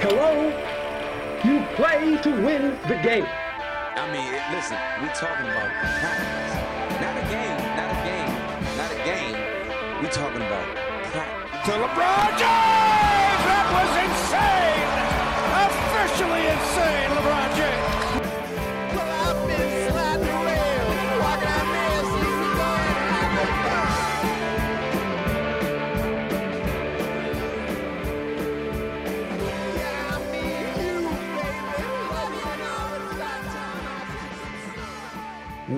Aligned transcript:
Hello? 0.00 0.46
You 1.42 1.58
play 1.74 2.16
to 2.22 2.30
win 2.30 2.78
the 2.86 2.94
game. 3.02 3.26
I 3.26 4.06
mean, 4.14 4.30
listen, 4.54 4.78
we're 5.02 5.10
talking 5.10 5.50
about 5.50 5.70
practice. 5.98 6.54
Not 7.02 7.18
a 7.18 7.24
game, 7.26 7.58
not 7.74 7.90
a 7.90 7.98
game, 8.06 8.30
not 8.78 8.90
a 8.94 9.00
game. 9.02 9.34
We're 9.98 10.14
talking 10.14 10.38
about 10.38 10.66
practice. 11.10 11.66
to 11.66 11.72
LeBron 11.82 12.30
James. 12.38 13.42
That 13.42 13.66
was 13.74 13.90
insane. 14.06 14.86
Officially 15.66 16.46
insane, 16.46 17.10
LeBron 17.18 17.47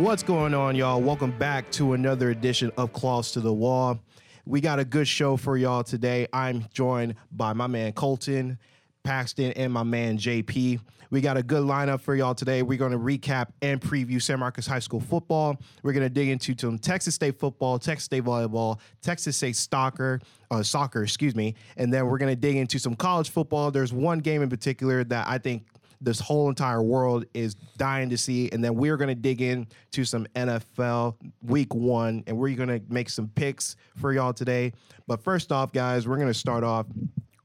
What's 0.00 0.22
going 0.22 0.54
on, 0.54 0.76
y'all? 0.76 0.98
Welcome 0.98 1.36
back 1.36 1.70
to 1.72 1.92
another 1.92 2.30
edition 2.30 2.72
of 2.78 2.90
Claws 2.94 3.32
to 3.32 3.40
the 3.40 3.52
Wall. 3.52 4.00
We 4.46 4.62
got 4.62 4.78
a 4.78 4.84
good 4.84 5.06
show 5.06 5.36
for 5.36 5.58
y'all 5.58 5.84
today. 5.84 6.26
I'm 6.32 6.64
joined 6.72 7.16
by 7.30 7.52
my 7.52 7.66
man 7.66 7.92
Colton, 7.92 8.58
Paxton, 9.04 9.52
and 9.52 9.70
my 9.70 9.82
man 9.82 10.16
JP. 10.16 10.80
We 11.10 11.20
got 11.20 11.36
a 11.36 11.42
good 11.42 11.64
lineup 11.64 12.00
for 12.00 12.14
y'all 12.14 12.34
today. 12.34 12.62
We're 12.62 12.78
going 12.78 12.92
to 12.92 12.98
recap 12.98 13.48
and 13.60 13.78
preview 13.78 14.22
San 14.22 14.38
Marcos 14.38 14.66
High 14.66 14.78
School 14.78 15.00
football. 15.00 15.60
We're 15.82 15.92
going 15.92 16.06
to 16.06 16.08
dig 16.08 16.28
into 16.28 16.54
some 16.58 16.78
Texas 16.78 17.14
State 17.14 17.38
football, 17.38 17.78
Texas 17.78 18.06
State 18.06 18.24
volleyball, 18.24 18.78
Texas 19.02 19.36
State 19.36 19.56
soccer, 19.56 20.20
uh, 20.50 20.62
soccer, 20.62 21.02
excuse 21.02 21.36
me, 21.36 21.56
and 21.76 21.92
then 21.92 22.06
we're 22.06 22.18
going 22.18 22.32
to 22.32 22.40
dig 22.40 22.56
into 22.56 22.78
some 22.78 22.94
college 22.96 23.28
football. 23.28 23.70
There's 23.70 23.92
one 23.92 24.20
game 24.20 24.40
in 24.40 24.48
particular 24.48 25.04
that 25.04 25.28
I 25.28 25.36
think 25.36 25.66
this 26.00 26.18
whole 26.18 26.48
entire 26.48 26.82
world 26.82 27.24
is 27.34 27.54
dying 27.76 28.10
to 28.10 28.18
see. 28.18 28.48
And 28.50 28.64
then 28.64 28.74
we're 28.74 28.96
going 28.96 29.08
to 29.08 29.14
dig 29.14 29.42
into 29.42 30.04
some 30.04 30.26
NFL 30.34 31.16
week 31.42 31.74
one 31.74 32.24
and 32.26 32.36
we're 32.36 32.56
going 32.56 32.68
to 32.68 32.80
make 32.88 33.10
some 33.10 33.28
picks 33.28 33.76
for 33.96 34.12
y'all 34.12 34.32
today. 34.32 34.72
But 35.06 35.22
first 35.22 35.52
off, 35.52 35.72
guys, 35.72 36.08
we're 36.08 36.16
going 36.16 36.28
to 36.28 36.34
start 36.34 36.64
off 36.64 36.86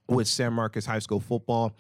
with 0.07 0.27
San 0.27 0.53
Marcos 0.53 0.85
High 0.85 0.99
School 0.99 1.19
football. 1.19 1.75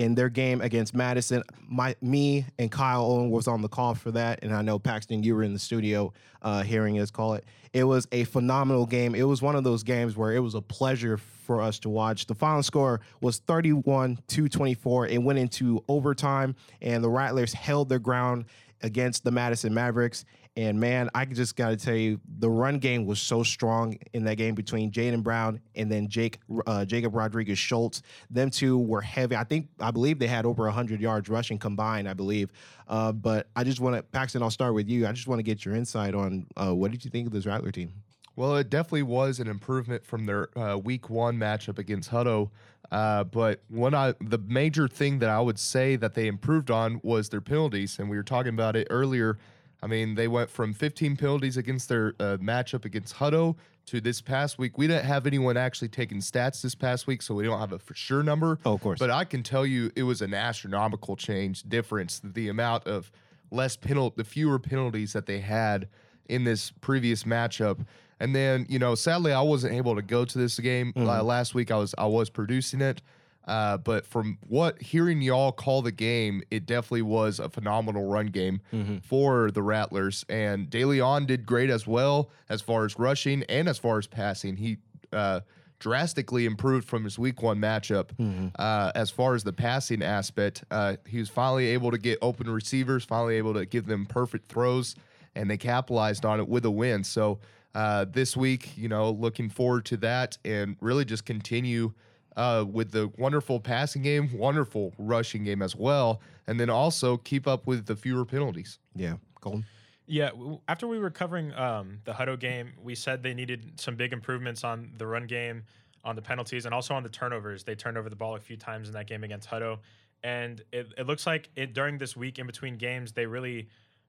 In 0.00 0.14
their 0.14 0.30
game 0.30 0.62
against 0.62 0.94
Madison, 0.94 1.42
my 1.68 1.94
me 2.00 2.46
and 2.58 2.72
Kyle 2.72 3.04
Owen 3.04 3.30
was 3.30 3.46
on 3.46 3.60
the 3.60 3.68
call 3.68 3.94
for 3.94 4.10
that, 4.12 4.38
and 4.42 4.54
I 4.54 4.62
know 4.62 4.78
Paxton, 4.78 5.22
you 5.22 5.34
were 5.34 5.42
in 5.42 5.52
the 5.52 5.58
studio 5.58 6.14
uh, 6.40 6.62
hearing 6.62 6.98
us 6.98 7.10
call 7.10 7.34
it. 7.34 7.44
It 7.74 7.84
was 7.84 8.08
a 8.10 8.24
phenomenal 8.24 8.86
game. 8.86 9.14
It 9.14 9.24
was 9.24 9.42
one 9.42 9.56
of 9.56 9.62
those 9.62 9.82
games 9.82 10.16
where 10.16 10.32
it 10.32 10.38
was 10.38 10.54
a 10.54 10.62
pleasure 10.62 11.18
for 11.18 11.60
us 11.60 11.78
to 11.80 11.90
watch. 11.90 12.24
The 12.24 12.34
final 12.34 12.62
score 12.62 13.02
was 13.20 13.40
31 13.40 14.20
to 14.28 14.48
24. 14.48 15.08
It 15.08 15.22
went 15.22 15.38
into 15.38 15.84
overtime, 15.86 16.56
and 16.80 17.04
the 17.04 17.10
Rattlers 17.10 17.52
held 17.52 17.90
their 17.90 17.98
ground 17.98 18.46
against 18.80 19.22
the 19.22 19.30
Madison 19.30 19.74
Mavericks. 19.74 20.24
And 20.56 20.80
man, 20.80 21.08
I 21.14 21.24
just 21.26 21.54
got 21.54 21.70
to 21.70 21.76
tell 21.76 21.94
you, 21.94 22.20
the 22.38 22.50
run 22.50 22.78
game 22.78 23.06
was 23.06 23.20
so 23.20 23.42
strong 23.42 23.96
in 24.12 24.24
that 24.24 24.34
game 24.34 24.54
between 24.54 24.90
Jaden 24.90 25.22
Brown 25.22 25.60
and 25.76 25.90
then 25.90 26.08
Jake 26.08 26.40
uh, 26.66 26.84
Jacob 26.84 27.14
Rodriguez 27.14 27.58
Schultz. 27.58 28.02
Them 28.30 28.50
two 28.50 28.78
were 28.78 29.00
heavy. 29.00 29.36
I 29.36 29.44
think 29.44 29.68
I 29.78 29.90
believe 29.92 30.18
they 30.18 30.26
had 30.26 30.44
over 30.44 30.64
100 30.64 31.00
yards 31.00 31.28
rushing 31.28 31.58
combined. 31.58 32.08
I 32.08 32.14
believe. 32.14 32.50
Uh, 32.88 33.12
but 33.12 33.48
I 33.54 33.62
just 33.62 33.80
want 33.80 33.96
to, 33.96 34.02
Paxton. 34.02 34.42
I'll 34.42 34.50
start 34.50 34.74
with 34.74 34.88
you. 34.88 35.06
I 35.06 35.12
just 35.12 35.28
want 35.28 35.38
to 35.38 35.44
get 35.44 35.64
your 35.64 35.76
insight 35.76 36.14
on 36.14 36.46
uh, 36.56 36.74
what 36.74 36.90
did 36.90 37.04
you 37.04 37.10
think 37.10 37.28
of 37.28 37.32
this 37.32 37.46
Rattler 37.46 37.70
team? 37.70 37.92
Well, 38.34 38.56
it 38.56 38.70
definitely 38.70 39.02
was 39.02 39.38
an 39.38 39.48
improvement 39.48 40.04
from 40.04 40.26
their 40.26 40.56
uh, 40.58 40.76
week 40.76 41.10
one 41.10 41.36
matchup 41.36 41.78
against 41.78 42.10
Hutto. 42.10 42.50
Uh, 42.90 43.22
but 43.24 43.62
one 43.68 43.94
I, 43.94 44.14
the 44.20 44.38
major 44.38 44.88
thing 44.88 45.20
that 45.20 45.30
I 45.30 45.40
would 45.40 45.58
say 45.58 45.96
that 45.96 46.14
they 46.14 46.26
improved 46.26 46.70
on 46.70 47.00
was 47.04 47.28
their 47.28 47.40
penalties, 47.40 47.98
and 47.98 48.10
we 48.10 48.16
were 48.16 48.22
talking 48.22 48.52
about 48.52 48.76
it 48.76 48.88
earlier. 48.90 49.38
I 49.82 49.86
mean, 49.86 50.14
they 50.14 50.28
went 50.28 50.50
from 50.50 50.74
15 50.74 51.16
penalties 51.16 51.56
against 51.56 51.88
their 51.88 52.14
uh, 52.20 52.36
matchup 52.36 52.84
against 52.84 53.16
Hutto 53.16 53.56
to 53.86 54.00
this 54.00 54.20
past 54.20 54.58
week. 54.58 54.76
We 54.76 54.86
didn't 54.86 55.06
have 55.06 55.26
anyone 55.26 55.56
actually 55.56 55.88
taking 55.88 56.18
stats 56.18 56.60
this 56.62 56.74
past 56.74 57.06
week, 57.06 57.22
so 57.22 57.34
we 57.34 57.44
don't 57.44 57.58
have 57.58 57.72
a 57.72 57.78
for 57.78 57.94
sure 57.94 58.22
number. 58.22 58.58
Oh, 58.64 58.74
of 58.74 58.80
course. 58.82 58.98
But 58.98 59.10
I 59.10 59.24
can 59.24 59.42
tell 59.42 59.64
you 59.64 59.90
it 59.96 60.02
was 60.02 60.20
an 60.22 60.34
astronomical 60.34 61.16
change 61.16 61.62
difference. 61.62 62.20
The 62.22 62.48
amount 62.48 62.86
of 62.86 63.10
less 63.50 63.76
penalty, 63.76 64.14
the 64.18 64.24
fewer 64.24 64.58
penalties 64.58 65.12
that 65.14 65.26
they 65.26 65.40
had 65.40 65.88
in 66.28 66.44
this 66.44 66.70
previous 66.80 67.24
matchup. 67.24 67.84
And 68.20 68.34
then, 68.34 68.66
you 68.68 68.78
know, 68.78 68.94
sadly, 68.94 69.32
I 69.32 69.40
wasn't 69.40 69.74
able 69.74 69.96
to 69.96 70.02
go 70.02 70.24
to 70.24 70.38
this 70.38 70.58
game 70.58 70.92
uh, 70.96 71.22
last 71.22 71.54
week. 71.54 71.70
I 71.70 71.76
was 71.76 71.94
I 71.96 72.06
was 72.06 72.28
producing 72.28 72.80
it, 72.82 73.00
uh, 73.46 73.76
but 73.78 74.06
from 74.06 74.38
what 74.46 74.80
hearing 74.82 75.20
y'all 75.22 75.52
call 75.52 75.82
the 75.82 75.92
game, 75.92 76.42
it 76.50 76.66
definitely 76.66 77.02
was 77.02 77.38
a 77.40 77.48
phenomenal 77.48 78.06
run 78.08 78.26
game 78.26 78.60
for 79.02 79.50
the 79.50 79.62
Rattlers. 79.62 80.24
And 80.28 80.68
De 80.70 80.84
Leon 80.84 81.26
did 81.26 81.46
great 81.46 81.70
as 81.70 81.86
well 81.86 82.30
as 82.48 82.60
far 82.60 82.84
as 82.84 82.98
rushing 82.98 83.42
and 83.44 83.68
as 83.68 83.78
far 83.78 83.98
as 83.98 84.06
passing. 84.06 84.56
He 84.56 84.78
uh, 85.12 85.40
drastically 85.80 86.44
improved 86.44 86.86
from 86.86 87.04
his 87.04 87.18
week 87.18 87.42
one 87.42 87.58
matchup 87.58 88.10
uh, 88.58 88.92
as 88.94 89.10
far 89.10 89.34
as 89.34 89.42
the 89.44 89.52
passing 89.52 90.02
aspect. 90.02 90.62
Uh, 90.70 90.96
he 91.06 91.18
was 91.18 91.28
finally 91.30 91.68
able 91.68 91.90
to 91.90 91.98
get 91.98 92.18
open 92.22 92.48
receivers, 92.50 93.04
finally 93.04 93.36
able 93.36 93.54
to 93.54 93.64
give 93.64 93.86
them 93.86 94.04
perfect 94.06 94.48
throws, 94.48 94.94
and 95.34 95.50
they 95.50 95.56
capitalized 95.56 96.24
on 96.26 96.38
it 96.38 96.48
with 96.48 96.64
a 96.66 96.70
win. 96.70 97.02
So 97.02 97.38
uh, 97.74 98.04
this 98.04 98.36
week, 98.36 98.76
you 98.76 98.88
know, 98.88 99.10
looking 99.10 99.48
forward 99.48 99.86
to 99.86 99.96
that 99.98 100.36
and 100.44 100.76
really 100.80 101.04
just 101.06 101.24
continue 101.24 101.94
uh, 102.36 102.64
with 102.70 102.92
the 102.92 103.10
wonderful 103.18 103.60
passing 103.60 104.02
game, 104.02 104.36
wonderful 104.36 104.92
rushing 104.98 105.44
game 105.44 105.62
as 105.62 105.74
well, 105.74 106.20
and 106.46 106.58
then 106.58 106.70
also 106.70 107.16
keep 107.16 107.46
up 107.46 107.66
with 107.66 107.86
the 107.86 107.96
fewer 107.96 108.24
penalties. 108.24 108.78
Yeah, 108.94 109.14
Colton. 109.40 109.64
Yeah, 110.06 110.30
w- 110.30 110.60
after 110.68 110.88
we 110.88 110.98
were 110.98 111.10
covering 111.10 111.52
um, 111.54 112.00
the 112.04 112.12
Hutto 112.12 112.38
game, 112.38 112.72
we 112.82 112.94
said 112.94 113.22
they 113.22 113.34
needed 113.34 113.80
some 113.80 113.96
big 113.96 114.12
improvements 114.12 114.64
on 114.64 114.90
the 114.96 115.06
run 115.06 115.26
game, 115.26 115.64
on 116.04 116.16
the 116.16 116.22
penalties, 116.22 116.64
and 116.64 116.74
also 116.74 116.94
on 116.94 117.02
the 117.02 117.08
turnovers. 117.08 117.64
They 117.64 117.74
turned 117.74 117.96
over 117.96 118.08
the 118.08 118.16
ball 118.16 118.34
a 118.34 118.40
few 118.40 118.56
times 118.56 118.88
in 118.88 118.94
that 118.94 119.06
game 119.06 119.22
against 119.22 119.48
Hutto, 119.48 119.78
and 120.22 120.62
it, 120.72 120.92
it 120.98 121.06
looks 121.06 121.26
like 121.26 121.48
it 121.56 121.74
during 121.74 121.98
this 121.98 122.16
week 122.16 122.38
in 122.38 122.46
between 122.46 122.76
games 122.76 123.12
they 123.12 123.26
really 123.26 123.68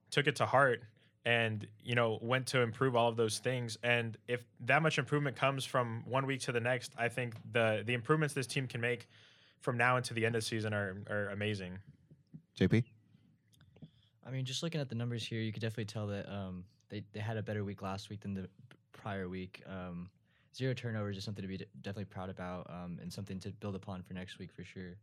took 0.09 0.28
it 0.28 0.36
to 0.38 0.46
heart 0.46 0.84
and 1.26 1.68
you 1.84 1.96
know 1.96 2.18
went 2.22 2.48
to 2.48 2.62
improve 2.62 2.96
all 2.96 3.09
of 3.09 3.16
those 3.16 3.40
things. 3.40 3.78
And 3.84 4.18
if 4.28 4.44
that 4.66 4.82
much 4.82 4.98
improvement 4.98 5.36
comes 5.36 5.66
from 5.66 6.04
one 6.08 6.26
week 6.26 6.42
to 6.42 6.52
the 6.52 6.59
next, 6.59 6.94
I 6.98 7.09
think 7.09 7.36
the 7.52 7.84
the 7.86 7.94
improvements 7.94 8.34
this 8.34 8.48
team 8.48 8.68
can 8.68 8.82
make 8.82 9.08
from 9.59 9.78
now 9.78 9.98
into 9.98 10.14
the 10.14 10.26
end 10.26 10.36
of 10.36 10.42
the 10.42 10.48
season 10.48 10.74
are 10.74 10.98
are 11.09 11.30
amazing. 11.30 11.78
JP. 12.59 12.84
I 14.26 14.30
mean, 14.30 14.46
just 14.46 14.64
looking 14.64 14.80
at 14.80 14.90
the 14.90 14.96
numbers 14.96 15.26
here, 15.26 15.42
you 15.42 15.52
could 15.52 15.62
definitely 15.62 15.86
tell 15.86 16.08
that 16.08 16.32
um, 16.32 16.64
they, 16.90 17.04
they 17.12 17.20
had 17.20 17.38
a 17.38 17.44
better 17.44 17.64
week 17.64 17.82
last 17.82 18.09
week 18.09 18.22
than 18.22 18.34
the 18.34 18.48
prior 18.92 19.28
week. 19.28 19.64
Um, 19.68 20.09
zero 20.56 20.74
turnovers 20.74 21.18
is 21.18 21.24
something 21.24 21.42
to 21.42 21.48
be 21.48 21.58
de- 21.58 21.66
definitely 21.82 22.06
proud 22.06 22.30
about 22.30 22.70
um, 22.70 23.00
and 23.02 23.12
something 23.12 23.40
to 23.40 23.52
build 23.53 23.76
upon 23.76 24.03
for 24.03 24.14
next 24.14 24.38
week 24.38 24.52
for 24.52 24.64
sure. 24.64 24.96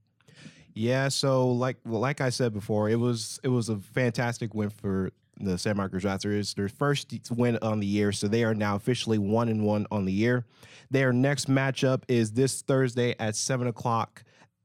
Yeah, 0.74 1.08
so 1.08 1.48
like 1.48 1.78
well, 1.84 2.00
like 2.00 2.20
I 2.20 2.28
said 2.28 2.52
before, 2.52 2.88
it 2.88 2.96
was 2.96 3.40
it 3.42 3.48
was 3.48 3.68
a 3.68 3.76
fantastic 3.78 4.54
win 4.54 4.70
for 4.70 5.10
the 5.40 5.58
San 5.58 5.76
Marcos 5.76 6.04
Raptors. 6.04 6.54
Their 6.54 6.68
first 6.68 7.12
win 7.30 7.58
on 7.62 7.80
the 7.80 7.86
year, 7.86 8.12
so 8.12 8.28
they 8.28 8.44
are 8.44 8.54
now 8.54 8.76
officially 8.76 9.18
one 9.18 9.48
and 9.48 9.64
one 9.64 9.86
on 9.90 10.04
the 10.04 10.12
year. 10.12 10.44
Their 10.90 11.12
next 11.12 11.48
matchup 11.48 12.02
is 12.08 12.32
this 12.32 12.62
Thursday 12.62 13.14
at 13.18 13.36
seven 13.36 13.66
o'clock 13.66 14.24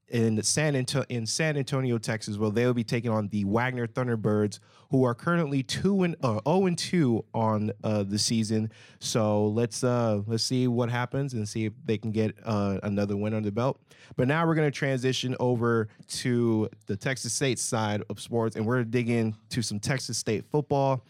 in 0.09 0.41
San 0.43 0.75
Anto- 0.75 1.05
in 1.09 1.25
San 1.25 1.57
Antonio, 1.57 1.97
Texas. 1.97 2.37
Well, 2.37 2.51
they 2.51 2.65
will 2.65 2.73
be 2.75 2.83
taking 2.83 3.09
on 3.09 3.29
the 3.29 3.45
Wagner 3.45 3.87
Thunderbirds, 3.87 4.59
who 4.91 5.03
are 5.03 5.15
currently 5.15 5.63
two 5.63 6.03
and 6.03 6.15
uh, 6.21 6.39
zero 6.45 6.67
and 6.67 6.77
two 6.77 7.25
on 7.33 7.71
uh, 7.83 8.03
the 8.03 8.19
season. 8.19 8.69
So 8.99 9.47
let's 9.47 9.83
uh, 9.83 10.21
let's 10.27 10.43
see 10.43 10.67
what 10.67 10.91
happens 10.91 11.33
and 11.33 11.49
see 11.49 11.65
if 11.65 11.73
they 11.83 11.97
can 11.97 12.11
get 12.11 12.35
uh, 12.45 12.77
another 12.83 13.17
win 13.17 13.33
under 13.33 13.47
the 13.47 13.51
belt. 13.51 13.79
But 14.15 14.27
now 14.27 14.45
we're 14.45 14.55
going 14.55 14.71
to 14.71 14.77
transition 14.77 15.35
over 15.39 15.87
to 16.09 16.69
the 16.85 16.95
Texas 16.95 17.33
State 17.33 17.57
side 17.57 18.03
of 18.09 18.19
sports, 18.19 18.55
and 18.55 18.67
we're 18.67 18.83
digging 18.83 19.35
to 19.49 19.63
into 19.63 19.67
some 19.67 19.79
Texas 19.79 20.17
State 20.17 20.45
football. 20.45 21.03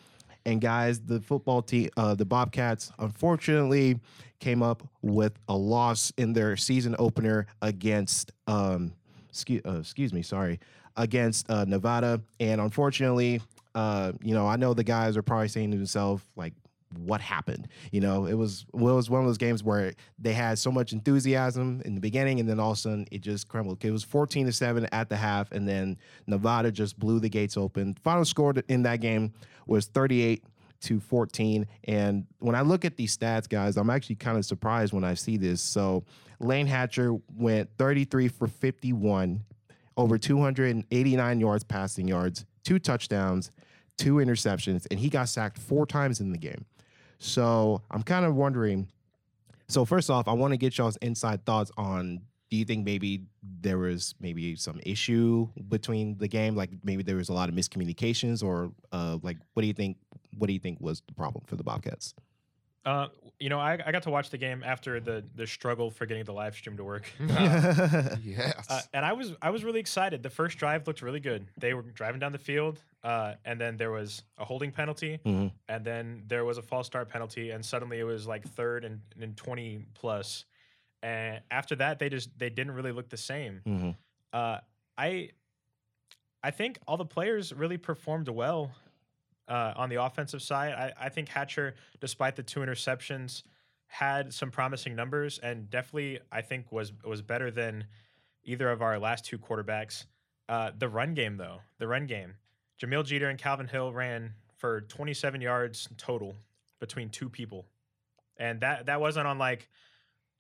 And 0.45 0.60
guys, 0.60 1.00
the 1.00 1.22
football 1.22 1.62
team, 1.62 1.90
uh, 1.95 2.16
the 2.16 2.25
Bobcats, 2.25 2.92
unfortunately 3.00 4.00
came 4.40 4.62
up 4.62 4.84
with 5.01 5.40
a 5.48 5.56
loss 5.56 6.12
in 6.18 6.34
their 6.34 6.57
season 6.57 6.95
opener 7.00 7.48
against, 7.62 8.31
um, 8.48 8.94
excuse, 9.30 9.62
uh, 9.66 9.80
excuse 9.80 10.12
me, 10.12 10.22
sorry, 10.22 10.60
against 10.98 11.50
uh, 11.50 11.63
Nevada. 11.66 12.22
And 12.40 12.60
unfortunately, 12.60 13.42
uh, 13.74 14.12
you 14.22 14.34
know, 14.34 14.45
I 14.45 14.57
know 14.57 14.74
the 14.74 14.84
guys 14.84 15.16
are 15.16 15.24
probably 15.24 15.48
saying 15.48 15.72
to 15.72 15.78
themselves, 15.78 16.24
like, 16.36 16.54
what 16.98 17.22
happened? 17.22 17.68
You 17.92 18.01
know, 18.01 18.25
it 18.25 18.34
was 18.34 18.66
well, 18.74 18.94
it 18.94 18.98
was 18.98 19.10
one 19.10 19.22
of 19.22 19.28
those 19.28 19.38
games 19.38 19.63
where 19.63 19.94
they 20.19 20.34
had 20.34 20.60
so 20.60 20.72
much 20.72 20.94
enthusiasm 20.94 21.81
in 21.86 21.95
the 21.95 22.01
beginning, 22.01 22.40
and 22.40 22.48
then 22.48 22.60
all 22.60 22.72
of 22.72 22.78
a 22.78 22.81
sudden 22.81 23.07
it 23.12 23.22
just 23.22 23.48
crumbled. 23.48 23.84
It 23.84 23.92
was 23.92 24.04
14 24.04 24.45
to 24.45 24.51
seven 24.51 24.88
at 24.92 25.10
the 25.10 25.18
half, 25.18 25.51
and 25.51 25.68
then 25.68 25.98
Nevada 26.28 26.72
just 26.72 26.98
blew 26.98 27.19
the 27.19 27.30
gates 27.30 27.57
open. 27.57 27.95
Final 28.04 28.25
score 28.25 28.54
in 28.68 28.84
that 28.84 29.01
game 29.01 29.34
was 29.66 29.86
38 29.88 30.44
to 30.84 31.00
14. 31.00 31.66
And 31.86 32.25
when 32.40 32.56
I 32.56 32.62
look 32.62 32.86
at 32.86 32.98
these 32.98 33.18
stats, 33.18 33.48
guys, 33.48 33.78
I'm 33.78 33.89
actually 33.89 34.16
kind 34.16 34.38
of 34.38 34.46
surprised 34.46 34.94
when 34.94 35.04
I 35.04 35.13
see 35.13 35.38
this. 35.38 35.62
So 35.62 36.04
Layne 36.39 36.68
Hatcher 36.68 37.16
went 37.36 37.69
33 37.78 38.28
for 38.28 38.48
51, 38.48 39.44
over 39.96 40.18
289 40.18 41.39
yards 41.39 41.63
passing 41.63 42.07
yards, 42.07 42.46
two 42.63 42.80
touchdowns, 42.80 43.51
two 43.98 44.16
interceptions, 44.16 44.86
and 44.92 45.00
he 45.00 45.10
got 45.10 45.30
sacked 45.30 45.57
four 45.57 45.86
times 45.86 46.19
in 46.19 46.31
the 46.31 46.38
game. 46.38 46.66
So 47.24 47.81
I'm 47.90 48.04
kind 48.04 48.25
of 48.25 48.36
wondering. 48.36 48.90
So 49.70 49.86
first 49.86 50.10
off, 50.10 50.28
I 50.28 50.34
want 50.34 50.52
to 50.52 50.58
get 50.58 50.78
y'all's 50.78 50.98
inside 50.98 51.46
thoughts 51.46 51.72
on. 51.78 52.22
Do 52.52 52.58
you 52.58 52.66
think 52.66 52.86
maybe 52.86 53.24
there 53.62 53.78
was 53.78 54.14
maybe 54.20 54.56
some 54.58 54.80
issue 54.86 55.48
between 55.70 56.18
the 56.18 56.28
game, 56.28 56.56
like 56.56 56.70
maybe 56.84 57.02
there 57.02 57.16
was 57.16 57.30
a 57.30 57.34
lot 57.34 57.50
of 57.50 57.56
miscommunications, 57.56 58.44
or 58.44 58.72
uh, 58.92 59.18
like 59.24 59.38
what 59.54 59.62
do 59.62 59.68
you 59.68 59.74
think? 59.74 59.98
What 60.38 60.48
do 60.48 60.54
you 60.54 60.60
think 60.60 60.80
was 60.81 61.02
the 61.08 61.14
problem 61.14 61.46
for 61.48 61.56
the 61.56 61.64
Bobcats? 61.64 62.14
Uh, 62.85 63.07
you 63.39 63.47
know, 63.50 63.59
I, 63.59 63.80
I 63.85 63.91
got 63.94 64.03
to 64.03 64.09
watch 64.09 64.30
the 64.30 64.38
game 64.38 64.62
after 64.65 65.00
the 65.00 65.24
the 65.35 65.47
struggle 65.47 65.89
for 65.89 66.06
getting 66.06 66.24
the 66.25 66.33
live 66.33 66.56
stream 66.56 66.75
to 66.77 66.83
work. 66.83 67.09
yes. 68.24 68.65
Uh, 68.69 68.81
and 68.94 69.06
I 69.06 69.13
was 69.13 69.33
I 69.41 69.50
was 69.50 69.63
really 69.63 69.80
excited. 69.80 70.21
The 70.24 70.30
first 70.30 70.57
drive 70.57 70.85
looked 70.88 71.01
really 71.01 71.19
good. 71.19 71.47
They 71.57 71.74
were 71.74 71.81
driving 71.83 72.19
down 72.19 72.31
the 72.31 72.38
field, 72.38 72.80
uh, 73.03 73.35
and 73.45 73.59
then 73.59 73.77
there 73.77 73.91
was 73.91 74.24
a 74.38 74.45
holding 74.45 74.71
penalty, 74.71 75.19
Mhm. 75.25 75.51
and 75.69 75.85
then 75.85 76.24
there 76.27 76.44
was 76.45 76.57
a 76.57 76.62
false 76.62 76.88
start 76.88 77.09
penalty, 77.09 77.51
and 77.51 77.63
suddenly 77.65 78.00
it 78.00 78.03
was 78.03 78.27
like 78.27 78.45
third 78.50 78.83
and, 78.86 79.00
and 79.19 79.36
twenty 79.38 79.86
plus. 79.94 80.45
And 81.01 81.41
after 81.51 81.75
that, 81.77 82.00
they 82.00 82.09
just 82.09 82.38
they 82.38 82.50
didn't 82.50 82.74
really 82.74 82.91
look 82.91 83.09
the 83.09 83.18
same. 83.18 83.62
Mhm. 83.65 83.95
Uh, 84.33 84.59
I 84.97 85.29
I 86.44 86.51
think 86.51 86.79
all 86.88 86.97
the 86.97 87.06
players 87.06 87.53
really 87.53 87.77
performed 87.77 88.27
well 88.27 88.71
uh, 89.48 89.74
on 89.75 89.90
the 89.90 90.01
offensive 90.01 90.42
side. 90.42 90.74
I, 90.74 91.06
I 91.06 91.10
think 91.10 91.30
Hatcher, 91.30 91.75
despite 92.00 92.36
the 92.36 92.44
two 92.44 92.62
interceptions, 92.62 93.44
had 93.88 94.34
some 94.34 94.50
promising 94.50 94.95
numbers 94.95 95.38
and 95.40 95.69
definitely 95.69 96.19
I 96.31 96.42
think 96.42 96.72
was 96.72 96.92
was 97.06 97.22
better 97.22 97.51
than 97.51 97.86
either 98.44 98.69
of 98.72 98.81
our 98.81 98.98
last 99.00 99.25
two 99.25 99.38
quarterbacks. 99.38 100.06
Uh, 100.50 100.72
the 100.78 100.88
run 100.90 101.13
game 101.13 101.38
though, 101.38 101.60
the 101.78 101.88
run 101.88 102.06
game, 102.07 102.34
Jahmyl 102.81 103.06
Jeter 103.06 103.30
and 103.30 103.38
Calvin 103.40 103.68
Hill 103.68 103.94
ran 103.94 104.34
for 104.57 104.81
27 104.81 105.42
yards 105.42 105.88
total 105.98 106.36
between 106.80 107.10
two 107.10 107.30
people, 107.30 107.66
and 108.38 108.60
that 108.62 108.88
that 108.88 109.00
wasn't 109.00 109.28
on 109.28 109.38
like 109.38 109.69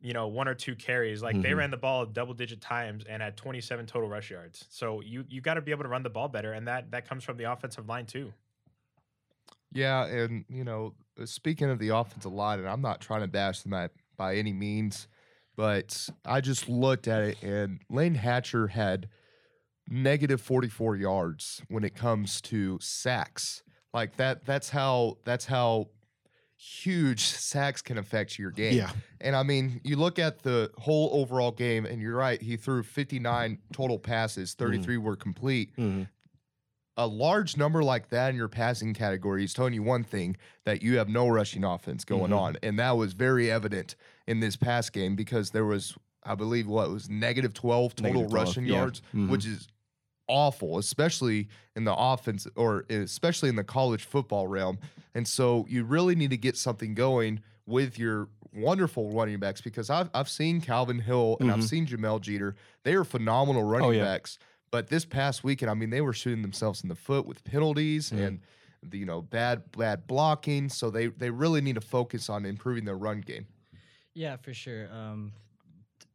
you 0.01 0.13
know 0.13 0.27
one 0.27 0.47
or 0.47 0.55
two 0.55 0.75
carries. 0.75 1.21
Like 1.21 1.39
they 1.41 1.51
Mhm. 1.51 1.57
ran 1.57 1.71
the 1.71 1.77
ball 1.77 2.05
double 2.05 2.33
digit 2.33 2.59
times 2.59 3.05
and 3.05 3.21
had 3.21 3.37
27 3.37 3.85
total 3.85 4.09
rush 4.09 4.31
yards. 4.31 4.65
So 4.69 5.01
you 5.01 5.25
you 5.29 5.41
got 5.41 5.53
to 5.53 5.61
be 5.61 5.71
able 5.71 5.83
to 5.83 5.89
run 5.89 6.03
the 6.03 6.09
ball 6.09 6.27
better, 6.27 6.53
and 6.53 6.67
that 6.67 6.89
that 6.91 7.07
comes 7.07 7.23
from 7.23 7.37
the 7.37 7.45
offensive 7.51 7.87
line 7.87 8.05
too. 8.07 8.33
Yeah, 9.73 10.05
and 10.05 10.45
you 10.49 10.63
know, 10.63 10.93
uh, 11.21 11.25
speaking 11.25 11.69
of 11.69 11.79
the 11.79 11.89
offensive 11.89 12.31
line, 12.33 12.59
and 12.59 12.67
I'm 12.67 12.81
not 12.81 13.01
trying 13.01 13.21
to 13.21 13.27
bash 13.27 13.61
them 13.61 13.73
at, 13.73 13.91
by 14.17 14.35
any 14.35 14.53
means, 14.53 15.07
but 15.55 16.09
I 16.25 16.41
just 16.41 16.69
looked 16.69 17.07
at 17.07 17.21
it, 17.23 17.43
and 17.43 17.79
Layne 17.89 18.15
Hatcher 18.15 18.67
had 18.67 19.07
negative 19.89 20.41
44 20.41 20.95
yards 20.95 21.61
when 21.67 21.83
it 21.83 21.95
comes 21.95 22.39
to 22.41 22.77
sacks. 22.81 23.63
Like 23.93 24.15
that. 24.17 24.45
That's 24.45 24.69
how. 24.69 25.17
That's 25.23 25.45
how 25.45 25.89
huge 26.57 27.21
sacks 27.23 27.81
can 27.81 27.97
affect 27.97 28.39
your 28.39 28.49
game. 28.51 28.75
Yeah. 28.75 28.89
And 29.21 29.35
I 29.35 29.43
mean, 29.43 29.81
you 29.83 29.97
look 29.97 30.17
at 30.19 30.41
the 30.43 30.71
whole 30.77 31.09
overall 31.13 31.51
game, 31.51 31.85
and 31.85 32.01
you're 32.01 32.15
right. 32.15 32.41
He 32.41 32.57
threw 32.57 32.81
59 32.83 33.59
total 33.71 33.99
passes. 33.99 34.53
33 34.55 34.97
were 34.97 35.15
complete 35.15 35.75
Mhm. 35.77 36.07
A 36.95 37.07
large 37.07 37.57
number 37.57 37.83
like 37.83 38.09
that 38.09 38.29
in 38.29 38.35
your 38.35 38.47
passing 38.47 38.93
category 38.93 39.43
is 39.43 39.53
telling 39.53 39.73
you 39.73 39.81
one 39.81 40.03
thing 40.03 40.37
that 40.65 40.83
you 40.83 40.97
have 40.97 41.09
no 41.09 41.27
rushing 41.27 41.63
offense 41.63 42.05
going 42.05 42.31
Mhm. 42.31 42.37
on. 42.39 42.57
And 42.61 42.77
that 42.77 42.91
was 42.97 43.13
very 43.13 43.49
evident 43.51 43.95
in 44.27 44.39
this 44.41 44.55
pass 44.55 44.89
game 44.91 45.15
because 45.15 45.49
there 45.51 45.65
was, 45.65 45.95
I 46.23 46.35
believe, 46.35 46.67
what 46.67 46.91
was 46.91 47.09
negative 47.09 47.53
12 47.53 47.95
total 47.95 48.11
Negative 48.13 48.29
12, 48.29 48.47
rushing 48.47 48.65
yeah. 48.65 48.75
yards, 48.75 49.01
Mhm. 49.13 49.29
which 49.29 49.45
is 49.47 49.67
awful, 50.29 50.77
especially 50.77 51.49
in 51.75 51.83
the 51.83 51.95
offense 51.95 52.47
or 52.55 52.85
especially 52.89 53.49
in 53.49 53.55
the 53.55 53.63
college 53.63 54.03
football 54.03 54.47
realm. 54.47 54.77
And 55.15 55.27
so 55.27 55.65
you 55.67 55.83
really 55.83 56.15
need 56.15 56.29
to 56.29 56.37
get 56.37 56.55
something 56.57 56.93
going 56.93 57.41
with 57.65 57.97
your 57.97 58.29
wonderful 58.53 59.09
running 59.11 59.39
backs 59.39 59.61
because 59.61 59.89
I've, 59.89 60.11
I've 60.13 60.29
seen 60.29 60.61
Calvin 60.61 60.99
Hill 60.99 61.37
and 61.39 61.51
I've 61.51 61.59
Mhm. 61.61 61.63
seen 61.69 61.87
Jahmyl 61.87 62.21
Jeter. 62.21 62.55
They 62.83 62.93
are 62.93 63.03
phenomenal 63.03 63.63
running 63.63 63.87
Oh, 63.87 63.91
yeah. 63.91 64.03
backs. 64.03 64.37
But 64.73 64.87
this 64.87 65.05
past 65.05 65.43
weekend, 65.43 65.69
I 65.69 65.75
mean, 65.75 65.91
they 65.91 66.01
were 66.01 66.13
shooting 66.13 66.41
themselves 66.41 66.81
in 66.81 66.89
the 66.89 66.95
foot 66.95 67.27
with 67.27 67.43
penalties 67.43 68.11
Mhm. 68.11 68.25
and 68.25 68.41
the, 68.81 68.97
you 68.97 69.05
know 69.05 69.21
bad 69.21 69.71
bad 69.71 70.07
blocking. 70.07 70.67
So 70.67 70.89
they 70.89 71.07
they 71.07 71.29
really 71.29 71.61
need 71.61 71.75
to 71.75 71.81
focus 71.81 72.27
on 72.27 72.43
improving 72.43 72.83
their 72.85 72.97
run 72.97 73.21
game. 73.21 73.45
Yeah, 74.13 74.35
for 74.37 74.53
sure. 74.53 74.91
Um, 74.91 75.33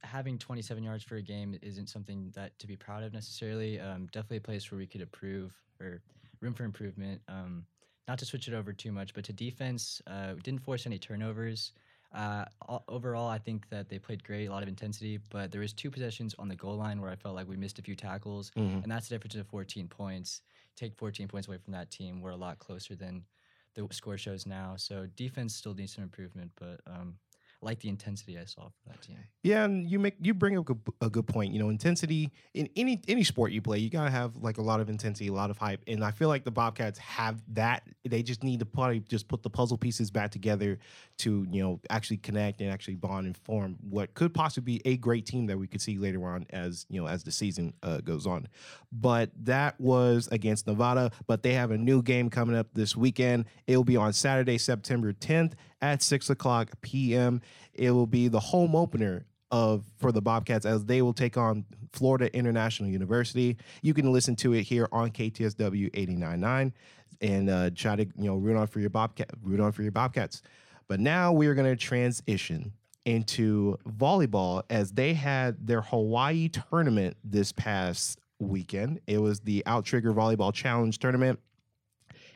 having 0.02 0.38
27 0.38 0.82
yards 0.82 1.04
for 1.04 1.16
a 1.16 1.22
game 1.22 1.58
isn't 1.62 1.88
something 1.88 2.30
that 2.34 2.58
to 2.58 2.66
be 2.66 2.76
proud 2.76 3.02
of 3.02 3.12
necessarily. 3.12 3.80
Um, 3.80 4.06
definitely 4.06 4.38
a 4.38 4.42
place 4.42 4.70
where 4.70 4.78
we 4.78 4.86
could 4.86 5.00
improve 5.00 5.54
or 5.80 6.02
room 6.40 6.54
for 6.54 6.64
improvement. 6.64 7.22
Um, 7.28 7.66
not 8.06 8.18
to 8.20 8.24
switch 8.24 8.48
it 8.48 8.54
over 8.54 8.72
too 8.72 8.92
much, 8.92 9.14
but 9.14 9.24
to 9.26 9.32
defense, 9.32 10.00
uh, 10.06 10.32
we 10.34 10.40
didn't 10.40 10.62
force 10.62 10.86
any 10.86 10.98
turnovers. 10.98 11.72
Uh, 12.10 12.46
overall, 12.88 13.28
I 13.28 13.38
think 13.38 13.68
that 13.68 13.88
they 13.90 13.98
played 13.98 14.24
great, 14.24 14.46
a 14.46 14.50
lot 14.50 14.62
of 14.62 14.68
intensity, 14.68 15.18
but 15.18 15.52
there 15.52 15.60
was 15.60 15.74
two 15.74 15.90
possessions 15.90 16.34
on 16.38 16.48
the 16.48 16.56
goal 16.56 16.76
line 16.76 17.00
where 17.02 17.10
I 17.10 17.16
felt 17.16 17.34
like 17.34 17.46
we 17.46 17.56
missed 17.56 17.78
a 17.78 17.82
few 17.82 17.94
tackles, 17.94 18.50
Mhm. 18.56 18.82
and 18.82 18.90
that's 18.90 19.08
the 19.08 19.14
difference 19.14 19.34
of 19.34 19.46
14 19.48 19.88
points. 19.88 20.40
Take 20.74 20.96
14 20.96 21.28
points 21.28 21.48
away 21.48 21.58
from 21.58 21.72
that 21.74 21.90
team, 21.90 22.20
we're 22.20 22.30
a 22.30 22.36
lot 22.36 22.58
closer 22.60 22.96
than 22.96 23.26
the 23.74 23.86
score 23.92 24.16
shows 24.16 24.46
now. 24.46 24.76
So 24.76 25.06
defense 25.06 25.54
still 25.54 25.74
needs 25.74 25.94
some 25.94 26.04
improvement, 26.04 26.52
but 26.56 26.80
um, 26.86 27.18
like 27.60 27.80
the 27.80 27.88
intensity 27.88 28.38
I 28.38 28.44
saw 28.44 28.62
for 28.68 28.88
that 28.88 29.02
team. 29.02 29.16
Yeah, 29.42 29.64
and 29.64 29.88
you 29.90 29.98
make 29.98 30.14
you 30.20 30.32
bring 30.34 30.56
up 30.56 30.62
a, 30.68 30.74
good- 30.74 30.94
a 31.00 31.10
good 31.10 31.26
point. 31.26 31.52
You 31.52 31.58
know, 31.58 31.68
intensity 31.70 32.30
in 32.54 32.68
any 32.76 33.00
any 33.08 33.24
sport 33.24 33.52
you 33.52 33.60
play, 33.60 33.78
you 33.78 33.90
gotta 33.90 34.10
have 34.10 34.36
like 34.36 34.58
a 34.58 34.62
lot 34.62 34.80
of 34.80 34.88
intensity, 34.88 35.28
a 35.28 35.32
lot 35.32 35.50
of 35.50 35.58
hype, 35.58 35.82
and 35.86 36.04
I 36.04 36.10
feel 36.10 36.28
like 36.28 36.44
the 36.44 36.50
Bobcats 36.50 36.98
have 36.98 37.42
that. 37.54 37.82
They 38.08 38.22
just 38.22 38.44
need 38.44 38.60
to 38.60 38.66
probably 38.66 39.00
just 39.00 39.28
put 39.28 39.42
the 39.42 39.50
puzzle 39.50 39.76
pieces 39.76 40.10
back 40.10 40.30
together 40.30 40.78
to 41.18 41.46
you 41.50 41.62
know 41.62 41.80
actually 41.90 42.18
connect 42.18 42.60
and 42.60 42.70
actually 42.70 42.94
bond 42.96 43.26
and 43.26 43.36
form 43.36 43.76
what 43.88 44.14
could 44.14 44.32
possibly 44.32 44.78
be 44.78 44.82
a 44.84 44.96
great 44.96 45.26
team 45.26 45.46
that 45.46 45.58
we 45.58 45.66
could 45.66 45.80
see 45.80 45.98
later 45.98 46.24
on 46.26 46.46
as 46.50 46.86
you 46.88 47.00
know 47.00 47.08
as 47.08 47.24
the 47.24 47.32
season 47.32 47.72
uh, 47.82 47.98
goes 47.98 48.26
on. 48.26 48.46
But 48.92 49.30
that 49.44 49.80
was 49.80 50.28
against 50.30 50.66
Nevada. 50.66 51.10
But 51.26 51.42
they 51.42 51.54
have 51.54 51.70
a 51.70 51.78
new 51.78 52.02
game 52.02 52.30
coming 52.30 52.56
up 52.56 52.68
this 52.74 52.94
weekend. 52.96 53.46
It 53.66 53.76
will 53.76 53.84
be 53.84 53.96
on 53.96 54.12
Saturday, 54.12 54.58
September 54.58 55.12
10th 55.12 55.52
at 55.80 56.02
six 56.02 56.30
o'clock 56.30 56.70
p.m. 56.80 57.40
It 57.74 57.90
will 57.90 58.06
be 58.06 58.28
the 58.28 58.40
home 58.40 58.74
opener 58.74 59.26
of 59.50 59.84
for 59.98 60.12
the 60.12 60.20
Bobcats 60.20 60.66
as 60.66 60.84
they 60.84 61.02
will 61.02 61.14
take 61.14 61.36
on 61.36 61.64
Florida 61.92 62.34
International 62.36 62.88
University. 62.88 63.56
You 63.82 63.94
can 63.94 64.12
listen 64.12 64.36
to 64.36 64.52
it 64.54 64.62
here 64.62 64.88
on 64.92 65.10
KTSW 65.10 65.90
89.9 65.92 66.72
and 67.20 67.50
uh, 67.50 67.70
try 67.74 67.96
to 67.96 68.04
you 68.04 68.26
know 68.26 68.36
root 68.36 68.56
on 68.56 68.66
for 68.66 68.80
your 68.80 68.90
Bobcat, 68.90 69.30
root 69.42 69.60
on 69.60 69.72
for 69.72 69.82
your 69.82 69.92
Bobcats. 69.92 70.42
But 70.86 71.00
now 71.00 71.32
we 71.32 71.46
are 71.46 71.54
going 71.54 71.70
to 71.70 71.76
transition 71.76 72.72
into 73.04 73.78
volleyball 73.88 74.62
as 74.70 74.92
they 74.92 75.14
had 75.14 75.66
their 75.66 75.80
Hawaii 75.80 76.48
tournament 76.48 77.16
this 77.24 77.52
past 77.52 78.20
weekend. 78.38 79.00
It 79.06 79.18
was 79.18 79.40
the 79.40 79.62
Outrigger 79.66 80.12
Volleyball 80.12 80.52
Challenge 80.52 80.98
tournament. 80.98 81.40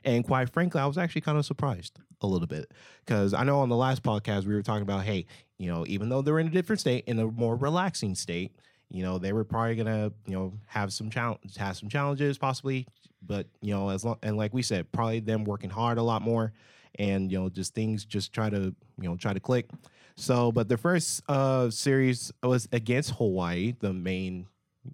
And 0.04 0.24
quite 0.24 0.50
frankly, 0.50 0.80
I 0.80 0.86
was 0.86 0.98
actually 0.98 1.20
kind 1.20 1.38
of 1.38 1.46
surprised 1.46 1.98
a 2.22 2.26
little 2.26 2.46
bit 2.46 2.70
because 3.04 3.34
I 3.34 3.44
know 3.44 3.60
on 3.60 3.68
the 3.68 3.76
last 3.76 4.02
podcast 4.02 4.46
we 4.46 4.54
were 4.54 4.62
talking 4.62 4.82
about, 4.82 5.04
hey, 5.04 5.26
you 5.58 5.70
know, 5.70 5.84
even 5.86 6.08
though 6.08 6.22
they're 6.22 6.38
in 6.38 6.46
a 6.48 6.50
different 6.50 6.80
state, 6.80 7.04
in 7.06 7.18
a 7.18 7.26
more 7.26 7.56
relaxing 7.56 8.14
state, 8.14 8.52
you 8.90 9.02
know, 9.02 9.18
they 9.18 9.32
were 9.32 9.44
probably 9.44 9.74
gonna, 9.76 10.12
you 10.26 10.34
know, 10.34 10.52
have 10.66 10.92
some 10.92 11.08
challenge, 11.10 11.56
have 11.56 11.76
some 11.76 11.88
challenges 11.88 12.36
possibly, 12.38 12.86
but 13.26 13.46
you 13.60 13.74
know, 13.74 13.88
as 13.88 14.04
long 14.04 14.18
and 14.22 14.36
like 14.36 14.52
we 14.52 14.62
said, 14.62 14.90
probably 14.92 15.20
them 15.20 15.44
working 15.44 15.70
hard 15.70 15.98
a 15.98 16.02
lot 16.02 16.22
more, 16.22 16.52
and 16.98 17.30
you 17.32 17.38
know, 17.38 17.48
just 17.48 17.74
things 17.74 18.04
just 18.04 18.32
try 18.32 18.50
to, 18.50 18.74
you 19.00 19.08
know, 19.08 19.16
try 19.16 19.32
to 19.32 19.40
click. 19.40 19.70
So, 20.16 20.52
but 20.52 20.68
the 20.68 20.76
first 20.76 21.22
uh 21.28 21.70
series 21.70 22.32
was 22.42 22.68
against 22.72 23.12
Hawaii, 23.12 23.74
the 23.80 23.92
main, 23.92 24.46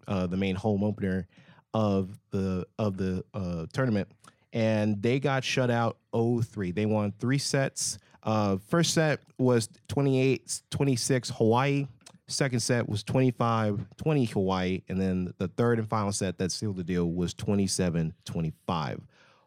uh, 0.07 0.27
the 0.27 0.37
main 0.37 0.55
home 0.55 0.85
opener 0.85 1.27
of 1.75 2.19
the 2.31 2.67
of 2.79 2.97
the 2.97 3.25
uh 3.35 3.67
tournament 3.73 4.09
and 4.53 5.01
they 5.03 5.21
got 5.21 5.45
shut 5.45 5.71
out 5.71 5.99
0-3. 6.13 6.75
They 6.75 6.87
won 6.87 7.13
three 7.19 7.39
sets. 7.39 7.99
Uh, 8.23 8.57
first 8.69 8.95
set 8.95 9.21
was 9.39 9.69
28-26 9.89 11.33
Hawaii. 11.33 11.87
Second 12.27 12.61
set 12.61 12.89
was 12.89 13.03
25-20 13.05 14.31
Hawaii. 14.31 14.83
And 14.89 15.01
then 15.01 15.33
the 15.39 15.49
third 15.49 15.79
and 15.79 15.89
final 15.89 16.13
set 16.13 16.39
that 16.39 16.53
sealed 16.53 16.77
the 16.77 16.85
deal 16.85 17.11
was 17.11 17.35
27-25 17.35 19.01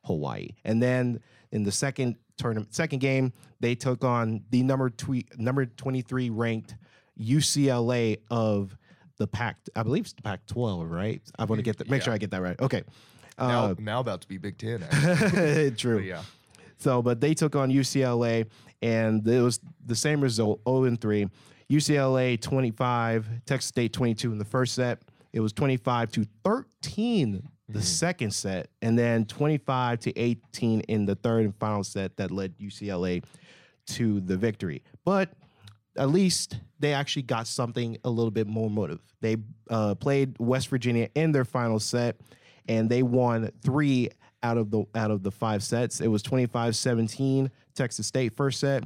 Hawaii. 0.05 0.49
And 0.65 0.81
then 0.81 1.19
in 1.51 1.63
the 1.63 1.71
second 1.71 2.15
tournament, 2.37 2.73
second 2.73 2.99
game, 2.99 3.33
they 3.59 3.75
took 3.75 4.03
on 4.03 4.43
the 4.49 4.63
number 4.63 4.89
twe- 4.89 5.27
number 5.37 5.65
23 5.65 6.29
ranked 6.31 6.75
UCLA 7.19 8.17
of 8.31 8.75
the 9.17 9.27
Pac, 9.27 9.57
I 9.75 9.83
believe 9.83 10.05
it's 10.05 10.13
the 10.13 10.23
Pac 10.23 10.45
12, 10.47 10.89
right? 10.89 11.21
I 11.37 11.45
want 11.45 11.59
to 11.59 11.63
get 11.63 11.77
that, 11.77 11.89
make 11.89 12.01
sure 12.01 12.13
I 12.13 12.17
get 12.17 12.31
that 12.31 12.41
right. 12.41 12.59
Okay. 12.59 12.81
Now, 13.41 13.65
Uh, 13.65 13.75
now 13.79 13.99
about 13.99 14.21
to 14.21 14.27
be 14.27 14.37
Big 14.37 14.57
Ten. 14.57 14.83
Actually. 14.91 15.71
True. 15.77 15.97
But 15.97 16.05
yeah. 16.05 16.23
So, 16.77 17.01
but 17.01 17.21
they 17.21 17.33
took 17.33 17.55
on 17.55 17.69
UCLA, 17.71 18.47
and 18.81 19.27
it 19.27 19.41
was 19.41 19.59
the 19.85 19.95
same 19.95 20.21
result: 20.21 20.61
0 20.67 20.85
and 20.85 20.99
3. 20.99 21.27
UCLA 21.69 22.39
25, 22.41 23.45
Texas 23.45 23.69
State 23.69 23.93
22 23.93 24.31
in 24.31 24.37
the 24.37 24.45
first 24.45 24.75
set. 24.75 25.01
It 25.31 25.39
was 25.39 25.53
25 25.53 26.11
to 26.11 26.25
13 26.43 27.47
the 27.69 27.81
second 27.81 28.31
set, 28.31 28.67
and 28.81 28.99
then 28.99 29.25
25 29.25 29.99
to 30.01 30.19
18 30.19 30.81
in 30.81 31.05
the 31.05 31.15
third 31.15 31.45
and 31.45 31.55
final 31.55 31.83
set 31.85 32.17
that 32.17 32.29
led 32.31 32.57
UCLA 32.57 33.23
to 33.87 34.19
the 34.21 34.35
victory. 34.35 34.83
But 35.05 35.29
at 35.97 36.09
least 36.09 36.57
they 36.79 36.93
actually 36.93 37.23
got 37.23 37.47
something 37.47 37.97
a 38.03 38.09
little 38.09 38.31
bit 38.31 38.47
more 38.47 38.69
motive. 38.69 38.99
They 39.21 39.37
uh, 39.69 39.95
played 39.95 40.35
West 40.39 40.67
Virginia 40.67 41.09
in 41.15 41.31
their 41.31 41.45
final 41.45 41.79
set, 41.79 42.17
and 42.67 42.89
they 42.89 43.03
won 43.03 43.51
three 43.63 44.09
out 44.43 44.57
of 44.57 44.71
the 44.71 44.85
out 44.95 45.11
of 45.11 45.23
the 45.23 45.31
five 45.31 45.63
sets. 45.63 46.01
It 46.01 46.07
was 46.07 46.23
25-17 46.23 47.49
Texas 47.75 48.07
State 48.07 48.35
first 48.35 48.59
set, 48.59 48.83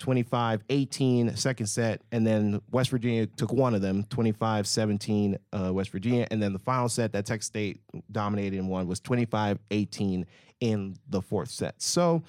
25-18 0.00 1.36
second 1.36 1.66
set, 1.66 2.02
and 2.12 2.26
then 2.26 2.60
West 2.70 2.90
Virginia 2.90 3.26
took 3.26 3.52
one 3.52 3.74
of 3.74 3.82
them, 3.82 4.04
25-17 4.04 5.36
uh, 5.52 5.72
West 5.72 5.90
Virginia, 5.90 6.26
and 6.30 6.42
then 6.42 6.52
the 6.52 6.58
final 6.58 6.88
set 6.88 7.12
that 7.12 7.26
Texas 7.26 7.46
State 7.46 7.80
dominated 8.10 8.58
and 8.58 8.68
won 8.68 8.86
was 8.86 9.00
25-18 9.00 10.24
in 10.60 10.96
the 11.08 11.20
fourth 11.20 11.50
set. 11.50 11.80
So, 11.80 12.22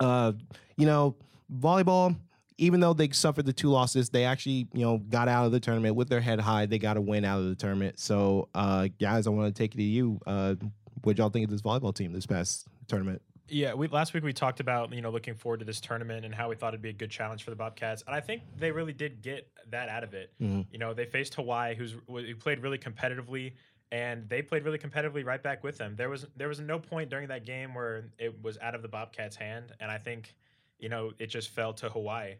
uh, 0.00 0.32
you 0.76 0.86
know, 0.86 1.16
volleyball, 1.58 2.16
even 2.62 2.78
though 2.78 2.92
they 2.92 3.10
suffered 3.10 3.44
the 3.44 3.52
two 3.52 3.68
losses, 3.68 4.10
they 4.10 4.24
actually, 4.24 4.68
you 4.72 4.82
know, 4.84 4.98
got 4.98 5.26
out 5.26 5.46
of 5.46 5.50
the 5.50 5.58
tournament 5.58 5.96
with 5.96 6.08
their 6.08 6.20
head 6.20 6.38
high. 6.38 6.64
They 6.64 6.78
got 6.78 6.96
a 6.96 7.00
win 7.00 7.24
out 7.24 7.40
of 7.40 7.46
the 7.48 7.56
tournament. 7.56 7.98
So, 7.98 8.48
uh, 8.54 8.86
guys, 9.00 9.26
I 9.26 9.30
want 9.30 9.52
to 9.52 9.58
take 9.62 9.74
it 9.74 9.78
to 9.78 9.82
you. 9.82 10.20
Uh, 10.24 10.54
what 11.02 11.18
y'all 11.18 11.28
think 11.28 11.42
of 11.44 11.50
this 11.50 11.60
volleyball 11.60 11.92
team 11.92 12.12
this 12.12 12.24
past 12.24 12.68
tournament? 12.86 13.20
Yeah, 13.48 13.74
we 13.74 13.88
last 13.88 14.14
week 14.14 14.22
we 14.22 14.32
talked 14.32 14.60
about 14.60 14.94
you 14.94 15.02
know 15.02 15.10
looking 15.10 15.34
forward 15.34 15.58
to 15.58 15.66
this 15.66 15.80
tournament 15.80 16.24
and 16.24 16.32
how 16.32 16.48
we 16.48 16.54
thought 16.54 16.68
it'd 16.68 16.80
be 16.80 16.90
a 16.90 16.92
good 16.92 17.10
challenge 17.10 17.42
for 17.42 17.50
the 17.50 17.56
Bobcats, 17.56 18.04
and 18.06 18.14
I 18.14 18.20
think 18.20 18.42
they 18.56 18.70
really 18.70 18.92
did 18.92 19.20
get 19.22 19.50
that 19.70 19.88
out 19.88 20.04
of 20.04 20.14
it. 20.14 20.30
Mhm. 20.40 20.64
You 20.70 20.78
know, 20.78 20.94
they 20.94 21.04
faced 21.04 21.34
Hawaii, 21.34 21.74
who's 21.74 21.96
who 22.06 22.36
played 22.36 22.60
really 22.60 22.78
competitively, 22.78 23.54
and 23.90 24.28
they 24.28 24.40
played 24.40 24.64
really 24.64 24.78
competitively 24.78 25.26
right 25.26 25.42
back 25.42 25.64
with 25.64 25.76
them. 25.78 25.96
There 25.96 26.08
was 26.08 26.28
there 26.36 26.48
was 26.48 26.60
no 26.60 26.78
point 26.78 27.10
during 27.10 27.26
that 27.28 27.44
game 27.44 27.74
where 27.74 28.04
it 28.18 28.40
was 28.40 28.56
out 28.58 28.76
of 28.76 28.82
the 28.82 28.88
Bobcats' 28.88 29.34
hand, 29.34 29.72
and 29.80 29.90
I 29.90 29.98
think 29.98 30.34
you 30.78 30.88
know 30.88 31.12
it 31.18 31.26
just 31.26 31.50
fell 31.50 31.72
to 31.74 31.88
Hawaii. 31.90 32.36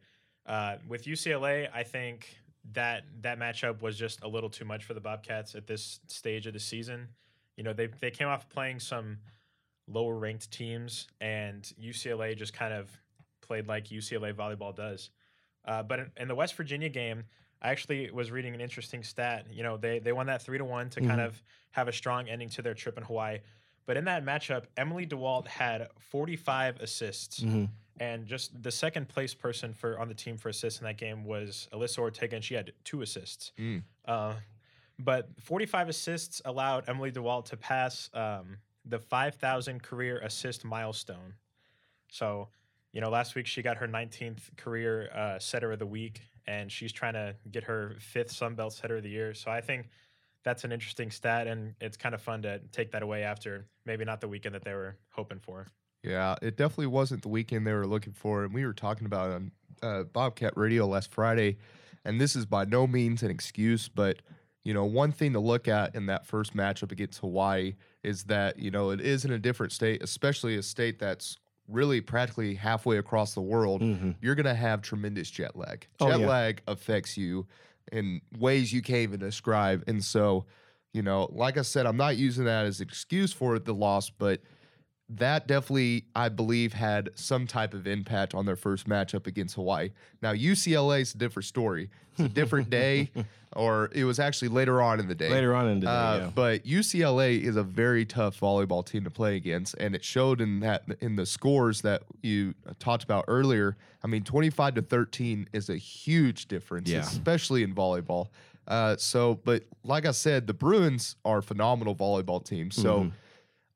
Uh, 0.46 0.76
with 0.88 1.04
UCLA, 1.04 1.68
I 1.72 1.82
think 1.82 2.36
that 2.72 3.04
that 3.22 3.38
matchup 3.38 3.80
was 3.82 3.96
just 3.96 4.22
a 4.22 4.28
little 4.28 4.50
too 4.50 4.64
much 4.64 4.84
for 4.84 4.94
the 4.94 5.00
Bobcats 5.00 5.54
at 5.54 5.66
this 5.66 6.00
stage 6.08 6.46
of 6.46 6.52
the 6.52 6.60
season. 6.60 7.08
You 7.56 7.64
know, 7.64 7.72
they 7.72 7.86
they 8.00 8.10
came 8.10 8.28
off 8.28 8.48
playing 8.48 8.80
some 8.80 9.18
lower 9.88 10.16
ranked 10.16 10.50
teams, 10.50 11.08
and 11.20 11.62
UCLA 11.80 12.36
just 12.36 12.52
kind 12.54 12.72
of 12.72 12.90
played 13.40 13.66
like 13.68 13.88
UCLA 13.88 14.32
volleyball 14.32 14.74
does. 14.74 15.10
Uh, 15.64 15.82
but 15.82 15.98
in, 16.00 16.10
in 16.16 16.28
the 16.28 16.34
West 16.34 16.54
Virginia 16.54 16.88
game, 16.88 17.24
I 17.60 17.70
actually 17.70 18.10
was 18.10 18.30
reading 18.32 18.54
an 18.54 18.60
interesting 18.60 19.02
stat. 19.04 19.46
You 19.50 19.62
know, 19.62 19.76
they 19.76 19.98
they 20.00 20.12
won 20.12 20.26
that 20.26 20.42
three 20.42 20.58
to 20.58 20.64
one 20.64 20.88
to 20.90 21.00
kind 21.00 21.20
Mhm. 21.20 21.26
of 21.26 21.42
have 21.72 21.88
a 21.88 21.92
strong 21.92 22.28
ending 22.28 22.48
to 22.50 22.62
their 22.62 22.74
trip 22.74 22.96
in 22.98 23.04
Hawaii. 23.04 23.38
But 23.86 23.96
in 23.96 24.04
that 24.04 24.24
matchup, 24.24 24.64
Emily 24.76 25.06
DeWalt 25.06 25.46
had 25.48 25.88
45 25.98 26.80
assists, 26.80 27.40
Mhm. 27.40 27.68
and 27.98 28.26
just 28.26 28.62
the 28.62 28.70
second 28.70 29.08
place 29.08 29.34
person 29.34 29.74
for 29.74 29.98
on 29.98 30.08
the 30.08 30.14
team 30.14 30.36
for 30.36 30.48
assists 30.48 30.80
in 30.80 30.86
that 30.86 30.96
game 30.98 31.24
was 31.24 31.68
Alyssa 31.72 31.98
Ortega, 31.98 32.36
and 32.36 32.44
she 32.44 32.54
had 32.54 32.72
two 32.84 33.02
assists. 33.02 33.52
Mm. 33.58 33.82
Uh, 34.04 34.34
but 34.98 35.28
45 35.40 35.88
assists 35.88 36.40
allowed 36.44 36.88
Emily 36.88 37.10
DeWalt 37.10 37.46
to 37.46 37.56
pass 37.56 38.08
um, 38.14 38.58
the 38.84 38.98
5,000 38.98 39.82
career 39.82 40.18
assist 40.20 40.64
milestone. 40.64 41.34
So, 42.08 42.50
you 42.92 43.00
know, 43.00 43.10
last 43.10 43.34
week 43.34 43.46
she 43.46 43.62
got 43.62 43.78
her 43.78 43.88
19th 43.88 44.56
career 44.56 45.10
uh, 45.12 45.38
setter 45.38 45.72
of 45.72 45.78
the 45.80 45.86
week, 45.86 46.20
and 46.46 46.70
she's 46.70 46.92
trying 46.92 47.14
to 47.14 47.34
get 47.50 47.64
her 47.64 47.96
fifth 47.98 48.30
Sun 48.30 48.54
Belt 48.54 48.72
setter 48.74 48.96
of 48.98 49.02
the 49.02 49.10
year. 49.10 49.34
So 49.34 49.50
I 49.50 49.60
think 49.60 49.88
that's 50.44 50.64
an 50.64 50.72
interesting 50.72 51.10
stat, 51.10 51.46
and 51.46 51.74
it's 51.80 51.96
kind 51.96 52.14
of 52.14 52.22
fun 52.22 52.42
to 52.42 52.58
take 52.72 52.92
that 52.92 53.02
away 53.02 53.22
after 53.22 53.66
maybe 53.86 54.04
not 54.04 54.20
the 54.20 54.28
weekend 54.28 54.54
that 54.54 54.64
they 54.64 54.74
were 54.74 54.96
hoping 55.10 55.38
for. 55.38 55.66
Yeah, 56.02 56.34
it 56.42 56.56
definitely 56.56 56.88
wasn't 56.88 57.22
the 57.22 57.28
weekend 57.28 57.66
they 57.66 57.72
were 57.72 57.86
looking 57.86 58.12
for. 58.12 58.44
And 58.44 58.52
we 58.52 58.66
were 58.66 58.72
talking 58.72 59.06
about 59.06 59.30
it 59.30 59.34
on 59.34 59.52
uh, 59.82 60.02
Bobcat 60.04 60.56
Radio 60.56 60.86
last 60.86 61.12
Friday. 61.12 61.58
And 62.04 62.20
this 62.20 62.34
is 62.34 62.44
by 62.44 62.64
no 62.64 62.88
means 62.88 63.22
an 63.22 63.30
excuse, 63.30 63.88
but, 63.88 64.18
you 64.64 64.74
know, 64.74 64.84
one 64.84 65.12
thing 65.12 65.32
to 65.34 65.38
look 65.38 65.68
at 65.68 65.94
in 65.94 66.06
that 66.06 66.26
first 66.26 66.56
matchup 66.56 66.90
against 66.90 67.20
Hawaii 67.20 67.76
is 68.02 68.24
that, 68.24 68.58
you 68.58 68.72
know, 68.72 68.90
it 68.90 69.00
is 69.00 69.24
in 69.24 69.30
a 69.30 69.38
different 69.38 69.70
state, 69.72 70.02
especially 70.02 70.56
a 70.56 70.62
state 70.64 70.98
that's 70.98 71.36
really 71.68 72.00
practically 72.00 72.56
halfway 72.56 72.98
across 72.98 73.34
the 73.34 73.40
world. 73.40 73.80
Mhm. 73.82 74.16
You're 74.20 74.34
going 74.34 74.46
to 74.46 74.54
have 74.54 74.82
tremendous 74.82 75.30
jet 75.30 75.54
lag. 75.54 75.86
Oh, 76.00 76.10
Jet 76.10 76.18
yeah. 76.18 76.26
lag 76.26 76.62
affects 76.66 77.16
you 77.16 77.46
in 77.90 78.20
ways 78.38 78.72
you 78.72 78.82
can't 78.82 78.98
even 78.98 79.20
describe. 79.20 79.84
And 79.86 80.04
so, 80.04 80.46
you 80.92 81.02
know, 81.02 81.28
like 81.32 81.58
I 81.58 81.62
said, 81.62 81.86
I'm 81.86 81.96
not 81.96 82.16
using 82.16 82.44
that 82.44 82.66
as 82.66 82.80
an 82.80 82.86
excuse 82.88 83.32
for 83.32 83.58
the 83.58 83.74
loss, 83.74 84.10
but 84.10 84.40
that 85.16 85.46
definitely, 85.46 86.04
I 86.14 86.28
believe, 86.28 86.72
had 86.72 87.10
some 87.14 87.46
type 87.46 87.74
of 87.74 87.86
impact 87.86 88.34
on 88.34 88.46
their 88.46 88.56
first 88.56 88.88
matchup 88.88 89.26
against 89.26 89.54
Hawaii. 89.56 89.90
Now, 90.22 90.32
UCLA 90.32 91.00
is 91.02 91.14
a 91.14 91.18
different 91.18 91.46
story. 91.46 91.90
It's 92.12 92.20
a 92.20 92.28
different 92.28 92.68
day, 92.70 93.10
or 93.56 93.90
it 93.94 94.04
was 94.04 94.18
actually 94.18 94.48
later 94.48 94.82
on 94.82 95.00
in 95.00 95.08
the 95.08 95.14
day. 95.14 95.30
Later 95.30 95.54
on 95.54 95.68
in 95.68 95.80
the 95.80 95.86
day, 95.86 95.92
Uh, 95.92 96.18
yeah. 96.18 96.30
But 96.34 96.64
UCLA 96.66 97.40
is 97.40 97.56
a 97.56 97.62
very 97.62 98.04
tough 98.04 98.38
volleyball 98.38 98.84
team 98.84 99.04
to 99.04 99.10
play 99.10 99.36
against, 99.36 99.74
and 99.78 99.94
it 99.94 100.04
showed 100.04 100.40
in 100.40 100.60
that 100.60 100.84
in 101.00 101.16
the 101.16 101.24
scores 101.26 101.80
that 101.82 102.02
you 102.22 102.54
talked 102.78 103.02
about 103.04 103.24
earlier. 103.28 103.76
I 104.04 104.08
mean, 104.08 104.24
twenty-five 104.24 104.74
to 104.74 104.82
thirteen 104.82 105.48
is 105.52 105.68
a 105.70 105.76
huge 105.76 106.46
difference, 106.48 106.88
Yeah. 106.90 107.00
especially 107.00 107.62
in 107.62 107.74
volleyball. 107.74 108.28
Uh, 108.68 108.96
so, 108.96 109.40
but 109.44 109.64
like 109.82 110.06
I 110.06 110.10
said, 110.12 110.46
the 110.46 110.54
Bruins 110.54 111.16
are 111.24 111.38
a 111.38 111.42
phenomenal 111.42 111.94
volleyball 111.94 112.44
team. 112.44 112.70
So. 112.70 113.00
Mhm. 113.04 113.12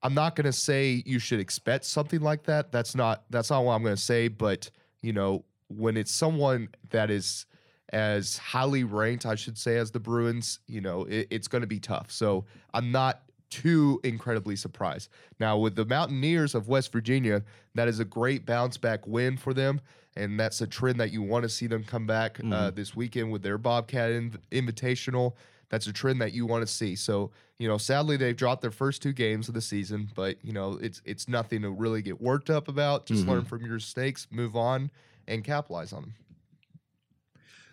I'm 0.03 0.15
not 0.15 0.37
gonna 0.37 0.53
say 0.53 1.03
you 1.07 1.19
should 1.19 1.41
expect 1.41 1.85
something 1.85 2.21
like 2.21 2.45
that. 2.45 2.71
That's 2.73 2.95
not 2.95 3.25
that's 3.31 3.51
not 3.51 3.65
what 3.65 3.73
I'm 3.73 3.83
gonna 3.83 3.97
say. 3.97 4.29
But 4.29 4.71
you 5.03 5.13
know, 5.13 5.45
when 5.69 5.97
it's 5.97 6.13
someone 6.13 6.69
that 6.91 7.11
is 7.11 7.47
as 7.93 8.37
highly 8.37 8.85
ranked, 8.85 9.27
I 9.27 9.37
should 9.37 9.57
say, 9.57 9.77
as 9.79 9.91
the 9.91 10.01
Bruins, 10.01 10.61
you 10.67 10.81
know, 10.81 11.05
it, 11.05 11.29
it's 11.31 11.49
gonna 11.49 11.67
be 11.67 11.81
tough. 11.81 12.11
So 12.11 12.45
I'm 12.75 12.93
not 12.93 13.23
too 13.49 14.01
incredibly 14.05 14.57
surprised. 14.57 15.09
Now 15.39 15.57
with 15.57 15.77
the 15.77 15.85
Mountaineers 15.85 16.55
of 16.55 16.69
West 16.69 16.93
Virginia, 16.93 17.43
that 17.75 17.89
is 17.89 18.01
a 18.01 18.05
great 18.05 18.45
bounce 18.45 18.77
back 18.77 19.07
win 19.07 19.37
for 19.37 19.55
them. 19.55 19.81
And 20.17 20.41
that's 20.41 20.61
a 20.63 20.67
trend 20.67 20.99
that 21.01 21.13
you 21.13 21.23
want 21.23 21.43
to 21.43 21.49
see 21.49 21.67
them 21.67 21.85
come 21.85 22.07
back 22.07 22.41
uh, 22.51 22.71
this 22.71 22.97
weekend 22.97 23.31
with 23.31 23.43
their 23.43 23.59
Bobcat 23.59 24.11
Inv- 24.11 24.39
Invitational. 24.51 25.35
That's 25.69 25.87
a 25.87 25.93
trend 25.93 26.21
that 26.23 26.33
you 26.33 26.47
want 26.47 26.67
to 26.67 26.73
see. 26.73 26.97
So, 26.97 27.33
you 27.59 27.69
know, 27.69 27.79
sadly 27.79 28.17
they've 28.17 28.37
dropped 28.37 28.63
their 28.63 28.71
first 28.71 29.03
two 29.03 29.13
games 29.13 29.49
of 29.49 29.55
the 29.55 29.61
season, 29.61 30.11
but 30.15 30.37
you 30.43 30.53
know, 30.53 30.79
it's 30.81 31.01
it's 31.05 31.29
nothing 31.29 31.63
to 31.63 31.71
really 31.71 32.03
get 32.03 32.21
worked 32.21 32.51
up 32.51 32.69
about. 32.69 33.07
Just 33.07 33.27
learn 33.27 33.41
mm-hmm. 33.41 33.49
from 33.49 33.63
your 33.63 33.75
mistakes, 33.75 34.27
move 34.31 34.57
on, 34.57 34.91
and 35.27 35.43
capitalize 35.43 35.93
on 35.93 36.03
them. 36.03 36.15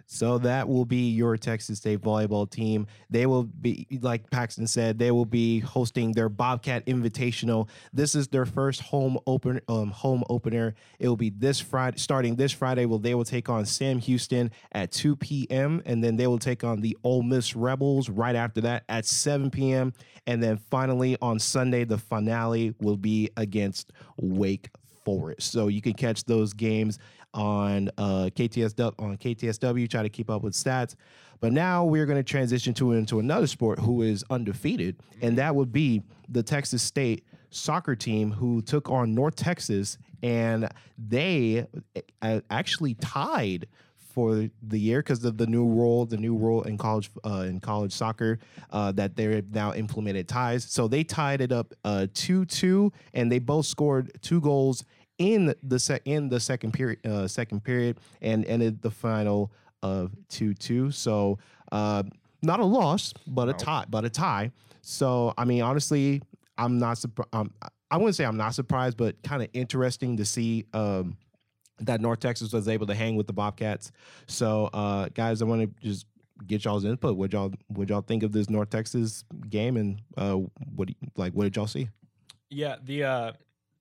So 0.05 0.38
that 0.39 0.67
will 0.67 0.86
be 0.86 1.10
your 1.12 1.38
Texas 1.38 1.79
State 1.79 2.01
volleyball 2.01 2.50
team. 2.50 2.88
They 3.10 3.25
will 3.25 3.43
be, 3.43 3.88
like 4.01 4.29
Paxton 4.29 4.67
said, 4.67 5.00
they 5.00 5.12
will 5.12 5.25
be 5.25 5.60
hosting 5.60 6.12
their 6.12 6.29
Bobcat 6.29 6.86
Invitational. 6.86 7.67
This 7.91 8.15
is 8.15 8.27
their 8.27 8.45
first 8.45 8.81
home 8.81 9.17
open 9.25 9.62
um, 9.67 9.91
home 9.91 10.24
opener. 10.29 10.75
It 11.00 11.07
will 11.07 11.17
be 11.17 11.29
this 11.29 11.60
Friday, 11.60 11.98
starting 11.98 12.36
this 12.36 12.51
Friday. 12.51 12.86
Will 12.86 13.00
they 13.00 13.15
will 13.15 13.25
take 13.25 13.50
on 13.50 13.65
Sam 13.65 14.00
Houston 14.00 14.51
at 14.72 14.91
2 14.91 15.15
p.m. 15.15 15.81
and 15.86 16.03
then 16.03 16.15
they 16.15 16.27
will 16.27 16.39
take 16.39 16.63
on 16.63 16.81
the 16.81 16.98
Ole 17.03 17.24
Miss 17.24 17.55
Rebels 17.55 18.10
right 18.10 18.36
after 18.36 18.62
that 18.62 18.83
at 18.89 19.05
7 19.05 19.50
p.m. 19.51 19.93
And 20.27 20.41
then 20.41 20.57
finally 20.57 21.17
on 21.22 21.39
Sunday, 21.39 21.83
the 21.83 21.98
finale 21.98 22.74
will 22.79 22.98
be 22.98 23.29
against 23.38 23.91
Wake 24.17 24.69
Forest. 25.03 25.51
So 25.51 25.67
you 25.67 25.81
can 25.81 25.93
catch 25.93 26.24
those 26.24 26.53
games 26.53 27.00
on 27.34 27.90
uh, 27.98 28.30
KTSW 28.36 28.94
on 29.00 29.18
KTSW. 29.18 29.90
Try 29.90 30.04
to 30.04 30.10
keep 30.10 30.30
up 30.30 30.44
with 30.44 30.54
stats. 30.54 30.96
But 31.40 31.52
now 31.52 31.84
we're 31.84 32.06
going 32.06 32.18
to 32.18 32.24
transition 32.24 32.74
to 32.75 32.94
into 32.94 33.20
another 33.20 33.48
sport 33.48 33.80
who 33.80 34.02
is 34.02 34.24
undefeated, 34.30 34.96
and 35.22 35.38
that 35.38 35.54
would 35.54 35.74
be 35.74 36.04
the 36.30 36.42
Texas 36.42 36.82
State 36.82 37.25
soccer 37.50 37.96
team 37.96 38.32
who 38.32 38.62
took 38.62 38.90
on 38.90 39.13
North 39.13 39.36
Texas, 39.36 39.98
and 40.22 40.70
they 40.98 41.68
uh, 42.22 42.40
actually 42.50 42.94
tied 42.96 43.68
for 44.13 44.48
the 44.62 44.80
year 44.80 45.00
because 45.00 45.25
of 45.25 45.38
the 45.38 45.48
new 45.48 45.66
rule, 45.66 46.06
the 46.06 46.18
new 46.18 46.36
rule 46.36 46.62
in 46.63 46.78
college 46.78 47.10
uh, 47.25 47.46
in 47.48 47.60
college 47.60 47.92
soccer 47.92 48.40
uh, 48.70 48.92
that 48.92 49.16
they're 49.16 49.42
now 49.52 49.74
implemented 49.74 50.28
ties. 50.28 50.63
So 50.63 50.88
they 50.88 51.04
tied 51.04 51.42
it 51.42 51.52
up 51.52 51.74
uh, 51.84 52.08
two 52.13 52.46
two, 52.46 52.94
and 53.13 53.32
they 53.32 53.40
both 53.40 53.66
scored 53.66 54.12
two 54.22 54.40
goals 54.40 54.86
in 55.17 55.53
the 55.63 55.79
sec 55.79 56.01
in 56.05 56.29
the 56.29 56.39
second 56.39 56.72
period 56.74 57.05
uh, 57.05 57.27
second 57.27 57.63
period 57.63 58.00
and 58.22 58.46
ended 58.46 58.82
the 58.82 58.91
final 58.91 59.51
of 59.82 60.12
two 60.29 60.53
two. 60.53 60.91
So 60.91 61.38
uh, 61.72 62.03
not 62.41 62.60
a 62.60 62.65
loss, 62.65 63.13
but 63.27 63.50
a 63.50 63.53
tie, 63.53 63.86
but 63.89 64.05
a 64.05 64.10
tie. 64.10 64.51
So 64.82 65.34
I 65.38 65.46
mean, 65.46 65.62
honestly, 65.62 66.22
I'm 66.58 66.77
not 66.79 66.98
surprised. 66.98 67.29
Um, 67.34 67.53
I 67.91 67.98
wouldn't 67.98 68.15
say 68.15 68.25
I'm 68.25 68.38
not 68.38 68.55
surprised, 68.55 68.98
but 68.98 69.22
kind 69.24 69.43
of 69.43 69.50
interesting 69.53 70.17
to 70.17 70.25
see. 70.25 70.65
Um, 70.74 71.17
that 71.79 72.00
North 72.00 72.20
Texas 72.20 72.53
was 72.53 72.67
able 72.67 72.86
to 72.86 72.93
hang 72.93 73.15
with 73.15 73.25
the 73.25 73.34
Bobcats. 73.34 73.91
So, 74.27 74.70
uh, 74.74 75.10
guys, 75.13 75.41
I 75.41 75.46
want 75.46 75.62
to 75.63 75.84
just 75.86 76.05
get 76.46 76.63
y'all's 76.63 76.86
input. 76.86 77.17
What 77.17 77.34
y'all 77.34 77.51
what 77.67 77.89
y'all 77.89 78.01
think 78.01 78.22
of 78.24 78.32
this 78.32 78.48
North 78.50 78.70
Texas 78.70 79.24
game, 79.50 79.75
and 79.75 80.00
uh, 80.15 80.36
what 80.75 80.89
you- 80.89 80.96
like 81.17 81.34
what 81.34 81.43
did 81.46 81.55
y'all 81.55 81.67
see? 81.67 81.89
Yeah, 82.50 82.75
the 82.84 83.03
uh, 83.03 83.32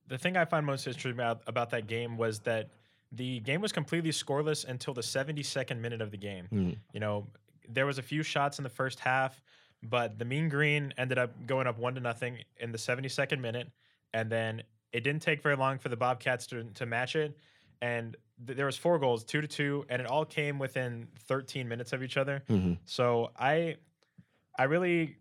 the 0.09 0.19
thing 0.19 0.37
I 0.37 0.45
find 0.45 0.65
most 0.67 0.87
interesting 0.87 1.13
about 1.13 1.43
about 1.47 1.71
that 1.71 1.87
game 1.87 2.17
was 2.17 2.41
that 2.41 2.71
the 3.13 3.41
game 3.41 3.61
was 3.61 3.73
completely 3.73 4.11
scoreless 4.11 4.65
until 4.67 4.95
the 4.95 5.03
72nd 5.03 5.79
minute 5.81 6.01
of 6.01 6.11
the 6.11 6.17
game. 6.17 6.49
Mhm. 6.53 6.79
You 6.93 7.01
know, 7.01 7.27
there 7.69 7.87
was 7.87 7.99
a 7.99 8.03
few 8.03 8.23
shots 8.23 8.59
in 8.59 8.63
the 8.63 8.71
first 8.71 9.01
half, 9.01 9.41
but 9.83 10.19
the 10.19 10.25
Mean 10.25 10.49
Green 10.49 10.93
ended 10.97 11.19
up 11.19 11.31
going 11.47 11.67
up 11.67 11.79
one 11.79 11.95
to 11.95 12.01
nothing 12.01 12.39
in 12.59 12.73
the 12.73 12.79
72nd 12.79 13.41
minute, 13.41 13.71
and 14.15 14.31
then 14.31 14.63
it 14.93 15.01
didn't 15.05 15.23
take 15.23 15.43
very 15.43 15.57
long 15.57 15.79
for 15.79 15.89
the 15.89 15.97
Bobcats 15.97 16.47
to, 16.49 16.65
to 16.75 16.87
match 16.87 17.17
it, 17.17 17.37
and 17.81 18.17
th- 18.47 18.57
there 18.57 18.67
was 18.67 18.77
four 18.77 18.99
goals, 18.99 19.25
two 19.25 19.41
to 19.41 19.47
two, 19.49 19.85
and 19.89 20.01
it 20.03 20.07
all 20.07 20.25
came 20.25 20.59
within 20.59 21.09
13 21.29 21.69
minutes 21.69 21.93
of 21.93 22.03
each 22.03 22.17
other. 22.17 22.43
Mhm. 22.49 22.79
So 22.85 23.31
I, 23.39 23.77
I 24.59 24.65
really 24.65 25.17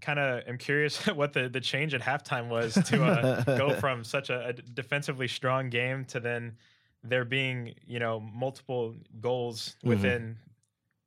kind 0.00 0.18
of 0.18 0.46
am 0.48 0.58
curious 0.58 1.06
what 1.14 1.32
the 1.32 1.48
the 1.48 1.60
change 1.60 1.94
at 1.94 2.00
halftime 2.00 2.48
was 2.48 2.74
to 2.74 3.04
uh, 3.04 3.42
go 3.56 3.74
from 3.80 4.04
such 4.04 4.30
a, 4.30 4.48
a 4.48 4.52
defensively 4.52 5.28
strong 5.28 5.70
game 5.70 6.04
to 6.06 6.20
then 6.20 6.56
there 7.04 7.24
being 7.24 7.74
you 7.86 7.98
know 7.98 8.20
multiple 8.20 8.94
goals 9.20 9.76
Mhm. 9.84 9.88
within 9.88 10.36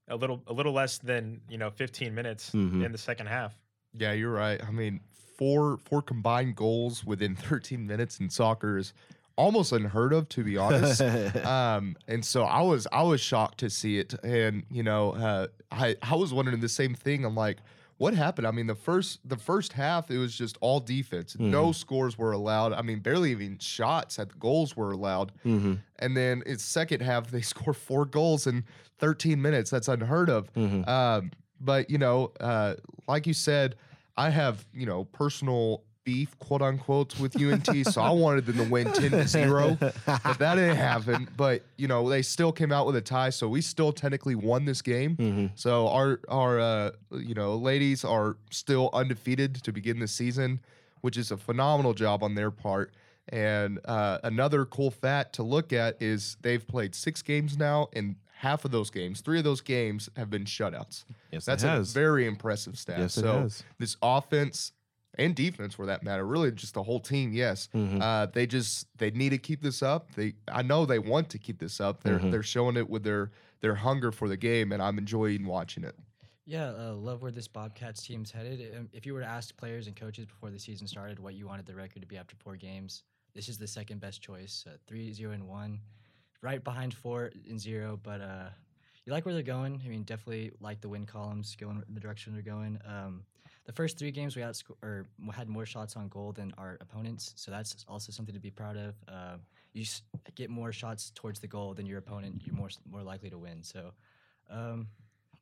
a 0.07 0.15
little 0.15 0.41
a 0.47 0.53
little 0.53 0.73
less 0.73 0.97
than 0.97 1.41
you 1.49 1.57
know 1.57 1.69
15 1.69 2.13
minutes 2.13 2.51
Mhm. 2.51 2.83
in 2.85 2.91
the 2.91 2.97
second 2.97 3.27
half. 3.27 3.57
Yeah, 3.93 4.13
you're 4.13 4.31
right. 4.31 4.61
I 4.63 4.71
mean, 4.71 5.01
four 5.37 5.77
four 5.77 6.01
combined 6.01 6.55
goals 6.55 7.05
within 7.05 7.35
13 7.49 7.85
minutes 7.85 8.19
in 8.19 8.29
soccer 8.29 8.77
is 8.77 8.93
almost 9.37 9.71
unheard 9.71 10.13
of, 10.13 10.27
to 10.29 10.43
be 10.43 10.57
honest. 10.57 11.01
um, 11.45 11.95
and 12.07 12.23
so 12.23 12.43
I 12.43 12.61
was 12.61 12.87
I 12.91 13.03
was 13.03 13.21
shocked 13.21 13.59
to 13.59 13.69
see 13.69 13.97
it, 13.99 14.13
and 14.23 14.63
you 14.69 14.83
know, 14.83 15.11
uh, 15.13 15.47
I 15.71 15.95
I 16.01 16.15
was 16.15 16.33
wondering 16.33 16.59
the 16.59 16.69
same 16.69 16.93
thing. 16.95 17.25
I'm 17.25 17.35
like, 17.35 17.57
what 18.01 18.13
happened? 18.15 18.47
I 18.47 18.51
mean, 18.51 18.65
the 18.67 18.75
first 18.75 19.19
the 19.23 19.37
first 19.37 19.73
half 19.73 20.09
it 20.09 20.17
was 20.17 20.35
just 20.35 20.57
all 20.59 20.79
defense. 20.79 21.37
No 21.37 21.71
scores 21.71 22.17
were 22.17 22.31
allowed. 22.31 22.73
I 22.73 22.81
mean, 22.81 22.99
barely 22.99 23.29
even 23.31 23.59
shots 23.59 24.17
at 24.17 24.29
the 24.29 24.35
goals 24.39 24.75
were 24.75 24.91
allowed. 24.91 25.31
hmm 25.43 25.75
And 25.99 26.17
then 26.17 26.41
it's 26.45 26.63
second 26.63 27.01
half 27.01 27.29
they 27.29 27.41
score 27.53 27.73
four 27.73 28.05
goals 28.05 28.47
in 28.47 28.63
13 28.99 29.39
minutes. 29.41 29.69
That's 29.69 29.87
unheard 29.87 30.29
of. 30.29 30.51
Mhm. 30.53 30.87
Um, 30.87 31.31
but 31.59 31.89
you 31.91 31.99
know, 31.99 32.31
uh, 32.39 32.73
like 33.07 33.27
you 33.27 33.33
said, 33.35 33.75
I 34.17 34.31
have 34.31 34.65
you 34.73 34.85
know 34.87 35.05
personal 35.05 35.83
beef, 36.03 36.37
quote 36.39 36.61
unquote, 36.61 37.19
with 37.19 37.39
UNT, 37.41 37.67
so 37.87 38.01
I 38.01 38.11
wanted 38.11 38.45
them 38.45 38.57
to 38.57 38.63
win 38.71 38.91
10 38.91 39.11
to 39.11 39.27
zero, 39.27 39.77
but 39.79 39.95
that 40.39 40.55
didn't 40.55 40.77
happen. 40.77 41.27
But 41.37 41.63
you 41.77 41.87
know, 41.87 42.09
they 42.09 42.21
still 42.21 42.51
came 42.51 42.71
out 42.71 42.85
with 42.85 42.95
a 42.95 43.01
tie, 43.01 43.29
so 43.29 43.47
we 43.47 43.61
still 43.61 43.91
technically 43.91 44.35
won 44.35 44.65
this 44.65 44.81
game. 44.81 45.15
Mhm. 45.17 45.51
So 45.55 45.87
our 45.89 46.19
our 46.27 46.59
uh, 46.59 46.91
you 47.11 47.33
know 47.33 47.55
ladies 47.55 48.03
are 48.03 48.37
still 48.49 48.89
undefeated 48.93 49.55
to 49.63 49.71
begin 49.71 49.99
the 49.99 50.07
season, 50.07 50.59
which 51.01 51.17
is 51.17 51.31
a 51.31 51.37
phenomenal 51.37 51.93
job 51.93 52.23
on 52.23 52.35
their 52.35 52.51
part. 52.51 52.93
And 53.29 53.79
uh, 53.85 54.17
another 54.23 54.65
cool 54.65 54.91
fact 54.91 55.33
to 55.35 55.43
look 55.43 55.71
at 55.71 56.01
is 56.01 56.37
they've 56.41 56.65
played 56.65 56.95
six 56.95 57.21
games 57.21 57.57
now, 57.57 57.87
and 57.93 58.15
half 58.33 58.65
of 58.65 58.71
those 58.71 58.89
games, 58.89 59.21
three 59.21 59.37
of 59.37 59.43
those 59.43 59.61
games, 59.61 60.09
have 60.17 60.29
been 60.31 60.43
shutouts. 60.45 61.05
Yes, 61.31 61.45
That's 61.45 61.63
a 61.63 61.81
very 61.83 62.25
impressive 62.25 62.77
stat. 62.77 62.99
Yes, 62.99 63.13
so 63.13 63.47
this 63.77 63.95
offense 64.01 64.73
and 65.17 65.35
defense, 65.35 65.73
for 65.75 65.85
that 65.87 66.03
matter, 66.03 66.25
really 66.25 66.51
just 66.51 66.73
the 66.73 66.83
whole 66.83 66.99
team. 66.99 67.33
Yes, 67.33 67.67
Mhm. 67.73 68.01
uh, 68.01 68.27
they 68.27 68.47
just 68.47 68.87
they 68.97 69.11
need 69.11 69.29
to 69.29 69.37
keep 69.37 69.61
this 69.61 69.81
up. 69.83 70.11
They 70.15 70.33
I 70.47 70.61
know 70.61 70.85
they 70.85 70.99
want 70.99 71.29
to 71.31 71.37
keep 71.37 71.59
this 71.59 71.79
up. 71.81 72.03
They're 72.03 72.19
Mhm. 72.19 72.31
they're 72.31 72.43
showing 72.43 72.77
it 72.77 72.89
with 72.89 73.03
their 73.03 73.31
their 73.59 73.75
hunger 73.75 74.11
for 74.11 74.27
the 74.27 74.37
game, 74.37 74.71
and 74.71 74.81
I'm 74.81 74.97
enjoying 74.97 75.45
watching 75.45 75.83
it. 75.83 75.95
Yeah, 76.45 76.69
uh, 76.71 76.93
love 76.95 77.21
where 77.21 77.31
this 77.31 77.47
Bobcats 77.47 78.01
team's 78.03 78.31
headed. 78.31 78.75
Um, 78.75 78.89
if 78.91 79.05
you 79.05 79.13
were 79.13 79.19
to 79.21 79.25
ask 79.27 79.55
players 79.55 79.85
and 79.87 79.95
coaches 79.95 80.25
before 80.25 80.49
the 80.49 80.57
season 80.59 80.87
started 80.87 81.19
what 81.19 81.35
you 81.35 81.45
wanted 81.45 81.65
the 81.67 81.75
record 81.75 82.01
to 82.01 82.07
be 82.07 82.17
after 82.17 82.35
four 82.37 82.55
games, 82.55 83.03
this 83.33 83.47
is 83.47 83.57
the 83.59 83.67
second 83.67 83.99
best 84.01 84.21
choice. 84.21 84.65
Uh, 84.67 84.77
three, 84.87 85.13
zero, 85.13 85.33
and 85.33 85.47
one, 85.47 85.79
right 86.41 86.63
behind 86.63 86.93
four 86.93 87.31
and 87.47 87.59
zero. 87.59 87.99
But 88.01 88.21
uh, 88.21 88.49
you 89.05 89.13
like 89.13 89.25
where 89.25 89.33
they're 89.35 89.43
going. 89.43 89.81
I 89.85 89.87
mean, 89.89 90.03
definitely 90.03 90.51
like 90.59 90.81
the 90.81 90.89
win 90.89 91.05
columns 91.05 91.55
going 91.55 91.83
in 91.87 91.93
the 91.93 91.99
direction 92.01 92.33
they're 92.33 92.41
going. 92.41 92.79
Um, 92.85 93.23
the 93.65 93.71
first 93.71 93.97
three 93.97 94.11
games 94.11 94.35
we 94.35 94.41
outsco- 94.41 94.75
or 94.81 95.07
had 95.33 95.47
more 95.47 95.65
shots 95.65 95.95
on 95.95 96.07
goal 96.09 96.31
than 96.31 96.53
our 96.57 96.77
opponents, 96.81 97.33
so 97.35 97.51
that's 97.51 97.85
also 97.87 98.11
something 98.11 98.33
to 98.33 98.41
be 98.41 98.51
proud 98.51 98.77
of. 98.77 98.95
Uh, 99.07 99.37
you 99.73 99.83
s- 99.83 100.01
get 100.35 100.49
more 100.49 100.71
shots 100.71 101.11
towards 101.15 101.39
the 101.39 101.47
goal 101.47 101.73
than 101.73 101.85
your 101.85 101.99
opponent, 101.99 102.41
you're 102.45 102.55
more 102.55 102.69
more 102.89 103.03
likely 103.03 103.29
to 103.29 103.37
win. 103.37 103.63
So. 103.63 103.93
Um, 104.49 104.87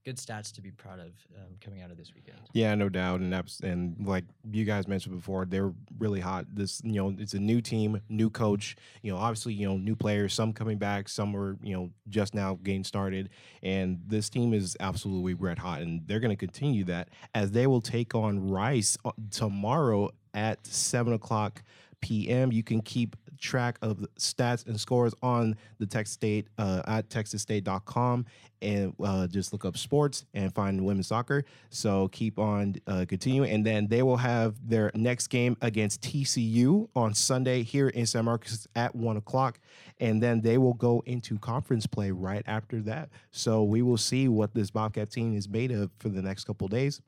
good 0.06 0.18
stats 0.18 0.52
to 0.54 0.62
be 0.62 0.72
proud 0.72 1.00
of 1.00 1.08
um, 1.38 1.56
coming 1.62 1.82
out 1.82 1.92
of 1.92 1.98
this 1.98 2.14
weekend. 2.14 2.40
Yeah, 2.54 2.74
no 2.76 2.90
doubt, 2.90 3.20
and 3.20 3.32
that's 3.32 3.60
and 3.60 3.96
like 4.06 4.24
you 4.52 4.66
guys 4.66 4.88
mentioned 4.88 5.16
before, 5.16 5.46
they're 5.46 5.74
really 5.98 6.20
hot. 6.20 6.46
This 6.54 6.82
you 6.84 6.94
know, 6.94 7.16
it's 7.18 7.34
a 7.34 7.40
new 7.40 7.62
team, 7.62 8.02
new 8.10 8.30
coach. 8.30 8.76
You 9.02 9.12
know, 9.12 9.18
obviously, 9.18 9.54
you 9.54 9.68
know, 9.68 9.78
new 9.78 9.96
players. 9.96 10.34
Some 10.34 10.54
coming 10.54 10.78
back, 10.78 11.10
some 11.10 11.34
were 11.34 11.58
you 11.62 11.76
know 11.76 11.90
just 12.08 12.34
now 12.34 12.60
getting 12.64 12.84
started, 12.84 13.30
and 13.62 14.00
this 14.08 14.30
team 14.30 14.54
is 14.54 14.78
absolutely 14.80 15.34
red 15.34 15.60
hot, 15.60 15.82
and 15.82 16.08
they're 16.08 16.20
going 16.20 16.36
to 16.36 16.46
continue 16.46 16.84
that 16.86 17.10
as 17.36 17.52
they 17.52 17.68
will 17.68 17.82
take 17.82 18.16
on 18.16 18.50
Rice 18.50 18.98
uh, 19.06 19.12
tomorrow 19.32 20.10
at 20.34 20.66
seven 20.66 21.14
o'clock 21.14 21.64
p.m. 22.02 22.52
You 22.52 22.64
can 22.64 22.82
keep 22.82 23.16
track 23.40 23.78
of 23.82 24.06
stats 24.18 24.66
and 24.68 24.80
scores 24.80 25.14
on 25.22 25.56
the 25.80 25.86
Texas 25.86 26.14
State 26.14 26.48
uh, 26.58 26.82
at 26.88 27.10
texasstate.com 27.10 28.26
and 28.62 28.94
uh, 29.04 29.28
just 29.28 29.54
look 29.54 29.66
up 29.66 29.78
sports 29.78 30.26
and 30.34 30.54
find 30.54 30.84
women's 30.84 31.08
soccer. 31.08 31.46
So 31.70 32.10
keep 32.10 32.38
on 32.38 32.76
uh, 32.88 33.06
continuing. 33.08 33.52
And 33.52 33.66
then 33.66 33.88
they 33.88 34.04
will 34.04 34.18
have 34.18 34.56
their 34.68 34.92
next 34.94 35.28
game 35.28 35.56
against 35.62 36.02
TCU 36.02 36.90
on 36.96 37.14
Sunday 37.14 37.64
here 37.64 37.90
in 37.90 38.06
San 38.06 38.26
Marcos 38.26 38.68
at 38.76 38.94
one 38.96 39.18
o'clock. 39.18 39.60
And 40.00 40.22
then 40.22 40.42
they 40.42 40.58
will 40.58 40.74
go 40.74 41.04
into 41.06 41.38
conference 41.40 41.86
play 41.86 42.12
right 42.12 42.44
after 42.48 42.82
that. 42.82 43.10
So 43.32 43.64
we 43.64 43.82
will 43.82 43.98
see 43.98 44.28
what 44.28 44.54
this 44.54 44.72
Bobcat 44.72 45.12
team 45.12 45.36
is 45.36 45.48
made 45.48 45.72
of 45.72 45.90
for 46.00 46.10
the 46.10 46.22
next 46.22 46.46
couple 46.46 46.68
days. 46.68 47.02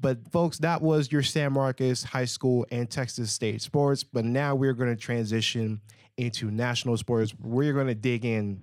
But 0.00 0.30
folks, 0.30 0.58
that 0.58 0.80
was 0.80 1.10
your 1.10 1.22
San 1.22 1.52
Marcos 1.52 2.02
High 2.02 2.24
School 2.24 2.66
and 2.70 2.88
Texas 2.88 3.32
State 3.32 3.62
sports. 3.62 4.04
But 4.04 4.24
now 4.24 4.54
we're 4.54 4.74
going 4.74 4.94
to 4.94 5.00
transition 5.00 5.80
into 6.16 6.50
national 6.50 6.96
sports. 6.96 7.34
We're 7.40 7.72
going 7.72 7.86
to 7.88 7.94
dig 7.94 8.24
in 8.24 8.62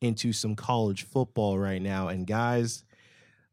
into 0.00 0.32
some 0.32 0.54
college 0.54 1.04
football 1.04 1.58
right 1.58 1.80
now. 1.80 2.08
And 2.08 2.26
guys, 2.26 2.84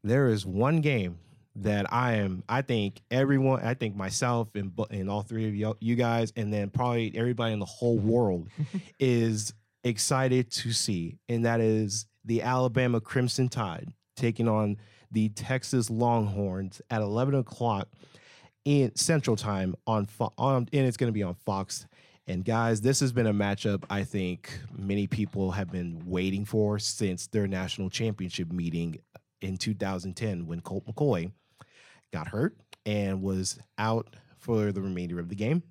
there 0.02 0.28
is 0.28 0.46
one 0.46 0.80
game 0.80 1.18
that 1.56 1.92
I 1.92 2.14
am, 2.14 2.44
I 2.48 2.62
think 2.62 3.00
everyone, 3.10 3.62
I 3.62 3.74
think 3.74 3.96
myself 3.96 4.48
and, 4.54 4.72
and 4.90 5.10
all 5.10 5.22
three 5.22 5.48
of 5.48 5.54
you, 5.54 5.76
you 5.80 5.96
guys, 5.96 6.32
and 6.36 6.52
then 6.52 6.70
probably 6.70 7.12
everybody 7.16 7.52
in 7.52 7.58
the 7.58 7.64
whole 7.66 7.98
world 7.98 8.48
is 8.98 9.52
excited 9.84 10.50
to 10.52 10.72
see. 10.72 11.18
And 11.28 11.44
that 11.44 11.60
is 11.60 12.06
the 12.24 12.42
Alabama 12.42 13.00
Crimson 13.00 13.48
Tide 13.48 13.92
taking 14.16 14.48
on 14.48 14.76
the 15.10 15.28
Texas 15.30 15.90
Longhorns 15.90 16.80
at 16.90 17.00
11 17.00 17.34
o'clock 17.34 17.88
in 18.64 18.94
Central 18.96 19.36
Time 19.36 19.74
on, 19.86 20.06
Fo- 20.06 20.32
on 20.36 20.68
and 20.72 20.86
it's 20.86 20.96
going 20.96 21.08
to 21.08 21.14
be 21.14 21.22
on 21.22 21.34
Fox. 21.34 21.86
And 22.26 22.44
guys, 22.44 22.82
this 22.82 23.00
has 23.00 23.10
been 23.10 23.26
a 23.26 23.32
matchup 23.32 23.84
I 23.88 24.04
think 24.04 24.50
many 24.76 25.06
people 25.06 25.50
have 25.52 25.70
been 25.70 26.02
waiting 26.04 26.44
for 26.44 26.78
since 26.78 27.26
their 27.26 27.46
national 27.46 27.88
championship 27.88 28.52
meeting 28.52 28.98
in 29.40 29.56
2010 29.56 30.46
when 30.46 30.60
Colt 30.60 30.84
McCoy 30.86 31.32
got 32.12 32.28
hurt 32.28 32.56
and 32.84 33.22
was 33.22 33.58
out 33.78 34.14
for 34.38 34.72
the 34.72 34.80
remainder 34.80 35.18
of 35.18 35.28
the 35.28 35.34
game. 35.34 35.62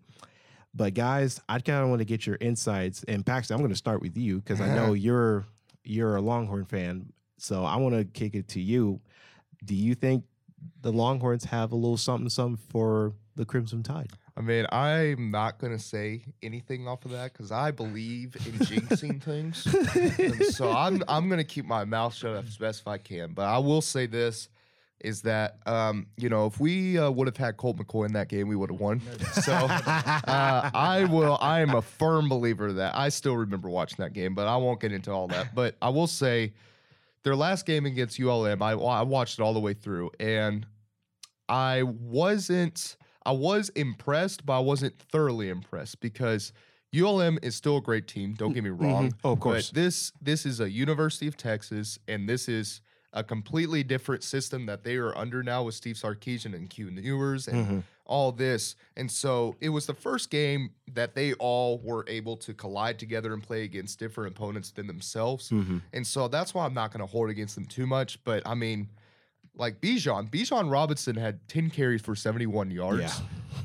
But 0.73 0.93
guys, 0.93 1.41
I 1.49 1.59
kind 1.59 1.83
of 1.83 1.89
want 1.89 1.99
to 1.99 2.05
get 2.05 2.25
your 2.25 2.37
insights. 2.39 3.03
And 3.07 3.25
Paxton, 3.25 3.55
I'm 3.55 3.61
going 3.61 3.69
to 3.69 3.75
start 3.75 4.01
with 4.01 4.17
you 4.17 4.37
because 4.37 4.61
I 4.61 4.75
know 4.75 4.93
you're 4.93 5.45
you're 5.83 6.15
a 6.15 6.21
Longhorn 6.21 6.65
fan. 6.65 7.11
So 7.37 7.63
I 7.63 7.75
want 7.77 7.95
to 7.95 8.03
kick 8.03 8.35
it 8.35 8.47
to 8.49 8.61
you. 8.61 8.99
Do 9.63 9.75
you 9.75 9.95
think 9.95 10.23
the 10.81 10.91
Longhorns 10.91 11.45
have 11.45 11.71
a 11.71 11.75
little 11.75 11.97
something 11.97 12.29
something 12.29 12.63
for 12.69 13.13
the 13.35 13.45
Crimson 13.45 13.83
Tide? 13.83 14.11
I 14.35 14.41
mean, 14.41 14.67
I'm 14.71 15.31
not 15.31 15.57
gonna 15.57 15.79
say 15.79 16.23
anything 16.43 16.87
off 16.87 17.05
of 17.05 17.11
that 17.11 17.33
because 17.33 17.51
I 17.51 17.71
believe 17.71 18.35
in 18.35 18.53
jinxing 18.53 19.21
things. 19.23 19.65
And 20.19 20.45
so 20.45 20.71
I'm 20.71 21.03
I'm 21.07 21.27
gonna 21.27 21.43
keep 21.43 21.65
my 21.65 21.85
mouth 21.85 22.13
shut 22.13 22.45
as 22.45 22.57
best 22.57 22.87
I 22.87 22.99
can. 22.99 23.33
But 23.33 23.45
I 23.45 23.57
will 23.57 23.81
say 23.81 24.05
this 24.05 24.49
is 24.99 25.21
that 25.23 25.57
um, 25.65 26.07
you 26.17 26.29
know 26.29 26.45
if 26.45 26.59
we 26.59 26.99
uh, 26.99 27.09
would 27.09 27.27
have 27.27 27.37
had 27.37 27.57
Colt 27.57 27.77
McCoy 27.77 28.05
in 28.05 28.13
that 28.13 28.29
game, 28.29 28.47
we 28.47 28.55
would 28.55 28.69
have 28.71 28.79
won. 28.79 29.01
So 29.41 29.53
uh, 29.53 30.69
I 30.73 31.07
will. 31.09 31.37
I 31.41 31.61
am 31.61 31.73
a 31.73 31.81
firm 31.81 32.29
believer 32.29 32.67
of 32.67 32.75
that. 32.75 32.95
I 32.95 33.09
still 33.09 33.37
remember 33.37 33.69
watching 33.69 33.97
that 33.99 34.13
game, 34.13 34.35
but 34.35 34.47
I 34.47 34.57
won't 34.57 34.79
get 34.79 34.91
into 34.91 35.11
all 35.11 35.27
that. 35.29 35.55
But 35.55 35.75
I 35.81 35.89
will 35.89 36.07
say 36.07 36.53
their 37.23 37.35
last 37.35 37.65
game 37.65 37.85
against 37.85 38.19
ULM, 38.19 38.61
I, 38.61 38.71
I 38.71 39.01
watched 39.03 39.39
it 39.39 39.41
all 39.41 39.53
the 39.53 39.59
way 39.59 39.73
through, 39.73 40.11
and 40.19 40.65
I 41.49 41.83
wasn't. 41.83 42.97
I 43.25 43.31
was 43.31 43.69
impressed, 43.69 44.45
but 44.45 44.55
I 44.57 44.59
wasn't 44.59 44.97
thoroughly 44.99 45.49
impressed 45.49 45.99
because 45.99 46.53
ULM 46.97 47.37
is 47.41 47.55
still 47.55 47.77
a 47.77 47.81
great 47.81 48.07
team. 48.07 48.33
Don't 48.33 48.53
get 48.53 48.63
me 48.63 48.69
wrong. 48.69 49.13
Oh, 49.25 49.33
of 49.33 49.39
course. 49.41 49.69
But 49.69 49.75
this 49.75 50.11
this 50.21 50.45
is 50.45 50.59
a 50.61 50.69
University 50.69 51.27
of 51.27 51.35
Texas, 51.35 51.99
and 52.07 52.27
this 52.29 52.47
is 52.47 52.81
a 53.13 53.23
completely 53.23 53.83
different 53.83 54.23
system 54.23 54.65
that 54.67 54.83
they 54.83 54.95
are 54.95 55.17
under 55.17 55.43
now 55.43 55.63
with 55.63 55.75
Steve 55.75 55.95
Sarkisian 55.95 56.53
and 56.53 56.69
Q 56.69 56.89
Ewers 56.89 57.47
and 57.47 57.65
Mhm. 57.67 57.83
All 58.07 58.31
this. 58.31 58.75
And 58.95 59.09
so 59.11 59.55
it 59.61 59.69
was 59.69 59.85
the 59.85 59.93
first 59.93 60.29
game 60.29 60.71
that 60.93 61.13
they 61.13 61.33
all 61.33 61.79
were 61.79 62.03
able 62.07 62.35
to 62.37 62.53
collide 62.53 62.97
together 62.97 63.33
and 63.33 63.43
play 63.43 63.63
against 63.63 63.99
different 63.99 64.35
opponents 64.35 64.71
than 64.71 64.87
themselves. 64.87 65.49
Mhm. 65.49 65.81
And 65.93 66.05
so 66.07 66.27
that's 66.27 66.53
why 66.53 66.65
I'm 66.65 66.73
not 66.73 66.91
going 66.91 67.01
to 67.01 67.05
hold 67.11 67.29
against 67.29 67.55
them 67.55 67.65
too 67.65 67.85
much. 67.85 68.23
But 68.23 68.41
I 68.47 68.55
mean, 68.55 68.89
like 69.55 69.81
Bijan, 69.81 70.29
Bijan 70.29 70.71
Robinson 70.71 71.15
had 71.15 71.47
10 71.47 71.69
carries 71.69 72.01
for 72.01 72.15
71 72.15 72.71
yards. 72.71 73.01
Yeah. 73.01 73.11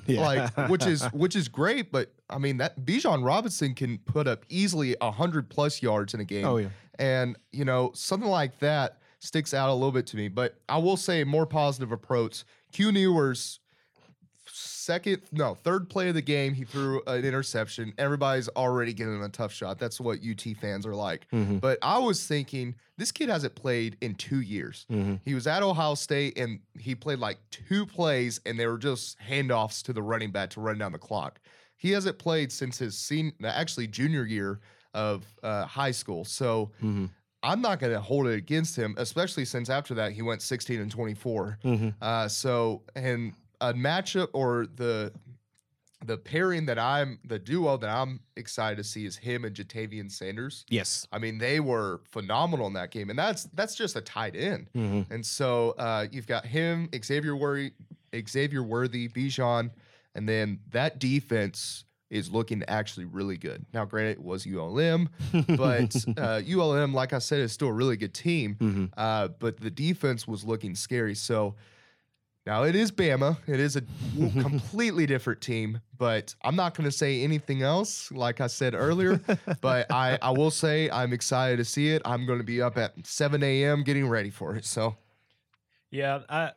Yeah. 0.07 0.21
Like, 0.23 0.71
which 0.71 0.87
is 0.87 1.05
which 1.13 1.37
is 1.37 1.49
great, 1.49 1.93
but 1.93 2.13
I 2.31 2.39
mean 2.39 2.57
that 2.57 2.81
Bijan 2.85 3.25
Robinson 3.25 3.75
can 3.75 3.99
put 3.99 4.27
up 4.27 4.45
easily 4.49 4.97
hundred 5.01 5.51
plus 5.51 5.83
yards 5.83 6.15
in 6.15 6.21
a 6.21 6.25
game. 6.25 6.47
Oh, 6.47 6.57
yeah. 6.57 6.69
And 6.99 7.37
you 7.53 7.65
know, 7.67 7.93
something 7.95 8.29
like 8.29 8.59
that 8.61 8.99
sticks 9.21 9.53
out 9.53 9.69
a 9.69 9.75
little 9.75 9.93
bit 9.93 10.07
to 10.09 10.17
me. 10.17 10.29
But 10.29 10.57
I 10.69 10.79
will 10.79 10.97
say 10.97 11.23
more 11.25 11.47
positive 11.47 11.93
approach. 11.93 12.45
Q 12.73 12.91
Ewers 12.91 13.61
second 14.55 15.23
no 15.33 15.55
third 15.55 15.89
play 15.89 16.09
of 16.11 16.15
the 16.15 16.21
game 16.23 16.53
he 16.53 16.65
threw 16.65 17.01
an 17.07 17.25
interception 17.25 17.93
everybody's 17.97 18.49
already 18.51 18.93
getting 18.93 19.23
a 19.23 19.29
tough 19.29 19.53
shot 19.53 19.79
that's 19.79 19.99
what 20.01 20.19
ut 20.23 20.45
fans 20.61 20.85
are 20.85 20.95
like 20.95 21.27
Mhm. 21.33 21.61
but 21.61 21.79
i 21.81 21.97
was 21.99 22.27
thinking 22.27 22.75
this 22.99 23.11
kid 23.11 23.29
hasn't 23.31 23.55
played 23.55 23.97
in 24.03 24.15
two 24.15 24.41
years 24.43 24.85
Mhm. 24.91 25.21
he 25.25 25.35
was 25.35 25.47
at 25.47 25.63
ohio 25.63 25.95
state 25.95 26.37
and 26.37 26.61
he 26.79 26.95
played 26.95 27.19
like 27.19 27.39
two 27.51 27.87
plays 27.87 28.41
and 28.45 28.59
they 28.61 28.67
were 28.67 28.79
just 28.79 29.19
handoffs 29.21 29.83
to 29.85 29.93
the 29.93 30.03
running 30.03 30.31
back 30.31 30.51
to 30.51 30.61
run 30.61 30.77
down 30.79 30.93
the 30.93 30.99
clock 30.99 31.41
he 31.77 31.91
hasn't 31.93 32.19
played 32.19 32.53
since 32.53 32.79
his 32.79 32.97
senior 32.99 33.33
actually 33.43 33.87
junior 33.87 34.25
year 34.25 34.61
of 34.93 35.25
uh, 35.43 35.65
high 35.65 35.91
school 35.93 36.25
so 36.27 36.71
Mhm. 36.83 37.09
i'm 37.43 37.63
not 37.63 37.81
going 37.81 37.93
to 37.93 38.01
hold 38.01 38.27
it 38.27 38.35
against 38.35 38.77
him 38.77 38.95
especially 38.99 39.47
since 39.47 39.71
after 39.71 39.95
that 39.95 40.13
he 40.13 40.21
went 40.21 40.43
16 40.43 40.79
and 40.81 40.91
24 40.91 41.59
Mhm. 41.65 41.95
uh, 42.03 42.29
so 42.29 42.83
and 42.95 43.33
a 43.63 43.73
matchup 43.73 44.29
or 44.35 44.67
the 44.77 45.13
the 46.05 46.17
pairing 46.19 46.67
that 46.67 46.81
I'm 46.81 47.21
the 47.25 47.39
duo 47.39 47.77
that 47.77 47.89
I'm 47.89 48.19
excited 48.37 48.77
to 48.77 48.83
see 48.85 49.07
is 49.07 49.17
him 49.17 49.45
and 49.45 49.55
Ja'Tavion 49.55 50.11
Sanders. 50.11 50.65
Yes. 50.69 51.07
I 51.13 51.19
mean, 51.21 51.39
they 51.39 51.61
were 51.61 52.01
phenomenal 52.11 52.67
in 52.67 52.73
that 52.73 52.91
game, 52.91 53.09
and 53.09 53.17
that's 53.19 53.45
that's 53.55 53.77
just 53.77 53.95
a 53.95 54.01
tight 54.01 54.35
end. 54.35 54.69
Mhm. 54.75 55.09
And 55.13 55.25
so 55.25 55.77
uh, 55.79 56.07
you've 56.11 56.27
got 56.27 56.45
him, 56.45 56.89
Xavier 57.05 57.37
Worthy, 57.37 57.73
Xavier 58.29 58.65
Worthy, 58.65 59.09
Bijan, 59.09 59.71
and 60.17 60.29
then 60.29 60.59
that 60.73 60.99
defense 60.99 61.85
is 62.11 62.31
looking 62.31 62.63
actually 62.69 63.07
really 63.07 63.39
good. 63.39 63.65
Now, 63.73 63.85
granted, 63.87 64.11
it 64.19 64.23
was 64.23 64.45
ULM, 64.47 65.09
but 65.57 65.97
uh, 66.19 66.43
ULM, 66.47 66.93
like 66.93 67.13
I 67.15 67.19
said, 67.21 67.39
is 67.41 67.53
still 67.53 67.69
a 67.69 67.73
really 67.73 67.97
good 67.97 68.13
team. 68.13 68.57
Mhm. 68.61 68.91
Uh, 68.97 69.29
but 69.39 69.61
the 69.61 69.71
defense 69.71 70.27
was 70.27 70.45
looking 70.45 70.75
scary. 70.75 71.15
So 71.15 71.55
now 72.45 72.65
it 72.65 72.75
is 72.75 72.91
Bama. 72.91 73.37
It 73.47 73.61
is 73.61 73.77
a 73.77 73.83
completely 74.41 75.07
different 75.07 75.41
team, 75.41 75.81
but 75.97 76.35
I'm 76.43 76.57
not 76.57 76.77
going 76.77 76.87
to 76.87 76.97
say 76.97 77.23
anything 77.23 77.63
else, 77.63 78.11
like 78.11 78.41
I 78.41 78.49
said 78.49 78.75
earlier. 78.75 79.21
but 79.61 79.91
I, 79.93 80.19
I 80.21 80.31
will 80.31 80.51
say 80.51 80.91
I'm 80.91 81.13
excited 81.13 81.59
to 81.59 81.65
see 81.65 81.91
it. 81.91 82.03
I'm 82.05 82.27
going 82.27 82.39
to 82.39 82.45
be 82.45 82.61
up 82.61 82.77
at 82.77 82.95
7 83.07 83.43
a.m. 83.43 83.85
getting 83.85 84.09
ready 84.09 84.31
for 84.31 84.57
it. 84.57 84.65
So 84.65 84.97
Yeah, 85.91 86.21
I 86.29 86.51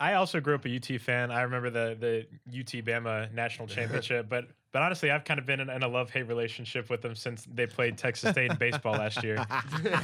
I 0.00 0.14
also 0.14 0.40
grew 0.40 0.54
up 0.54 0.64
a 0.64 0.74
UT 0.74 1.00
fan. 1.00 1.30
I 1.30 1.42
remember 1.42 1.70
the 1.70 1.96
the 2.00 2.58
UT 2.60 2.84
Bama 2.84 3.32
national 3.32 3.68
championship, 3.68 4.28
but 4.28 4.46
but 4.72 4.82
honestly, 4.82 5.10
I've 5.10 5.24
kind 5.24 5.38
of 5.38 5.46
been 5.46 5.60
in, 5.60 5.68
in 5.68 5.82
a 5.82 5.88
love 5.88 6.10
hate 6.10 6.28
relationship 6.28 6.90
with 6.90 7.02
them 7.02 7.14
since 7.14 7.46
they 7.52 7.66
played 7.66 7.98
Texas 7.98 8.30
State 8.30 8.50
in 8.52 8.56
baseball 8.56 8.92
last 8.94 9.22
year. 9.22 9.44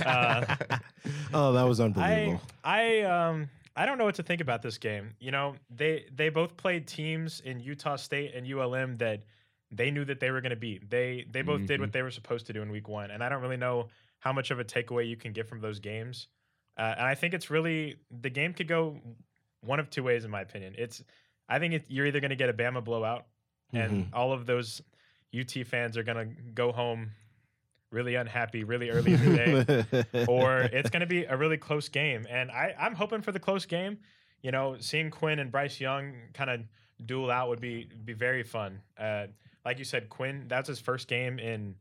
Uh, 0.05 0.57
oh, 1.33 1.53
that 1.53 1.63
was 1.63 1.81
I 1.81 1.85
unbelievable. 1.85 2.41
I 2.65 3.01
um 3.03 3.49
I 3.77 3.85
don't 3.85 3.99
know 3.99 4.05
what 4.05 4.15
to 4.17 4.23
think 4.23 4.41
about 4.41 4.63
this 4.63 4.79
game. 4.79 5.15
You 5.21 5.31
know, 5.31 5.55
they 5.71 6.07
they 6.15 6.31
both 6.31 6.57
played 6.57 6.87
teams 6.87 7.41
in 7.41 7.61
Utah 7.61 7.97
State 7.97 8.35
and 8.35 8.51
ULM 8.51 8.97
that 8.99 9.23
they 9.71 9.91
knew 9.91 10.05
that 10.07 10.19
they 10.21 10.31
were 10.31 10.41
going 10.41 10.51
to 10.51 10.57
beat. 10.57 10.89
They 10.89 11.27
they 11.31 11.43
both 11.43 11.67
did 11.67 11.81
what 11.81 11.93
they 11.93 12.03
were 12.03 12.11
supposed 12.11 12.47
to 12.47 12.53
do 12.53 12.63
in 12.63 12.71
week 12.71 12.89
1, 12.89 13.11
and 13.11 13.23
I 13.23 13.29
don't 13.29 13.43
really 13.43 13.57
know 13.57 13.89
how 14.21 14.33
much 14.33 14.51
of 14.51 14.59
a 14.59 14.65
takeaway 14.65 15.09
you 15.09 15.17
can 15.17 15.33
get 15.33 15.47
from 15.49 15.61
those 15.61 15.79
games. 15.79 16.29
Uh, 16.79 16.95
and 16.97 17.07
I 17.07 17.15
think 17.15 17.35
it's 17.35 17.51
really 17.51 17.97
the 18.23 18.31
game 18.31 18.55
could 18.55 18.69
go 18.69 18.99
one 19.63 19.79
of 19.81 19.91
two 19.91 20.03
ways 20.03 20.25
in 20.25 20.31
my 20.31 20.41
opinion. 20.41 20.75
It's 20.79 21.03
I 21.49 21.59
think 21.59 21.75
it, 21.75 21.85
you're 21.89 22.07
either 22.07 22.21
going 22.21 22.31
to 22.31 22.37
get 22.37 22.49
a 22.49 22.55
Bama 22.55 22.83
blowout 22.83 23.27
and 23.73 24.09
all 24.13 24.33
of 24.33 24.47
those 24.47 24.81
UT 25.39 25.67
fans 25.67 25.97
are 25.97 26.03
going 26.03 26.17
to 26.17 26.43
go 26.55 26.73
home 26.73 27.11
really 27.91 28.17
unhappy 28.17 28.65
really 28.65 28.91
early 28.91 29.15
in 29.15 29.37
the 29.37 29.87
day 29.87 30.25
or 30.29 30.61
it's 30.61 30.91
going 30.91 31.01
to 31.01 31.07
be 31.07 31.25
a 31.25 31.37
really 31.37 31.57
close 31.57 31.89
game. 31.89 32.27
And 32.29 32.51
I, 32.51 32.75
I'm 32.79 32.95
hoping 32.95 33.23
for 33.23 33.33
the 33.33 33.41
close 33.41 33.65
game. 33.65 33.99
You 34.43 34.53
know, 34.53 34.77
seeing 34.79 35.11
Quinn 35.11 35.39
and 35.39 35.51
Bryce 35.51 35.81
Young 35.81 36.13
kind 36.35 36.51
of 36.51 36.61
duel 37.05 37.31
out 37.31 37.49
would 37.49 37.61
be 37.61 37.89
be 38.05 38.13
very 38.13 38.43
fun. 38.43 38.81
Uh, 38.99 39.27
like 39.65 39.79
you 39.79 39.85
said, 39.85 40.09
Quinn, 40.09 40.45
that's 40.47 40.69
his 40.69 40.79
first 40.79 41.09
game 41.09 41.39
in 41.39 41.75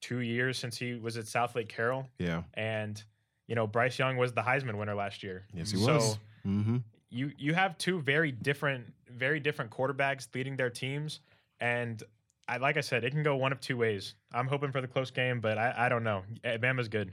two 0.00 0.20
years 0.20 0.58
since 0.58 0.76
he 0.76 0.94
was 0.94 1.16
at 1.16 1.24
Southlake 1.24 1.68
Carroll, 1.68 2.06
yeah. 2.18 2.42
and 2.54 3.02
you 3.48 3.54
know 3.54 3.66
Bryce 3.66 3.98
Young 3.98 4.16
was 4.16 4.32
the 4.32 4.42
Heisman 4.42 4.78
winner 4.78 4.94
last 4.94 5.22
year. 5.22 5.46
Yes, 5.52 5.70
he 5.70 5.78
so 5.78 5.94
was. 5.94 6.18
Mm-hmm. 6.46 6.76
you 7.10 7.32
you 7.36 7.54
have 7.54 7.76
two 7.78 8.00
very 8.00 8.30
different 8.30 8.92
very 9.10 9.40
different 9.40 9.70
quarterbacks 9.70 10.28
leading 10.34 10.56
their 10.56 10.70
teams, 10.70 11.20
and 11.60 12.02
I 12.48 12.58
like 12.58 12.76
I 12.76 12.80
said, 12.80 13.04
it 13.04 13.10
can 13.10 13.22
go 13.22 13.36
one 13.36 13.52
of 13.52 13.60
two 13.60 13.76
ways. 13.76 14.14
I'm 14.32 14.46
hoping 14.46 14.70
for 14.70 14.80
the 14.80 14.86
close 14.86 15.10
game, 15.10 15.40
but 15.40 15.58
I, 15.58 15.74
I 15.76 15.88
don't 15.88 16.04
know. 16.04 16.22
Bama's 16.44 16.88
good. 16.88 17.12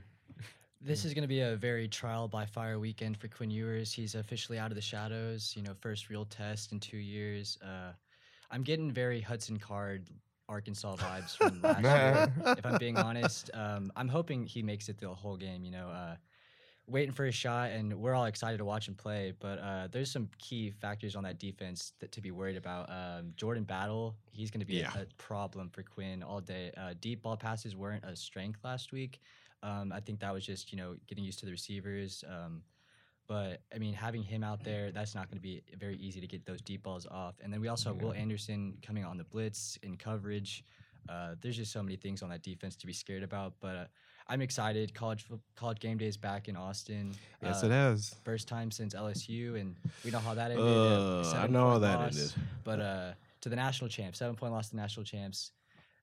This 0.80 1.04
is 1.04 1.14
going 1.14 1.22
to 1.22 1.28
be 1.28 1.40
a 1.40 1.56
very 1.56 1.88
trial 1.88 2.28
by 2.28 2.44
fire 2.44 2.78
weekend 2.78 3.16
for 3.16 3.28
Quinn 3.28 3.50
Ewers. 3.50 3.92
He's 3.92 4.14
officially 4.14 4.58
out 4.58 4.70
of 4.70 4.74
the 4.74 4.82
shadows. 4.82 5.54
You 5.56 5.62
know, 5.62 5.72
first 5.80 6.10
real 6.10 6.26
test 6.26 6.72
in 6.72 6.78
two 6.78 6.98
years. 6.98 7.58
Uh, 7.64 7.92
I'm 8.50 8.62
getting 8.62 8.92
very 8.92 9.20
Hudson 9.20 9.58
Card, 9.58 10.08
Arkansas 10.48 10.96
vibes 10.96 11.36
from 11.36 11.60
last 11.62 11.82
year. 12.44 12.54
If 12.58 12.66
I'm 12.66 12.78
being 12.78 12.98
honest, 12.98 13.50
um, 13.54 13.90
I'm 13.96 14.08
hoping 14.08 14.44
he 14.44 14.62
makes 14.62 14.88
it 14.88 15.00
the 15.00 15.08
whole 15.08 15.36
game. 15.36 15.64
You 15.64 15.70
know, 15.72 15.88
uh, 15.88 16.16
waiting 16.86 17.12
for 17.12 17.24
his 17.24 17.34
shot, 17.34 17.70
and 17.70 17.94
we're 17.94 18.14
all 18.14 18.26
excited 18.26 18.58
to 18.58 18.64
watch 18.64 18.88
him 18.88 18.94
play. 18.94 19.32
But 19.38 19.58
uh, 19.58 19.88
there's 19.90 20.10
some 20.10 20.28
key 20.38 20.70
factors 20.70 21.16
on 21.16 21.22
that 21.24 21.38
defense 21.38 21.92
that 22.00 22.12
to 22.12 22.20
be 22.20 22.30
worried 22.30 22.56
about. 22.56 22.90
Um, 22.90 23.32
Jordan 23.36 23.64
Battle, 23.64 24.16
he's 24.30 24.50
going 24.50 24.60
to 24.60 24.66
be 24.66 24.76
Yeah. 24.76 24.92
a, 24.94 25.06
problem 25.16 25.70
for 25.70 25.82
Quinn 25.82 26.22
all 26.22 26.40
day. 26.40 26.70
Uh, 26.76 26.94
deep 27.00 27.22
ball 27.22 27.36
passes 27.36 27.74
weren't 27.74 28.04
a 28.04 28.14
strength 28.14 28.60
last 28.64 28.92
week. 28.92 29.20
Um, 29.62 29.92
I 29.92 30.00
think 30.00 30.20
that 30.20 30.32
was 30.32 30.44
just 30.44 30.72
you 30.72 30.78
know 30.78 30.96
getting 31.06 31.24
used 31.24 31.38
to 31.40 31.46
the 31.46 31.52
receivers. 31.52 32.22
Um, 32.28 32.62
but 33.26 33.62
I 33.74 33.78
mean, 33.78 33.94
having 33.94 34.22
him 34.22 34.44
out 34.44 34.62
there, 34.62 34.90
that's 34.90 35.14
not 35.14 35.28
going 35.30 35.38
to 35.38 35.42
be 35.42 35.62
very 35.78 35.96
easy 35.96 36.20
to 36.20 36.26
get 36.26 36.44
those 36.44 36.60
deep 36.60 36.82
balls 36.82 37.06
off. 37.10 37.36
And 37.42 37.50
then 37.50 37.60
we 37.60 37.68
also 37.68 37.90
have 37.90 38.02
Will 38.02 38.12
Anderson 38.12 38.76
coming 38.82 39.04
on 39.04 39.16
the 39.16 39.24
blitz 39.24 39.78
in 39.82 39.96
coverage. 39.96 40.62
Uh, 41.08 41.34
there's 41.40 41.56
just 41.56 41.72
so 41.72 41.82
many 41.82 41.96
things 41.96 42.22
on 42.22 42.28
that 42.28 42.42
defense 42.42 42.76
to 42.76 42.86
be 42.86 42.92
scared 42.92 43.22
about. 43.22 43.54
But 43.60 43.76
uh, 43.76 43.84
I'm 44.26 44.40
excited. 44.40 44.94
College 44.94 45.26
college 45.56 45.80
game 45.80 45.98
day 45.98 46.06
is 46.06 46.16
back 46.16 46.48
in 46.48 46.56
Austin. 46.56 47.12
Yes, 47.42 47.62
Uh, 47.62 47.66
it 47.66 47.70
has. 47.72 48.14
First 48.24 48.48
time 48.48 48.70
since 48.70 48.94
LSU, 48.94 49.56
and 49.60 49.76
we 50.04 50.10
know 50.10 50.18
how 50.20 50.34
that 50.34 50.50
ended. 50.50 50.66
Uh, 50.66 51.32
I 51.36 51.46
know 51.46 51.70
how 51.70 51.78
that 51.78 51.98
loss. 52.00 52.16
ended. 52.16 52.32
But 52.64 52.80
uh, 52.80 53.12
to 53.42 53.48
the 53.50 53.56
national 53.56 53.88
champs, 53.90 54.18
seven 54.18 54.34
point 54.36 54.52
loss 54.52 54.70
to 54.70 54.76
national 54.76 55.04
champs. 55.04 55.52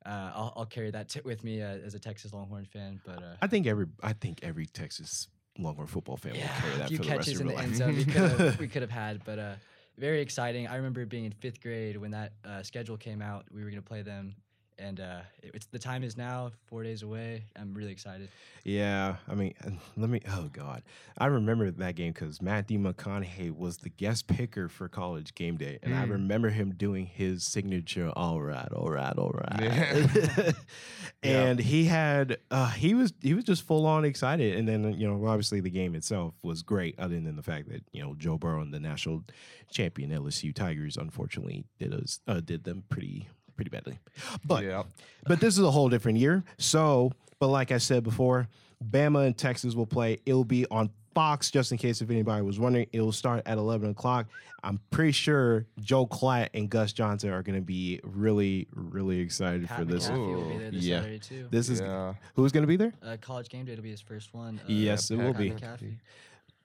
Uh, 0.06 0.32
I'll, 0.34 0.54
I'll 0.58 0.66
carry 0.66 0.90
that 0.92 1.10
t- 1.10 1.22
with 1.24 1.44
me 1.44 1.62
uh, 1.62 1.68
as 1.86 1.94
a 1.94 2.00
Texas 2.00 2.34
Longhorn 2.34 2.66
fan. 2.66 3.00
But 3.06 3.22
uh, 3.22 3.36
I 3.42 3.48
think 3.48 3.66
every 3.68 3.86
I 4.04 4.14
think 4.14 4.40
every 4.44 4.66
Texas 4.66 5.28
Longhorn 5.60 5.88
football 5.88 6.18
fan 6.18 6.34
will 6.34 6.40
carry 6.40 6.78
that 6.78 6.88
few 6.90 6.98
for 6.98 7.04
the 7.04 7.10
rest 7.10 7.20
catches 7.28 7.36
of 7.36 7.42
in 7.42 7.48
your 7.48 7.56
the 7.56 7.62
life. 7.62 7.66
end 7.68 7.76
zone 7.76 7.96
we 7.96 8.06
could 8.06 8.16
have 8.16 8.60
we 8.66 8.68
could 8.68 8.82
have 8.84 8.92
had, 8.92 9.24
but 9.26 9.38
uh, 9.40 9.54
very 9.98 10.22
exciting. 10.22 10.68
I 10.68 10.76
remember 10.78 11.06
being 11.06 11.26
in 11.26 11.32
fifth 11.32 11.62
grade 11.62 11.98
when 11.98 12.12
that 12.12 12.34
uh, 12.46 12.64
schedule 12.64 12.98
came 12.98 13.22
out. 13.22 13.46
We 13.54 13.64
were 13.64 13.70
gonna 13.70 13.82
play 13.82 14.02
them, 14.02 14.36
and 14.82 15.00
uh, 15.00 15.20
it's 15.42 15.68
the 15.68 15.80
time 15.80 16.04
is 16.04 16.18
now, 16.18 16.52
four 16.66 16.84
days 16.84 17.04
away. 17.04 17.46
I'm 17.56 17.74
really 17.74 17.92
excited. 17.92 18.30
Yeah, 18.64 19.16
I 19.28 19.36
mean, 19.36 19.54
let 19.96 20.10
me. 20.10 20.22
Oh 20.30 20.50
God, 20.52 20.84
I 21.18 21.28
remember 21.28 21.70
that 21.72 21.96
game 21.96 22.12
because 22.14 22.42
Matthew 22.42 22.80
McConaughey 22.80 23.56
was 23.56 23.78
the 23.78 23.90
guest 23.90 24.28
picker 24.28 24.68
for 24.68 24.88
College 24.88 25.36
Game 25.36 25.58
Day, 25.58 25.80
and 25.84 25.94
I 25.94 26.04
remember 26.04 26.50
him 26.50 26.74
doing 26.74 27.06
his 27.06 27.44
signature. 27.44 28.12
All 28.16 28.42
right, 28.42 28.72
all 28.74 28.90
right, 28.90 29.18
all 29.18 29.32
right. 29.34 30.54
and 31.24 31.60
he 31.60 31.86
had, 31.86 32.38
uh, 32.50 32.72
he 32.72 32.94
was, 32.94 33.14
he 33.22 33.34
was 33.34 33.44
just 33.44 33.64
full 33.64 33.86
on 33.86 34.06
excited. 34.06 34.58
And 34.58 34.68
then 34.68 34.94
you 34.94 35.08
know, 35.08 35.26
obviously 35.28 35.60
the 35.60 35.70
game 35.70 35.96
itself 35.96 36.34
was 36.44 36.64
great, 36.64 36.98
other 37.00 37.20
than 37.20 37.36
the 37.36 37.44
fact 37.44 37.70
that 37.70 37.84
you 37.92 38.02
know 38.02 38.16
Joe 38.18 38.38
Burrow 38.38 38.62
and 38.62 38.74
the 38.74 38.80
national 38.80 39.24
champion 39.72 40.12
LSU 40.12 40.54
Tigers 40.54 40.98
unfortunately 40.98 41.66
did 41.80 41.94
us, 41.94 42.20
uh, 42.28 42.42
did 42.42 42.64
them 42.64 42.84
pretty, 42.90 43.28
pretty 43.56 43.70
badly. 43.70 44.00
But 44.46 44.64
yeah. 44.64 44.84
but 45.26 45.40
this 45.40 45.58
is 45.58 45.64
a 45.64 45.72
whole 45.72 45.90
different 45.90 46.18
year. 46.18 46.44
So, 46.58 47.12
but 47.40 47.48
like 47.48 47.72
I 47.72 47.78
said 47.78 48.04
before, 48.04 48.48
Bama 48.90 49.26
and 49.26 49.38
Texas 49.38 49.76
will 49.76 49.86
play. 49.88 50.20
It'll 50.26 50.44
be 50.46 50.66
on 50.72 50.90
Fox, 51.14 51.52
just 51.52 51.72
in 51.74 51.78
case 51.78 52.02
if 52.02 52.10
anybody 52.10 52.42
was 52.42 52.58
wondering. 52.60 52.88
It'll 52.94 53.12
start 53.12 53.44
at 53.46 53.58
11 53.58 53.90
o'clock. 53.92 54.28
I'm 54.64 54.80
pretty 54.92 55.12
sure 55.12 55.66
Joel 55.82 56.08
Klatt 56.08 56.50
and 56.54 56.70
Gus 56.70 56.94
Johnson 56.94 57.32
are 57.32 57.42
going 57.44 57.56
to 57.58 57.62
be 57.66 58.00
really, 58.04 58.68
really 58.74 59.20
excited 59.20 59.68
Pat 59.68 59.80
for 59.80 59.86
this. 59.86 60.08
McAfee 60.10 60.36
will 60.36 60.50
be 60.50 60.58
there 60.58 60.72
this 60.72 60.84
Yeah. 60.86 61.18
Too. 61.22 61.48
This 61.52 61.68
is 61.70 61.82
Yeah. 61.82 62.14
wose 62.38 62.52
going 62.52 62.64
to 62.64 62.68
be 62.68 62.78
there? 62.78 62.94
uh, 63.04 63.18
college 63.20 63.50
game 63.50 63.66
day 63.66 63.76
will 63.76 63.82
be 63.84 63.90
his 63.92 64.02
first 64.02 64.34
one. 64.34 64.60
Uh, 64.60 64.64
Yes, 64.68 65.12
it 65.12 65.18
will 65.18 65.34
be. 65.34 65.50
McAfee. 65.52 65.96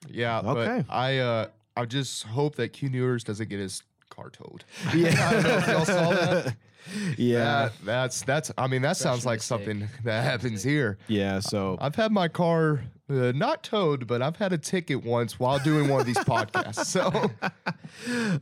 Yeah. 0.09 0.38
Okay. 0.40 0.85
But 0.87 0.94
I 0.94 1.18
uh 1.18 1.46
I 1.77 1.85
just 1.87 2.22
hope 2.25 2.55
that 2.57 2.72
Q 2.72 2.88
Ewers 2.90 3.25
doesn't 3.25 3.49
get 3.49 3.59
his 3.59 3.83
car 4.11 4.31
towed. 4.31 4.64
Yeah. 4.95 5.09
I 5.29 5.33
don't 5.33 5.42
know 5.42 5.57
if 5.59 5.66
y'all 5.69 5.85
saw 5.85 6.11
that. 6.11 6.57
yeah. 7.19 7.38
That- 7.45 7.73
that's 7.85 8.23
that's. 8.23 8.53
I 8.57 8.66
mean, 8.66 8.83
that 8.83 8.97
sounds 8.97 9.23
Freshman 9.25 9.31
like 9.33 9.38
mistake. 9.38 9.49
something 9.83 9.88
that 10.05 10.25
happens 10.25 10.62
here. 10.62 10.99
Yeah. 11.09 11.40
So 11.40 11.77
I've 11.81 11.95
had 11.97 12.12
my 12.12 12.29
car 12.29 12.85
uh, 13.09 13.33
not 13.35 13.62
towed, 13.62 14.07
but 14.07 14.23
I've 14.23 14.37
had 14.37 14.53
a 14.53 14.59
ticket 14.59 15.05
once 15.05 15.38
while 15.38 15.59
doing 15.59 15.88
one 15.88 16.01
of 16.01 16.07
these 16.07 16.19
podcasts. 16.19 16.87
So 16.87 17.31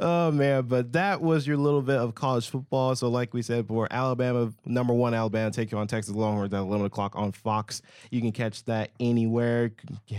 oh 0.00 0.30
man, 0.30 0.64
but 0.66 0.92
that 0.92 1.20
was 1.20 1.46
your 1.46 1.56
little 1.56 1.82
bit 1.82 1.96
of 1.96 2.14
college 2.14 2.48
football. 2.48 2.94
So, 2.96 3.08
like 3.08 3.34
we 3.34 3.42
said 3.42 3.66
before, 3.66 3.88
Alabama, 3.90 4.52
number 4.64 4.92
one, 4.92 5.14
Alabama 5.14 5.50
take 5.50 5.70
you 5.72 5.78
on 5.78 5.86
Texas 5.86 6.14
Longhorns 6.14 6.52
at 6.52 6.60
11 6.60 6.86
o'clock 6.86 7.16
on 7.16 7.32
Fox. 7.32 7.82
You 8.10 8.20
can 8.20 8.32
catch 8.32 8.64
that 8.64 8.90
anywhere. 9.00 9.70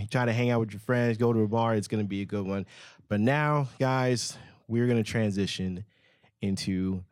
Try 0.10 0.26
to 0.26 0.34
hang 0.34 0.50
out 0.50 0.60
with 0.62 0.72
your 0.72 0.80
friends, 0.80 1.18
go 1.18 1.34
to 1.34 1.40
a 1.42 1.48
bar. 1.48 1.76
It's 1.76 1.88
going 1.88 2.04
to 2.04 2.08
be 2.08 2.22
a 2.22 2.26
good 2.26 2.46
one. 2.46 2.66
But 3.08 3.20
now, 3.20 3.68
guys, 3.80 4.38
we're 4.68 4.88
going 4.88 5.04
to 5.04 5.10
transition 5.10 5.86
into 6.42 7.04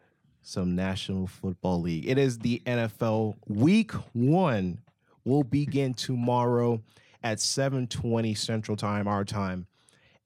some 0.41 0.75
National 0.75 1.27
Football 1.27 1.81
League. 1.81 2.07
It 2.07 2.17
is 2.17 2.39
the 2.39 2.61
NFL 2.65 3.35
Week 3.47 3.91
One 4.13 4.79
will 5.25 5.43
begin 5.43 5.93
tomorrow 5.93 6.81
at 7.23 7.37
7:20 7.37 8.37
Central 8.37 8.75
Time, 8.75 9.07
our 9.07 9.23
time. 9.23 9.67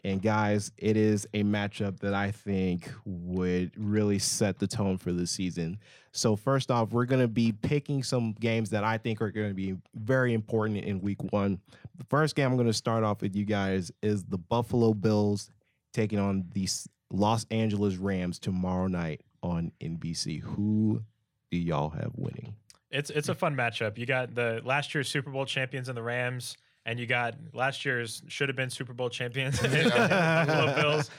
And 0.04 0.22
guys, 0.22 0.72
it 0.78 0.96
is 0.96 1.28
a 1.34 1.44
matchup 1.44 2.00
that 2.00 2.14
I 2.14 2.32
think 2.32 2.90
would 3.04 3.72
really 3.76 4.20
set 4.20 4.58
the 4.58 4.68
tone 4.68 4.98
for 4.98 5.12
the 5.12 5.28
season. 5.28 5.80
So 6.12 6.36
first 6.36 6.72
off, 6.72 6.92
we're 6.92 7.06
going 7.06 7.22
to 7.22 7.28
be 7.28 7.52
picking 7.52 8.04
some 8.04 8.34
games 8.34 8.70
that 8.70 8.84
I 8.84 8.98
think 9.00 9.22
are 9.22 9.32
going 9.32 9.50
to 9.50 9.56
be 9.56 9.76
very 9.96 10.34
important 10.34 10.78
in 10.78 11.02
week 11.02 11.22
1. 11.32 11.60
The 11.98 12.04
first 12.06 12.36
game 12.36 12.52
I'm 12.52 12.56
going 12.56 12.68
to 12.68 12.74
start 12.74 13.04
off 13.04 13.22
with 13.22 13.36
you 13.36 13.44
guys 13.44 13.92
is 14.02 14.24
the 14.24 14.38
Buffalo 14.38 14.94
Bills 14.94 15.52
taking 15.94 16.20
on 16.20 16.46
the 16.54 16.68
Los 17.12 17.46
Angeles 17.52 17.96
Rams 17.96 18.40
tomorrow 18.40 18.88
night 18.88 19.22
on 19.44 19.72
NBC. 19.82 20.42
Who 20.42 21.04
do 21.52 21.58
y'all 21.58 21.90
have 21.90 22.12
winning? 22.16 22.56
It's 22.92 23.10
it's 23.10 23.30
a 23.30 23.36
fun 23.36 23.56
matchup. 23.56 23.98
You 23.98 24.06
got 24.06 24.34
the 24.36 24.62
last 24.64 24.94
year's 24.96 25.10
Super 25.10 25.30
Bowl 25.30 25.46
champions 25.46 25.90
and 25.90 25.98
the 25.98 26.02
Rams, 26.04 26.56
and 26.86 27.00
you 27.00 27.06
got 27.06 27.36
last 27.54 27.86
year's 27.86 28.22
should 28.28 28.50
have 28.50 28.56
been 28.56 28.70
Super 28.70 28.94
Bowl 28.94 29.10
champions 29.10 29.60
Buffalo 29.62 30.76
Bills, 30.82 31.10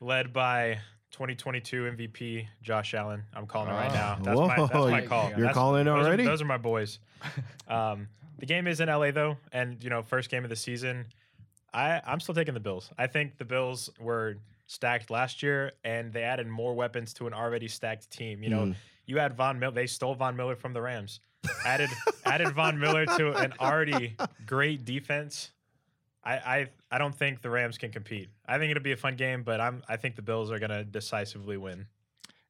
led 0.00 0.32
by 0.32 0.78
2022 1.12 1.90
MVP 1.96 2.46
Josh 2.62 2.94
Allen. 2.94 3.22
I'm 3.34 3.46
calling 3.46 3.70
it 3.70 3.72
right 3.72 3.92
now. 3.92 4.18
That's 4.22 4.38
my, 4.38 4.56
that's 4.56 4.72
Whoa, 4.72 4.90
my 4.90 5.02
you- 5.02 5.08
call. 5.08 5.28
you're 5.30 5.38
That's- 5.38 5.54
calling 5.54 5.82
it 5.82 5.84
those 5.84 6.04
are- 6.04 6.08
already? 6.08 6.24
Those 6.24 6.42
are 6.42 6.46
my 6.46 6.58
boys. 6.58 6.98
Um, 7.66 8.08
the 8.38 8.46
game 8.46 8.66
is 8.68 8.80
in 8.80 8.88
LA 8.88 9.10
though, 9.10 9.36
and 9.52 9.82
you 9.82 9.90
know, 9.90 10.02
first 10.02 10.30
game 10.30 10.44
of 10.44 10.50
the 10.50 10.56
season. 10.56 11.06
I 11.74 12.00
I'm 12.06 12.20
still 12.20 12.34
taking 12.34 12.54
the 12.54 12.60
Bills. 12.60 12.90
I 12.96 13.08
think 13.08 13.38
the 13.38 13.44
Bills 13.44 13.90
were 14.00 14.36
stacked 14.68 15.10
last 15.10 15.42
year, 15.42 15.72
and 15.82 16.12
they 16.12 16.22
added 16.22 16.46
more 16.46 16.74
weapons 16.74 17.12
to 17.14 17.26
an 17.26 17.34
already 17.34 17.66
stacked 17.66 18.08
team. 18.10 18.42
You 18.44 18.50
know, 18.50 18.62
Mm. 18.66 18.74
you 19.06 19.18
had 19.18 19.34
Von 19.34 19.58
Miller. 19.58 19.72
They 19.74 19.86
stole 19.88 20.14
Von 20.14 20.36
Miller 20.36 20.54
from 20.54 20.72
the 20.72 20.80
Rams. 20.80 21.18
Added 21.64 21.90
added 22.24 22.50
Von 22.52 22.78
Miller 22.78 23.06
to 23.06 23.32
an 23.34 23.54
already 23.58 24.16
great 24.46 24.84
defense. 24.84 25.50
I, 26.22 26.34
I 26.36 26.66
I 26.90 26.98
don't 26.98 27.14
think 27.14 27.40
the 27.42 27.48
Rams 27.50 27.78
can 27.78 27.90
compete. 27.90 28.28
I 28.46 28.58
think 28.58 28.70
it'll 28.70 28.82
be 28.82 28.92
a 28.92 28.96
fun 28.96 29.16
game, 29.16 29.42
but 29.42 29.60
I'm 29.60 29.82
I 29.88 29.96
think 29.96 30.14
the 30.16 30.22
Bills 30.22 30.50
are 30.52 30.58
gonna 30.58 30.84
decisively 30.84 31.56
win. 31.56 31.86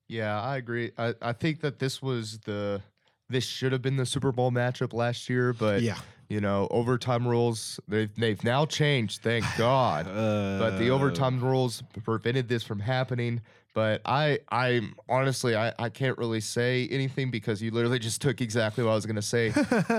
yeah, 0.09 0.40
I 0.40 0.57
agree. 0.57 0.90
I, 0.98 1.14
I 1.22 1.33
think 1.35 1.61
that 1.61 1.78
this 1.78 2.02
was 2.02 2.38
the 2.40 2.83
this 3.28 3.44
should 3.44 3.72
have 3.72 3.83
been 3.83 3.96
the 3.96 4.07
Super 4.07 4.33
Bowl 4.33 4.50
matchup 4.50 4.92
last 4.94 5.28
year, 5.28 5.52
but 5.52 5.83
Yeah. 5.83 5.98
You 6.28 6.40
know, 6.40 6.68
overtime 6.70 7.26
rules 7.26 7.80
they've 7.88 8.14
they've 8.16 8.42
now 8.44 8.66
changed. 8.66 9.22
Thank 9.22 9.44
God. 9.58 10.06
but 10.06 10.78
the 10.78 10.90
Uh, 10.90 10.94
overtime 10.94 11.40
rules 11.40 11.82
prevented 12.04 12.48
this 12.48 12.62
from 12.62 12.80
happening. 12.80 13.40
But 13.74 14.00
I, 14.04 14.40
I'm 14.48 14.94
honestly, 15.08 15.54
I, 15.54 15.72
I 15.78 15.88
can't 15.88 16.18
really 16.18 16.40
say 16.40 16.88
anything 16.90 17.30
because 17.30 17.62
you 17.62 17.70
literally 17.70 18.00
just 18.00 18.20
took 18.20 18.40
exactly 18.40 18.82
what 18.82 18.90
I 18.90 18.94
was 18.96 19.06
going 19.06 19.16
to 19.16 19.22
say. 19.22 19.52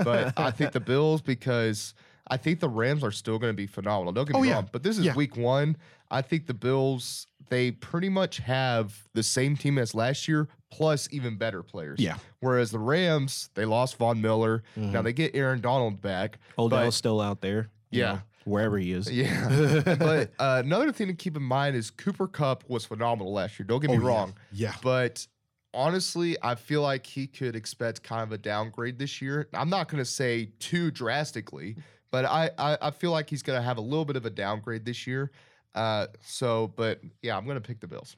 but 0.04 0.34
I 0.38 0.50
think 0.56 0.72
the 0.72 0.80
Bills 0.80 1.22
because 1.22 1.94
I 2.28 2.36
think 2.36 2.60
the 2.60 2.68
Rams 2.68 3.02
are 3.02 3.10
still 3.12 3.38
going 3.38 3.52
to 3.52 3.56
be 3.56 3.66
phenomenal. 3.66 4.12
Don't 4.12 4.26
get 4.26 4.34
me 4.34 4.40
Oh, 4.40 4.42
yeah. 4.42 4.54
wrong, 4.54 4.68
but 4.70 4.82
this 4.82 4.98
is 4.98 5.06
Yeah. 5.06 5.14
week 5.14 5.36
one. 5.36 5.76
I 6.10 6.20
think 6.20 6.46
the 6.46 6.52
Bills 6.54 7.26
they 7.50 7.70
pretty 7.72 8.08
much 8.08 8.38
have 8.38 9.06
the 9.12 9.22
same 9.22 9.56
team 9.56 9.76
as 9.76 9.94
last 9.94 10.26
year 10.28 10.48
plus 10.72 11.08
even 11.10 11.36
better 11.36 11.62
players. 11.62 11.98
Yeah. 12.00 12.16
Whereas 12.40 12.70
the 12.70 12.78
Rams 12.78 13.50
they 13.54 13.64
lost 13.64 13.96
Von 13.96 14.20
Miller. 14.22 14.62
Now 14.76 15.02
they 15.02 15.12
get 15.12 15.34
Aaron 15.34 15.60
Donald 15.60 16.00
back. 16.00 16.38
Odell's 16.58 16.96
still 16.96 17.20
out 17.20 17.40
there. 17.42 17.68
you 17.90 18.00
Yeah. 18.02 18.12
know, 18.12 18.20
wherever 18.44 18.78
he 18.78 18.92
is. 18.92 19.10
yeah. 19.10 19.82
but 19.98 20.32
uh, 20.38 20.62
another 20.64 20.92
thing 20.92 21.08
to 21.08 21.12
keep 21.14 21.36
in 21.36 21.42
mind 21.42 21.74
is 21.76 21.90
Cooper 21.90 22.26
Kupp 22.28 22.64
was 22.68 22.84
phenomenal 22.84 23.32
last 23.32 23.58
year. 23.58 23.66
Don't 23.66 23.80
get 23.80 23.90
me 23.90 23.96
Oh, 23.98 24.00
yeah. 24.00 24.06
wrong. 24.06 24.34
Yeah. 24.52 24.74
But 24.82 25.26
honestly, 25.74 26.36
I 26.42 26.54
feel 26.54 26.82
like 26.82 27.06
he 27.06 27.26
could 27.26 27.56
expect 27.56 28.02
kind 28.02 28.22
of 28.22 28.32
a 28.32 28.38
downgrade 28.38 28.98
this 28.98 29.20
year. 29.20 29.48
I'm 29.54 29.70
not 29.70 29.88
going 29.88 30.02
to 30.02 30.08
say 30.10 30.50
too 30.58 30.90
drastically, 30.90 31.76
but 32.10 32.24
I, 32.24 32.50
I, 32.58 32.78
I 32.80 32.90
feel 32.90 33.10
like 33.10 33.30
he's 33.30 33.42
going 33.42 33.58
to 33.58 33.62
have 33.62 33.78
a 33.78 33.82
little 33.82 34.04
bit 34.04 34.16
of 34.16 34.26
a 34.26 34.30
downgrade 34.30 34.84
this 34.84 35.06
year. 35.06 35.30
Uh, 35.74 36.06
so, 36.20 36.72
but 36.76 37.00
yeah, 37.22 37.36
I'm 37.36 37.44
going 37.44 37.56
to 37.56 37.60
pick 37.60 37.80
the 37.80 37.86
Bills. 37.86 38.16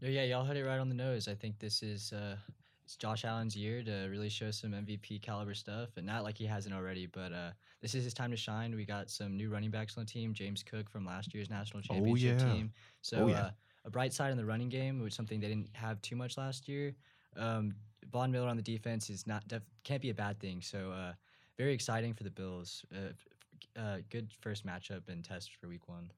No, 0.00 0.08
yeah, 0.08 0.24
y'all 0.24 0.44
hit 0.44 0.56
it 0.56 0.64
right 0.64 0.78
on 0.78 0.88
the 0.88 0.94
nose. 0.94 1.26
I 1.26 1.34
think 1.34 1.58
this 1.58 1.82
is 1.82 2.12
uh, 2.12 2.36
it's 2.84 2.96
Josh 2.96 3.24
Allen's 3.24 3.56
year 3.56 3.82
to 3.82 4.08
really 4.10 4.28
show 4.28 4.50
some 4.50 4.72
MVP 4.72 5.22
caliber 5.22 5.54
stuff, 5.54 5.88
and 5.96 6.06
not 6.06 6.22
like 6.22 6.36
he 6.36 6.44
hasn't 6.44 6.74
already, 6.74 7.06
but 7.06 7.32
uh, 7.32 7.50
this 7.80 7.94
is 7.94 8.04
his 8.04 8.14
time 8.14 8.30
to 8.30 8.36
shine. 8.36 8.74
We 8.76 8.84
got 8.84 9.10
some 9.10 9.36
new 9.36 9.50
running 9.50 9.70
backs 9.70 9.96
on 9.96 10.04
the 10.04 10.10
team. 10.10 10.34
James 10.34 10.62
Cook 10.62 10.90
from 10.90 11.06
last 11.06 11.34
year's 11.34 11.50
national 11.50 11.82
championship 11.82 12.40
yeah. 12.40 12.52
team. 12.52 12.72
So 13.00 13.28
yeah. 13.28 13.40
uh, 13.40 13.50
a 13.86 13.90
bright 13.90 14.12
side 14.12 14.30
in 14.30 14.36
the 14.36 14.44
running 14.44 14.68
game, 14.68 15.00
which 15.00 15.12
is 15.12 15.16
something 15.16 15.40
they 15.40 15.48
didn't 15.48 15.70
have 15.72 16.00
too 16.02 16.16
much 16.16 16.36
last 16.36 16.68
year. 16.68 16.94
Um, 17.36 17.74
Von 18.12 18.30
Miller 18.30 18.48
on 18.48 18.56
the 18.56 18.62
defense 18.62 19.10
is 19.10 19.26
not 19.26 19.46
def- 19.48 19.62
can't 19.82 20.02
be 20.02 20.10
a 20.10 20.14
bad 20.14 20.38
thing. 20.38 20.60
So 20.60 20.92
uh, 20.92 21.12
very 21.56 21.72
exciting 21.72 22.14
for 22.14 22.22
the 22.22 22.30
Bills. 22.30 22.84
Uh, 22.94 23.80
uh, 23.80 23.98
good 24.10 24.28
first 24.40 24.66
matchup 24.66 25.08
and 25.08 25.24
test 25.24 25.50
for 25.60 25.68
Week 25.68 25.88
One. 25.88 26.10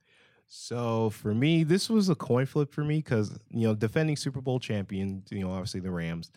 So 0.49 1.11
for 1.11 1.35
me, 1.35 1.63
this 1.63 1.91
was 1.91 2.09
a 2.09 2.15
coin 2.15 2.47
flip 2.47 2.73
for 2.73 2.83
me 2.83 2.97
because 2.99 3.39
you 3.51 3.69
know 3.69 3.75
defending 3.75 4.17
Super 4.17 4.41
Bowl 4.41 4.59
champion, 4.59 5.23
you 5.31 5.41
know 5.41 5.51
obviously 5.51 5.81
the 5.81 5.91
Rams, 5.91 6.31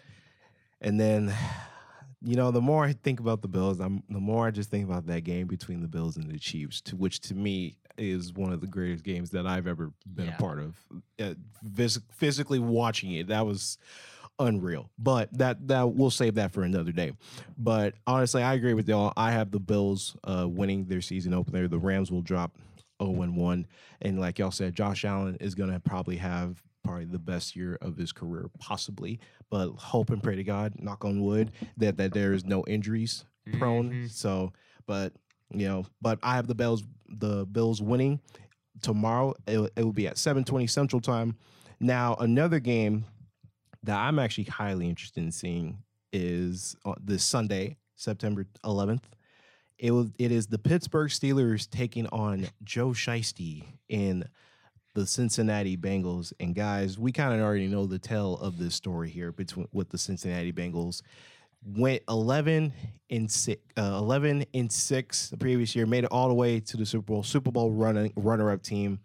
and 0.81 0.99
then 0.99 1.33
you 2.21 2.35
know 2.35 2.51
the 2.51 2.61
more 2.61 2.83
I 2.85 2.93
think 2.93 3.19
about 3.19 3.41
the 3.41 3.47
Bills, 3.47 3.79
I'm 3.79 4.03
the 4.09 4.19
more 4.19 4.45
I 4.47 4.51
just 4.51 4.69
think 4.69 4.85
about 4.85 5.07
that 5.07 5.21
game 5.23 5.47
between 5.47 5.81
the 5.81 5.87
Bills 5.87 6.17
and 6.17 6.29
the 6.29 6.37
Chiefs, 6.37 6.81
to 6.81 6.95
which 6.95 7.21
to 7.21 7.35
me 7.35 7.77
is 7.97 8.33
one 8.33 8.51
of 8.51 8.61
the 8.61 8.67
greatest 8.67 9.03
games 9.03 9.29
that 9.31 9.45
I've 9.47 9.67
ever 9.67 9.91
been 10.13 10.25
Yeah. 10.27 10.35
a 10.35 10.39
part 10.39 10.59
of. 10.59 10.75
Uh, 11.19 11.33
phys- 11.73 12.01
physically 12.11 12.59
watching 12.59 13.11
it, 13.13 13.27
that 13.27 13.45
was 13.45 13.77
unreal. 14.39 14.89
But 14.97 15.37
that 15.37 15.67
that 15.69 15.89
we'll 15.93 16.09
save 16.11 16.35
that 16.35 16.51
for 16.51 16.63
another 16.63 16.91
day. 16.91 17.13
But 17.57 17.93
honestly, 18.05 18.43
I 18.43 18.55
agree 18.55 18.73
with 18.73 18.89
y'all. 18.89 19.13
I 19.15 19.31
have 19.31 19.51
the 19.51 19.59
Bills 19.59 20.17
uh, 20.25 20.47
winning 20.49 20.85
their 20.85 21.01
season 21.01 21.33
opener. 21.33 21.67
The 21.69 21.79
Rams 21.79 22.11
will 22.11 22.21
drop 22.21 22.57
0 23.01 23.21
and 23.21 23.35
1. 23.35 23.67
And 24.01 24.19
like 24.19 24.39
y'all 24.39 24.51
said, 24.51 24.75
Josh 24.75 25.03
Allen 25.05 25.37
is 25.39 25.55
going 25.55 25.71
to 25.71 25.79
probably 25.79 26.17
have 26.17 26.61
probably 26.83 27.05
the 27.05 27.19
best 27.19 27.55
year 27.55 27.77
of 27.81 27.95
his 27.97 28.11
career, 28.11 28.49
possibly. 28.59 29.19
But 29.49 29.71
hope 29.73 30.09
and 30.09 30.21
pray 30.23 30.35
to 30.35 30.43
God, 30.43 30.73
knock 30.79 31.05
on 31.05 31.21
wood, 31.23 31.51
that, 31.77 31.97
that 31.97 32.13
there 32.13 32.33
is 32.33 32.45
no 32.45 32.63
injuries 32.67 33.25
prone. 33.59 34.07
So, 34.09 34.53
but, 34.87 35.13
you 35.53 35.67
know, 35.67 35.85
but 36.01 36.17
I 36.23 36.35
have 36.35 36.47
the 36.47 36.55
Bills, 36.55 36.83
the 37.07 37.45
Bills 37.45 37.81
winning 37.81 38.19
tomorrow. 38.81 39.33
It, 39.47 39.57
will- 39.57 39.69
it 39.75 39.83
will 39.83 39.93
be 39.93 40.07
at 40.07 40.17
720 40.17 40.67
Central 40.67 41.01
Time. 41.01 41.35
Now, 41.79 42.15
another 42.19 42.59
game 42.59 43.05
that 43.83 43.97
I'm 43.97 44.19
actually 44.19 44.43
highly 44.45 44.87
interested 44.87 45.23
in 45.23 45.31
seeing 45.31 45.79
is 46.13 46.75
uh, 46.85 46.93
this 47.03 47.23
Sunday, 47.23 47.77
September 47.95 48.45
11th. 48.63 49.03
It 49.81 49.89
will, 49.89 50.11
it 50.19 50.31
is 50.31 50.45
the 50.45 50.59
Pittsburgh 50.59 51.09
Steelers 51.09 51.67
taking 51.67 52.05
on 52.09 52.47
Joe 52.63 52.89
Shiesty 52.89 53.63
in 53.89 54.23
the 54.93 55.07
Cincinnati 55.07 55.75
Bengals. 55.75 56.33
And 56.39 56.53
guys, 56.53 56.99
we 56.99 57.11
kind 57.11 57.33
of 57.33 57.41
already 57.41 57.65
know 57.65 57.87
the 57.87 57.97
tale 57.97 58.37
of 58.37 58.59
this 58.59 58.75
story 58.75 59.09
here 59.09 59.31
between 59.31 59.67
with 59.73 59.89
the 59.89 59.97
Cincinnati 59.97 60.53
Bengals. 60.53 61.01
Went 61.65 62.03
11 62.09 62.71
in 63.09 63.27
six, 63.27 63.59
uh, 63.75 63.95
11 63.97 64.45
in 64.53 64.69
six 64.69 65.29
the 65.29 65.37
previous 65.37 65.75
year, 65.75 65.87
made 65.87 66.03
it 66.03 66.11
all 66.11 66.27
the 66.27 66.35
way 66.35 66.59
to 66.59 66.77
the 66.77 66.85
Super 66.85 67.13
Bowl, 67.13 67.23
Super 67.23 67.49
Bowl 67.51 67.71
running 67.71 68.13
runner 68.15 68.51
up 68.51 68.61
team. 68.61 68.99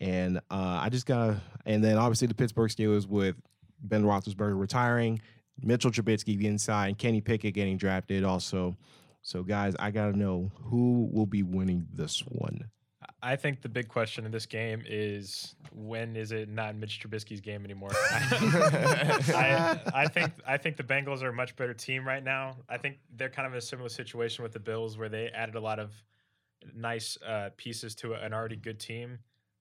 And 0.00 0.38
uh, 0.52 0.78
I 0.82 0.88
just 0.88 1.06
gotta, 1.06 1.40
and 1.64 1.82
then 1.82 1.98
obviously 1.98 2.28
the 2.28 2.34
Pittsburgh 2.34 2.70
Steelers 2.70 3.08
with 3.08 3.34
Ben 3.82 4.04
Roethlisberger 4.04 4.58
retiring, 4.58 5.20
Mitchell 5.60 5.90
Trubisky 5.90 6.38
getting 6.38 6.58
signed, 6.58 6.96
Kenny 6.96 7.20
Pickett 7.20 7.54
getting 7.54 7.76
drafted 7.76 8.22
also. 8.22 8.76
So 9.26 9.42
guys, 9.42 9.74
I 9.80 9.90
gotta 9.90 10.16
know 10.16 10.52
who 10.66 11.10
will 11.12 11.26
be 11.26 11.42
winning 11.42 11.88
this 11.92 12.20
one. 12.20 12.70
I 13.20 13.34
think 13.34 13.60
the 13.60 13.68
big 13.68 13.88
question 13.88 14.24
in 14.24 14.30
this 14.30 14.46
game 14.46 14.84
is 14.86 15.56
when 15.72 16.14
is 16.14 16.30
it 16.30 16.48
not 16.48 16.76
Mitch 16.76 17.00
Trubisky's 17.00 17.40
game 17.40 17.64
anymore? 17.64 17.90
I, 17.92 19.80
I 19.92 20.06
think 20.06 20.32
I 20.46 20.56
think 20.58 20.76
the 20.76 20.84
Bengals 20.84 21.24
are 21.24 21.30
a 21.30 21.32
much 21.32 21.56
better 21.56 21.74
team 21.74 22.06
right 22.06 22.22
now. 22.22 22.58
I 22.68 22.76
think 22.78 22.98
they're 23.16 23.28
kind 23.28 23.48
of 23.48 23.52
in 23.52 23.58
a 23.58 23.62
similar 23.62 23.88
situation 23.88 24.44
with 24.44 24.52
the 24.52 24.60
Bills 24.60 24.96
where 24.96 25.08
they 25.08 25.26
added 25.30 25.56
a 25.56 25.60
lot 25.60 25.80
of 25.80 25.90
nice 26.72 27.18
uh, 27.26 27.50
pieces 27.56 27.96
to 27.96 28.14
an 28.14 28.32
already 28.32 28.56
good 28.56 28.78
team. 28.78 29.18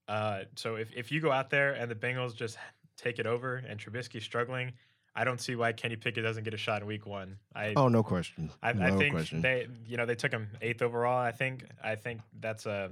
Uh, 0.07 0.41
so 0.55 0.75
if, 0.75 0.93
if 0.93 1.11
you 1.11 1.19
go 1.19 1.31
out 1.31 1.49
there 1.49 1.73
and 1.73 1.89
the 1.89 1.95
Bengals 1.95 2.35
just 2.35 2.59
take 2.97 3.17
it 3.17 3.25
over 3.25 3.55
and 3.67 3.79
Trubisky's 3.79 4.23
struggling, 4.23 4.73
I 5.15 5.23
don't 5.23 5.39
see 5.39 5.55
why 5.55 5.71
Kenny 5.71 5.95
Pickett 5.95 6.23
doesn't 6.23 6.43
get 6.43 6.53
a 6.53 6.57
shot 6.57 6.81
in 6.81 6.87
Week 6.87 7.05
One. 7.05 7.37
I 7.55 7.73
Oh, 7.75 7.87
no 7.87 8.03
question. 8.03 8.51
I, 8.61 8.73
no 8.73 8.85
I 8.85 8.91
think 8.91 9.11
question. 9.11 9.41
they 9.41 9.67
you 9.87 9.97
know 9.97 10.05
they 10.05 10.15
took 10.15 10.31
him 10.31 10.49
eighth 10.61 10.81
overall. 10.81 11.17
I 11.19 11.31
think 11.31 11.65
I 11.83 11.95
think 11.95 12.21
that's 12.39 12.65
a 12.65 12.91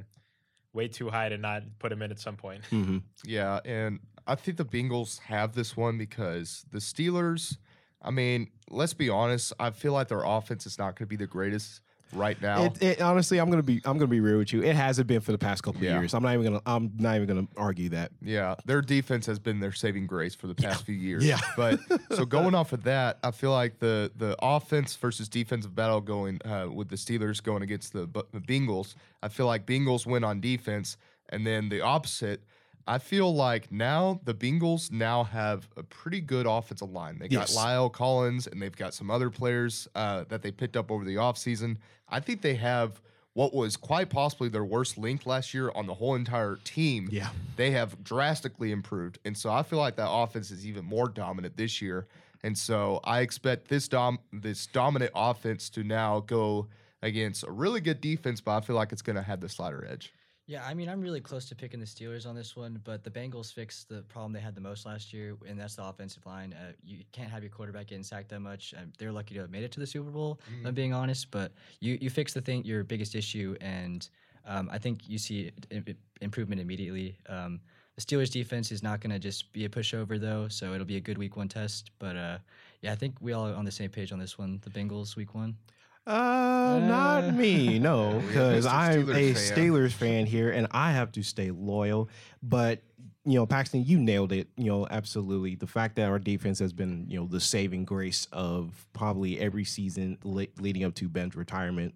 way 0.73 0.87
too 0.87 1.09
high 1.09 1.29
to 1.29 1.37
not 1.37 1.63
put 1.79 1.91
him 1.91 2.01
in 2.01 2.11
at 2.11 2.19
some 2.19 2.35
point. 2.35 2.65
hmm 2.65 2.99
Yeah, 3.25 3.59
and 3.65 3.99
I 4.25 4.35
think 4.35 4.57
the 4.57 4.65
Bengals 4.65 5.19
have 5.19 5.53
this 5.53 5.75
one 5.77 5.97
because 5.97 6.65
the 6.71 6.79
Steelers, 6.79 7.57
I 8.01 8.09
mean, 8.09 8.49
let's 8.69 8.93
be 8.93 9.09
honest, 9.09 9.53
I 9.59 9.71
feel 9.71 9.93
like 9.93 10.07
their 10.07 10.23
offense 10.23 10.65
is 10.65 10.77
not 10.79 10.95
going 10.97 11.05
to 11.07 11.07
be 11.07 11.17
the 11.17 11.27
greatest 11.27 11.81
right 12.15 12.41
now. 12.41 12.65
It, 12.65 12.81
it, 12.83 13.01
honestly, 13.01 13.39
I'm 13.39 13.49
gonna 13.49 13.63
be 13.63 13.81
I'm 13.85 13.97
gonna 13.97 14.07
be 14.07 14.19
real 14.19 14.37
with 14.37 14.53
you. 14.53 14.63
It 14.63 14.75
hasn't 14.75 15.07
been 15.07 15.21
for 15.21 15.31
the 15.31 15.37
past 15.37 15.63
couple 15.63 15.81
Yeah. 15.83 15.95
of 15.95 16.01
years. 16.01 16.13
I'm 16.13 16.23
not 16.23 16.33
even 16.33 16.45
gonna 16.45 16.61
I'm 16.65 16.91
not 16.97 17.15
even 17.15 17.27
gonna 17.27 17.47
argue 17.57 17.89
that. 17.89 18.11
yeah, 18.21 18.55
their 18.65 18.81
defense 18.81 19.25
has 19.25 19.39
been 19.39 19.59
their 19.59 19.71
saving 19.71 20.07
grace 20.07 20.35
for 20.35 20.47
the 20.47 20.55
past 20.55 20.85
few 20.85 20.95
years. 20.95 21.25
Yeah. 21.25 21.39
but 21.57 21.79
so 22.11 22.25
going 22.37 22.55
off 22.55 22.73
of 22.73 22.83
that, 22.83 23.19
I 23.23 23.31
feel 23.31 23.51
like 23.51 23.79
the 23.79 24.11
the 24.15 24.35
offense 24.41 24.95
versus 24.95 25.27
defensive 25.29 25.75
battle 25.75 26.01
going 26.01 26.39
uh, 26.45 26.67
with 26.73 26.89
the 26.89 26.95
Steelers 26.95 27.41
going 27.41 27.63
against 27.63 27.93
the 27.93 28.05
the 28.31 28.39
Bengals, 28.39 28.95
I 29.21 29.27
feel 29.29 29.45
like 29.45 29.65
Bengals 29.65 30.05
win 30.05 30.23
on 30.23 30.39
defense, 30.41 30.97
and 31.29 31.45
then 31.45 31.69
the 31.69 31.81
opposite. 31.81 32.41
I 32.87 32.97
feel 32.97 33.33
like 33.33 33.71
now 33.71 34.19
the 34.25 34.33
Bengals 34.33 34.91
now 34.91 35.23
have 35.23 35.67
a 35.77 35.83
pretty 35.83 36.19
good 36.19 36.45
offensive 36.45 36.91
line. 36.91 37.17
They 37.19 37.27
got 37.29 37.49
Yes. 37.49 37.57
La'el 37.57 37.91
Collins 37.91 38.47
and 38.47 38.61
they've 38.61 38.75
got 38.75 38.93
some 38.93 39.09
other 39.09 39.29
players 39.29 39.87
uh, 39.95 40.25
that 40.29 40.41
they 40.41 40.51
picked 40.51 40.75
up 40.75 40.91
over 40.91 41.05
the 41.05 41.15
offseason. 41.15 41.77
I 42.09 42.19
think 42.19 42.41
they 42.41 42.55
have 42.55 43.01
what 43.33 43.53
was 43.53 43.77
quite 43.77 44.09
possibly 44.09 44.49
their 44.49 44.65
worst 44.65 44.97
link 44.97 45.25
last 45.25 45.53
year 45.53 45.71
on 45.73 45.87
the 45.87 45.93
whole 45.93 46.13
entire 46.15 46.57
team. 46.63 47.07
Yeah. 47.11 47.29
They 47.55 47.71
have 47.71 48.03
drastically 48.03 48.71
improved. 48.71 49.17
And 49.25 49.35
so 49.35 49.49
I 49.51 49.63
feel 49.63 49.79
like 49.79 49.95
that 49.95 50.11
offense 50.11 50.51
is 50.51 50.67
even 50.67 50.85
more 50.85 51.07
dominant 51.07 51.57
this 51.57 51.81
year. 51.81 52.07
And 52.43 52.57
so 52.57 52.99
I 53.05 53.21
expect 53.21 53.69
this 53.69 53.87
dom 53.87 54.19
this 54.33 54.67
dominant 54.67 55.11
offense 55.15 55.69
to 55.71 55.83
now 55.83 56.19
go 56.19 56.67
against 57.01 57.43
a 57.43 57.51
really 57.51 57.81
good 57.81 58.01
defense, 58.01 58.41
but 58.41 58.57
I 58.57 58.61
feel 58.61 58.75
like 58.75 58.91
it's 58.91 59.01
gonna 59.01 59.23
have 59.23 59.39
the 59.39 59.49
slider 59.49 59.85
edge. 59.89 60.13
Yeah, 60.53 60.63
I 60.67 60.75
mean, 60.75 60.87
I'm 60.87 61.01
really 61.01 61.19
close 61.19 61.45
to 61.45 61.55
picking 61.55 61.79
the 61.79 61.85
Steelers 61.87 62.27
on 62.27 62.35
this 62.35 62.55
one, 62.55 62.79
but 62.83 63.03
the 63.03 63.09
Bengals 63.09 63.51
fixed 63.51 63.89
the 63.89 64.03
problem 64.03 64.33
they 64.33 64.39
had 64.39 64.53
the 64.53 64.61
most 64.61 64.85
last 64.85 65.11
year, 65.11 65.35
and 65.47 65.59
that's 65.59 65.75
the 65.77 65.83
offensive 65.83 66.23
line. 66.27 66.53
Uh, 66.53 66.73
you 66.85 66.99
can't 67.11 67.31
have 67.31 67.41
your 67.41 67.49
quarterback 67.49 67.87
getting 67.87 68.03
sacked 68.03 68.29
that 68.29 68.39
much. 68.39 68.71
Um, 68.77 68.91
they're 68.99 69.11
lucky 69.11 69.33
to 69.33 69.39
have 69.39 69.49
made 69.49 69.63
it 69.63 69.71
to 69.71 69.79
the 69.79 69.87
Super 69.87 70.11
Bowl, 70.11 70.39
if 70.61 70.67
I'm 70.67 70.75
being 70.75 70.93
honest, 70.93 71.31
but 71.31 71.53
you, 71.79 71.97
you 71.99 72.11
fix 72.11 72.33
the 72.33 72.41
thing, 72.41 72.63
your 72.65 72.83
biggest 72.83 73.15
issue, 73.15 73.55
and 73.61 74.07
um, 74.45 74.69
I 74.71 74.77
think 74.77 75.09
you 75.09 75.17
see 75.17 75.49
i- 75.71 75.95
improvement 76.21 76.61
immediately. 76.61 77.17
Um, 77.27 77.59
the 77.95 78.01
Steelers 78.03 78.29
defense 78.31 78.71
is 78.71 78.83
not 78.83 79.01
going 79.01 79.09
to 79.11 79.17
just 79.17 79.51
be 79.53 79.65
a 79.65 79.69
pushover, 79.69 80.21
though, 80.21 80.47
so 80.49 80.73
it'll 80.73 80.85
be 80.85 80.97
a 80.97 81.01
good 81.01 81.17
week 81.17 81.35
one 81.35 81.47
test. 81.47 81.89
But 81.97 82.15
uh, 82.15 82.37
yeah, 82.81 82.91
I 82.91 82.95
think 82.95 83.15
we 83.21 83.33
all 83.33 83.47
are 83.47 83.55
on 83.55 83.65
the 83.65 83.71
same 83.71 83.89
page 83.89 84.11
on 84.11 84.19
this 84.19 84.37
one. 84.37 84.59
The 84.63 84.69
Bengals 84.69 85.15
week 85.15 85.33
one. 85.33 85.57
Uh, 86.05 86.79
not 86.83 87.23
Uh. 87.23 87.31
me, 87.31 87.79
no, 87.79 88.11
Yeah, 88.11 88.17
we 88.17 88.21
have 88.21 88.27
because 88.27 88.65
Mr. 88.65 88.69
I'm 88.73 89.05
Steelers 89.07 89.15
a 89.15 89.33
fan. 89.33 89.57
Steelers 89.57 89.91
fan 89.93 90.25
here, 90.25 90.49
and 90.51 90.67
I 90.71 90.91
have 90.91 91.11
to 91.13 91.23
stay 91.23 91.49
loyal. 91.51 92.09
But 92.43 92.83
you 93.25 93.35
know, 93.35 93.45
Paxton, 93.45 93.85
you 93.85 93.99
nailed 93.99 94.33
it. 94.33 94.49
You 94.57 94.65
know, 94.65 94.87
absolutely. 94.89 95.55
The 95.55 95.67
fact 95.67 95.95
that 95.95 96.09
our 96.09 96.19
defense 96.19 96.59
has 96.59 96.73
been, 96.73 97.05
you 97.07 97.17
know, 97.17 97.25
the 97.25 97.39
saving 97.39 97.85
grace 97.85 98.27
of 98.33 98.85
probably 98.91 99.39
every 99.39 99.63
season 99.63 100.17
le- 100.23 100.47
leading 100.59 100.83
up 100.83 100.93
to 100.95 101.07
Ben's 101.07 101.35
retirement. 101.35 101.95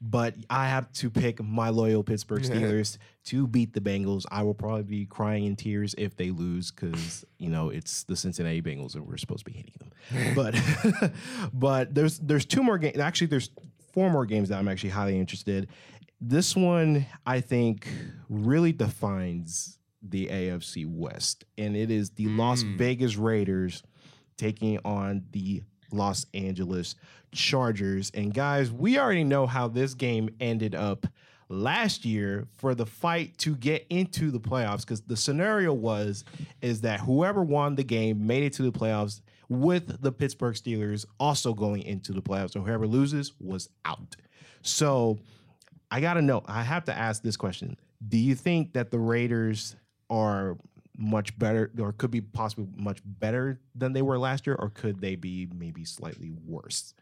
But 0.00 0.34
I 0.48 0.68
have 0.68 0.92
to 0.94 1.10
pick 1.10 1.42
my 1.42 1.70
loyal 1.70 2.04
Pittsburgh 2.04 2.44
Steelers 2.44 2.98
to 3.24 3.48
beat 3.48 3.72
the 3.72 3.80
Bengals. 3.80 4.24
I 4.30 4.44
will 4.44 4.54
probably 4.54 4.84
be 4.84 5.06
crying 5.06 5.46
in 5.46 5.56
tears 5.56 5.96
if 5.98 6.16
they 6.16 6.30
lose 6.30 6.70
because 6.70 7.24
you 7.38 7.48
know 7.48 7.70
it's 7.70 8.04
the 8.04 8.14
Cincinnati 8.14 8.62
Bengals 8.62 8.94
and 8.94 9.04
we're 9.04 9.16
supposed 9.16 9.44
to 9.44 9.50
be 9.50 9.56
hating 9.56 9.74
them. 9.80 10.34
but 10.36 11.12
but 11.52 11.92
there's 11.92 12.20
there's 12.20 12.44
two 12.44 12.62
more 12.62 12.78
games. 12.78 12.98
Actually, 12.98 13.26
there's 13.26 13.50
four 13.92 14.10
more 14.10 14.24
games 14.24 14.50
that 14.50 14.58
I'm 14.60 14.68
actually 14.68 14.90
highly 14.90 15.18
interested. 15.18 15.68
This 16.20 16.54
one 16.54 17.06
I 17.26 17.40
think 17.40 17.88
really 18.28 18.70
defines 18.70 19.77
the 20.02 20.26
AFC 20.26 20.86
West, 20.86 21.44
and 21.56 21.76
it 21.76 21.90
is 21.90 22.10
the 22.10 22.26
Las 22.28 22.62
hmm. 22.62 22.76
Vegas 22.76 23.16
Raiders 23.16 23.82
taking 24.36 24.78
on 24.84 25.24
the 25.32 25.62
Los 25.92 26.26
Angeles 26.34 26.94
Chargers. 27.32 28.10
And 28.14 28.32
guys, 28.32 28.70
we 28.70 28.98
already 28.98 29.24
know 29.24 29.46
how 29.46 29.68
this 29.68 29.94
game 29.94 30.30
ended 30.40 30.74
up 30.74 31.06
last 31.48 32.04
year 32.04 32.46
for 32.56 32.74
the 32.74 32.86
fight 32.86 33.36
to 33.38 33.56
get 33.56 33.86
into 33.90 34.30
the 34.30 34.40
playoffs 34.40 34.80
because 34.80 35.00
the 35.02 35.16
scenario 35.16 35.72
was 35.72 36.24
is 36.60 36.82
that 36.82 37.00
whoever 37.00 37.42
won 37.42 37.74
the 37.74 37.84
game 37.84 38.26
made 38.26 38.42
it 38.42 38.52
to 38.54 38.62
the 38.62 38.72
playoffs 38.72 39.22
with 39.48 40.02
the 40.02 40.12
Pittsburgh 40.12 40.54
Steelers 40.54 41.06
also 41.18 41.54
going 41.54 41.82
into 41.82 42.12
the 42.12 42.20
playoffs. 42.20 42.52
So 42.52 42.60
whoever 42.60 42.86
loses 42.86 43.32
was 43.40 43.70
out. 43.86 44.16
So 44.62 45.18
I 45.90 46.00
got 46.00 46.14
to 46.14 46.22
know, 46.22 46.42
I 46.46 46.62
have 46.62 46.84
to 46.84 46.96
ask 46.96 47.22
this 47.22 47.36
question. 47.36 47.78
Do 48.06 48.18
you 48.18 48.34
think 48.34 48.74
that 48.74 48.90
the 48.90 48.98
Raiders 48.98 49.74
are 50.10 50.56
much 50.96 51.38
better 51.38 51.70
or 51.78 51.92
could 51.92 52.10
be 52.10 52.20
possibly 52.20 52.66
much 52.76 52.98
better 53.04 53.60
than 53.74 53.92
they 53.92 54.02
were 54.02 54.18
last 54.18 54.46
year 54.46 54.56
or 54.58 54.68
could 54.70 55.00
they 55.00 55.14
be 55.14 55.46
maybe 55.54 55.84
slightly 55.84 56.30
worse? 56.44 56.94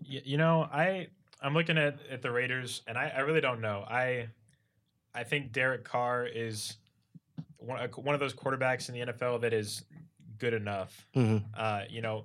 You 0.00 0.36
know, 0.36 0.62
I 0.62 1.08
I'm 1.40 1.54
looking 1.54 1.78
at, 1.78 1.98
at 2.10 2.20
the 2.22 2.30
Raiders, 2.30 2.82
and 2.86 2.98
I, 2.98 3.12
I 3.16 3.20
really 3.20 3.40
don't 3.40 3.60
know. 3.60 3.84
I 3.88 4.28
I 5.14 5.22
think 5.24 5.52
Derek 5.52 5.84
Carr 5.84 6.26
is 6.26 6.76
one, 7.58 7.88
one 7.96 8.14
of 8.14 8.20
those 8.20 8.34
quarterbacks 8.34 8.88
in 8.88 8.94
the 8.94 9.12
NFL 9.12 9.42
that 9.42 9.52
is 9.52 9.84
good 10.38 10.52
enough. 10.52 11.06
Mhm. 11.14 11.44
Uh, 11.56 11.82
you 11.88 12.02
know, 12.02 12.24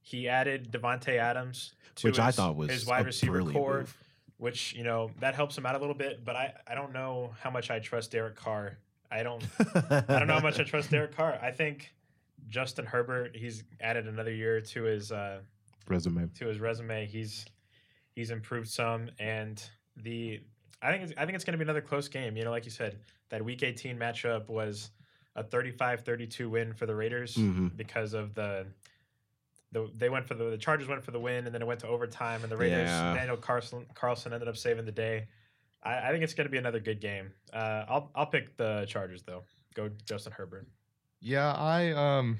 he 0.00 0.28
added 0.28 0.72
Davante 0.72 1.18
Adams, 1.18 1.74
to 1.96 2.08
Which 2.08 2.18
I 2.18 2.30
thought 2.30 2.56
was 2.56 2.70
his 2.70 2.86
wide 2.86 3.06
receiver 3.06 3.42
core, 3.44 3.80
move. 3.80 3.96
which 4.38 4.72
you 4.74 4.82
know 4.82 5.10
that 5.20 5.34
helps 5.34 5.56
him 5.56 5.66
out 5.66 5.74
a 5.76 5.78
little 5.78 5.94
bit. 5.94 6.24
But 6.24 6.34
I 6.36 6.54
I 6.66 6.74
don't 6.74 6.92
know 6.92 7.34
how 7.40 7.50
much 7.50 7.70
I 7.70 7.78
trust 7.78 8.10
Derek 8.12 8.34
Carr. 8.34 8.78
I 9.10 9.22
don't 9.22 9.42
I 9.90 10.00
don't 10.18 10.26
know 10.28 10.34
how 10.34 10.40
much 10.40 10.60
I 10.60 10.64
trust 10.64 10.90
Derek 10.90 11.16
Carr. 11.16 11.38
I 11.42 11.50
think 11.50 11.92
Justin 12.48 12.86
Herbert, 12.86 13.36
he's 13.36 13.64
added 13.80 14.06
another 14.06 14.32
year 14.32 14.60
to 14.60 14.82
his 14.84 15.12
uh, 15.12 15.40
resume. 15.88 16.28
to 16.38 16.46
his 16.46 16.58
resume. 16.60 17.06
He's 17.06 17.44
he's 18.14 18.30
improved 18.30 18.68
some, 18.68 19.10
and 19.18 19.62
the 19.96 20.40
I 20.82 20.92
think 20.92 21.04
it's, 21.04 21.12
I 21.18 21.24
think 21.26 21.34
it's 21.36 21.44
going 21.44 21.52
to 21.52 21.58
be 21.58 21.64
another 21.64 21.80
close 21.82 22.08
game. 22.08 22.36
You 22.36 22.44
know, 22.44 22.50
like 22.50 22.64
you 22.64 22.70
said, 22.70 22.98
that 23.28 23.44
Week 23.44 23.62
18 23.62 23.98
matchup 23.98 24.48
was 24.48 24.90
a 25.36 25.44
35-32 25.44 26.48
win 26.48 26.72
for 26.72 26.86
the 26.86 26.94
Raiders 26.94 27.36
Mhm. 27.36 27.76
because 27.76 28.14
of 28.14 28.34
the. 28.34 28.66
The, 29.72 29.88
they 29.96 30.08
went 30.08 30.26
for 30.26 30.34
the, 30.34 30.50
the 30.50 30.58
Chargers 30.58 30.88
went 30.88 31.04
for 31.04 31.12
the 31.12 31.20
win 31.20 31.46
and 31.46 31.54
then 31.54 31.62
it 31.62 31.64
went 31.64 31.78
to 31.80 31.86
overtime 31.86 32.42
and 32.42 32.50
the 32.50 32.56
Raiders 32.56 32.88
Yeah. 32.88 33.14
Daniel 33.14 33.36
Carlson 33.36 33.86
Carlson 33.94 34.32
ended 34.32 34.48
up 34.48 34.56
saving 34.56 34.84
the 34.84 34.90
day. 34.90 35.28
I, 35.82 36.08
I 36.08 36.10
think 36.10 36.22
it's 36.22 36.34
going 36.34 36.46
to 36.46 36.50
be 36.50 36.58
another 36.58 36.80
good 36.80 37.00
game. 37.00 37.32
Uh, 37.52 37.84
I'll 37.88 38.10
I'll 38.14 38.26
pick 38.26 38.56
the 38.56 38.84
Chargers 38.88 39.22
though. 39.22 39.42
Go 39.74 39.90
Justin 40.04 40.32
Herbert. 40.32 40.66
Yeah, 41.20 41.52
I 41.52 41.90
um 41.92 42.38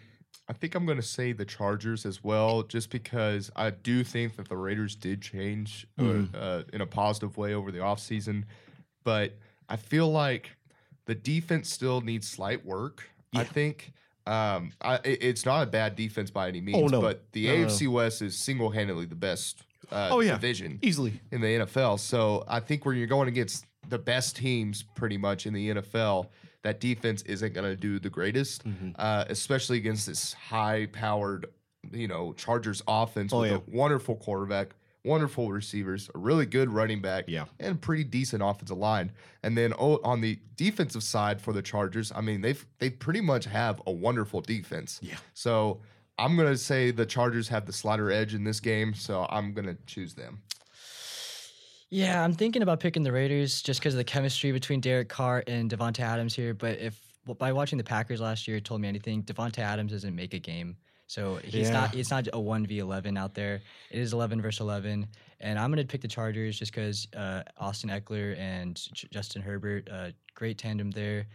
I 0.48 0.52
think 0.52 0.74
I'm 0.74 0.84
gonna 0.86 1.00
say 1.02 1.32
the 1.32 1.44
Chargers 1.44 2.04
as 2.06 2.24
well, 2.24 2.62
just 2.62 2.90
because 2.90 3.50
I 3.56 3.70
do 3.70 4.02
think 4.04 4.36
that 4.36 4.48
the 4.48 4.56
Raiders 4.56 4.94
did 4.96 5.22
change 5.22 5.86
uh, 5.98 6.02
Mhm. 6.02 6.28
uh, 6.34 6.62
in 6.72 6.80
a 6.80 6.86
positive 6.86 7.36
way 7.36 7.54
over 7.54 7.70
the 7.70 7.78
offseason. 7.78 8.44
But 9.04 9.34
I 9.68 9.76
feel 9.76 10.10
like 10.10 10.50
the 11.06 11.14
defense 11.14 11.70
still 11.72 12.00
needs 12.00 12.28
slight 12.28 12.64
work. 12.64 13.08
I 13.34 13.44
think. 13.44 13.92
Um, 14.26 14.72
I, 14.82 14.98
it's 15.04 15.46
not 15.46 15.62
a 15.62 15.66
bad 15.66 15.96
defense 15.96 16.30
by 16.30 16.48
any 16.48 16.60
means, 16.60 16.76
Oh, 16.78 16.86
no. 16.86 17.00
but 17.00 17.24
the 17.32 17.46
No, 17.46 17.54
no, 17.54 17.60
no. 17.62 17.66
AFC 17.68 17.88
West 17.88 18.22
is 18.22 18.36
single 18.36 18.70
handedly 18.70 19.06
the 19.06 19.14
best 19.16 19.62
uh, 19.92 20.08
Oh, 20.12 20.20
yeah. 20.20 20.32
division 20.34 20.78
Easily. 20.82 21.20
in 21.30 21.40
the 21.40 21.46
NFL. 21.48 21.98
So 21.98 22.44
I 22.48 22.60
think 22.60 22.84
when 22.84 22.96
you're 22.96 23.06
going 23.06 23.28
against 23.28 23.64
the 23.88 23.98
best 23.98 24.36
teams 24.36 24.82
pretty 24.94 25.16
much 25.18 25.46
in 25.46 25.52
the 25.54 25.70
NFL, 25.70 26.28
that 26.62 26.80
defense 26.80 27.22
isn't 27.22 27.54
going 27.54 27.68
to 27.68 27.76
do 27.76 27.98
the 27.98 28.10
greatest, 28.10 28.64
Mhm. 28.66 28.94
uh, 28.98 29.24
especially 29.28 29.78
against 29.78 30.06
this 30.06 30.34
high 30.34 30.86
powered, 30.86 31.46
you 31.92 32.06
know, 32.06 32.32
Chargers 32.34 32.82
offense 32.86 33.32
Oh, 33.32 33.40
with 33.40 33.50
yeah. 33.50 33.56
a 33.56 33.62
wonderful 33.66 34.16
quarterback, 34.16 34.74
wonderful 35.02 35.50
receivers, 35.50 36.10
a 36.14 36.18
really 36.18 36.44
good 36.44 36.68
running 36.68 37.00
back, 37.00 37.24
Yeah. 37.26 37.46
and 37.58 37.80
pretty 37.80 38.04
decent 38.04 38.42
offensive 38.42 38.76
line. 38.76 39.12
And 39.42 39.56
then 39.56 39.72
oh, 39.78 39.98
on 40.04 40.20
the 40.20 40.38
defensive 40.56 41.02
side 41.02 41.40
for 41.40 41.54
the 41.54 41.62
Chargers, 41.62 42.12
I 42.14 42.20
mean, 42.20 42.42
they've 42.42 42.64
they 42.78 42.90
pretty 42.90 43.22
much 43.22 43.46
have 43.46 43.80
a 43.86 43.90
wonderful 43.92 44.42
defense. 44.42 44.98
Yeah. 45.02 45.16
So 45.32 45.80
I'm 46.20 46.36
gonna 46.36 46.56
say 46.56 46.90
the 46.90 47.06
Chargers 47.06 47.48
have 47.48 47.64
the 47.66 47.72
slider 47.72 48.10
edge 48.10 48.34
in 48.34 48.44
this 48.44 48.60
game, 48.60 48.92
so 48.94 49.26
I'm 49.30 49.54
gonna 49.54 49.76
choose 49.86 50.14
them. 50.14 50.42
Yeah, 51.88 52.22
I'm 52.22 52.32
thinking 52.34 52.62
about 52.62 52.78
picking 52.78 53.02
the 53.02 53.10
Raiders 53.10 53.62
just 53.62 53.80
because 53.80 53.94
of 53.94 53.98
the 53.98 54.04
chemistry 54.04 54.52
between 54.52 54.80
Derek 54.80 55.08
Carr 55.08 55.42
and 55.48 55.68
Davante 55.70 56.00
Adams 56.00 56.34
here. 56.34 56.54
But 56.54 56.78
if 56.78 57.00
by 57.38 57.52
watching 57.52 57.78
the 57.78 57.84
Packers 57.84 58.20
last 58.20 58.46
year 58.46 58.60
told 58.60 58.80
me 58.80 58.88
anything, 58.88 59.22
Davante 59.24 59.58
Adams 59.58 59.92
doesn't 59.92 60.14
make 60.14 60.34
a 60.34 60.38
game. 60.38 60.76
So 61.06 61.36
he's 61.36 61.68
Yeah. 61.68 61.72
not 61.72 61.94
it's 61.96 62.10
not 62.10 62.28
a 62.32 62.38
one 62.38 62.64
v 62.66 62.78
eleven 62.78 63.16
out 63.16 63.34
there. 63.34 63.62
It 63.90 63.98
is 63.98 64.12
eleven 64.12 64.40
versus 64.40 64.60
eleven, 64.60 65.08
and 65.40 65.58
I'm 65.58 65.70
gonna 65.70 65.84
pick 65.84 66.02
the 66.02 66.08
Chargers 66.08 66.58
just 66.58 66.70
because 66.72 67.08
uh, 67.16 67.42
Austin 67.56 67.90
Ekeler 67.90 68.38
and 68.38 68.76
J- 68.92 69.08
Justin 69.10 69.42
Herbert, 69.42 69.88
uh, 69.90 70.10
great 70.34 70.58
tandem 70.58 70.90
there. 70.92 71.26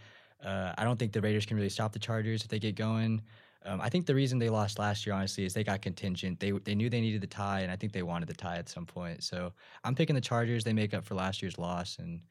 Uh, 0.43 0.73
I 0.77 0.83
don't 0.83 0.97
think 0.97 1.11
the 1.11 1.21
Raiders 1.21 1.45
can 1.45 1.57
really 1.57 1.69
stop 1.69 1.91
the 1.91 1.99
Chargers 1.99 2.43
if 2.43 2.47
they 2.49 2.59
get 2.59 2.75
going. 2.75 3.21
Um, 3.65 3.81
I 3.81 3.89
think 3.89 4.05
the 4.05 4.15
reason 4.15 4.37
they 4.37 4.49
lost 4.49 4.77
last 4.77 5.05
year, 5.05 5.15
honestly, 5.15 5.45
is 5.45 5.53
they 5.53 5.63
got 5.63 5.81
contingent. 5.81 6.39
They 6.39 6.51
they 6.51 6.75
knew 6.75 6.89
they 6.89 7.01
needed 7.01 7.21
the 7.21 7.27
tie, 7.27 7.61
and 7.61 7.71
I 7.71 7.75
think 7.75 7.93
they 7.93 8.03
wanted 8.03 8.27
the 8.27 8.33
tie 8.33 8.57
at 8.57 8.69
some 8.69 8.85
point. 8.85 9.23
So 9.23 9.51
I'm 9.83 9.95
picking 9.95 10.15
the 10.15 10.21
Chargers. 10.21 10.63
They 10.63 10.73
make 10.73 10.93
up 10.93 11.05
for 11.05 11.15
last 11.15 11.41
year's 11.41 11.57
loss, 11.57 11.97
and 11.99 12.21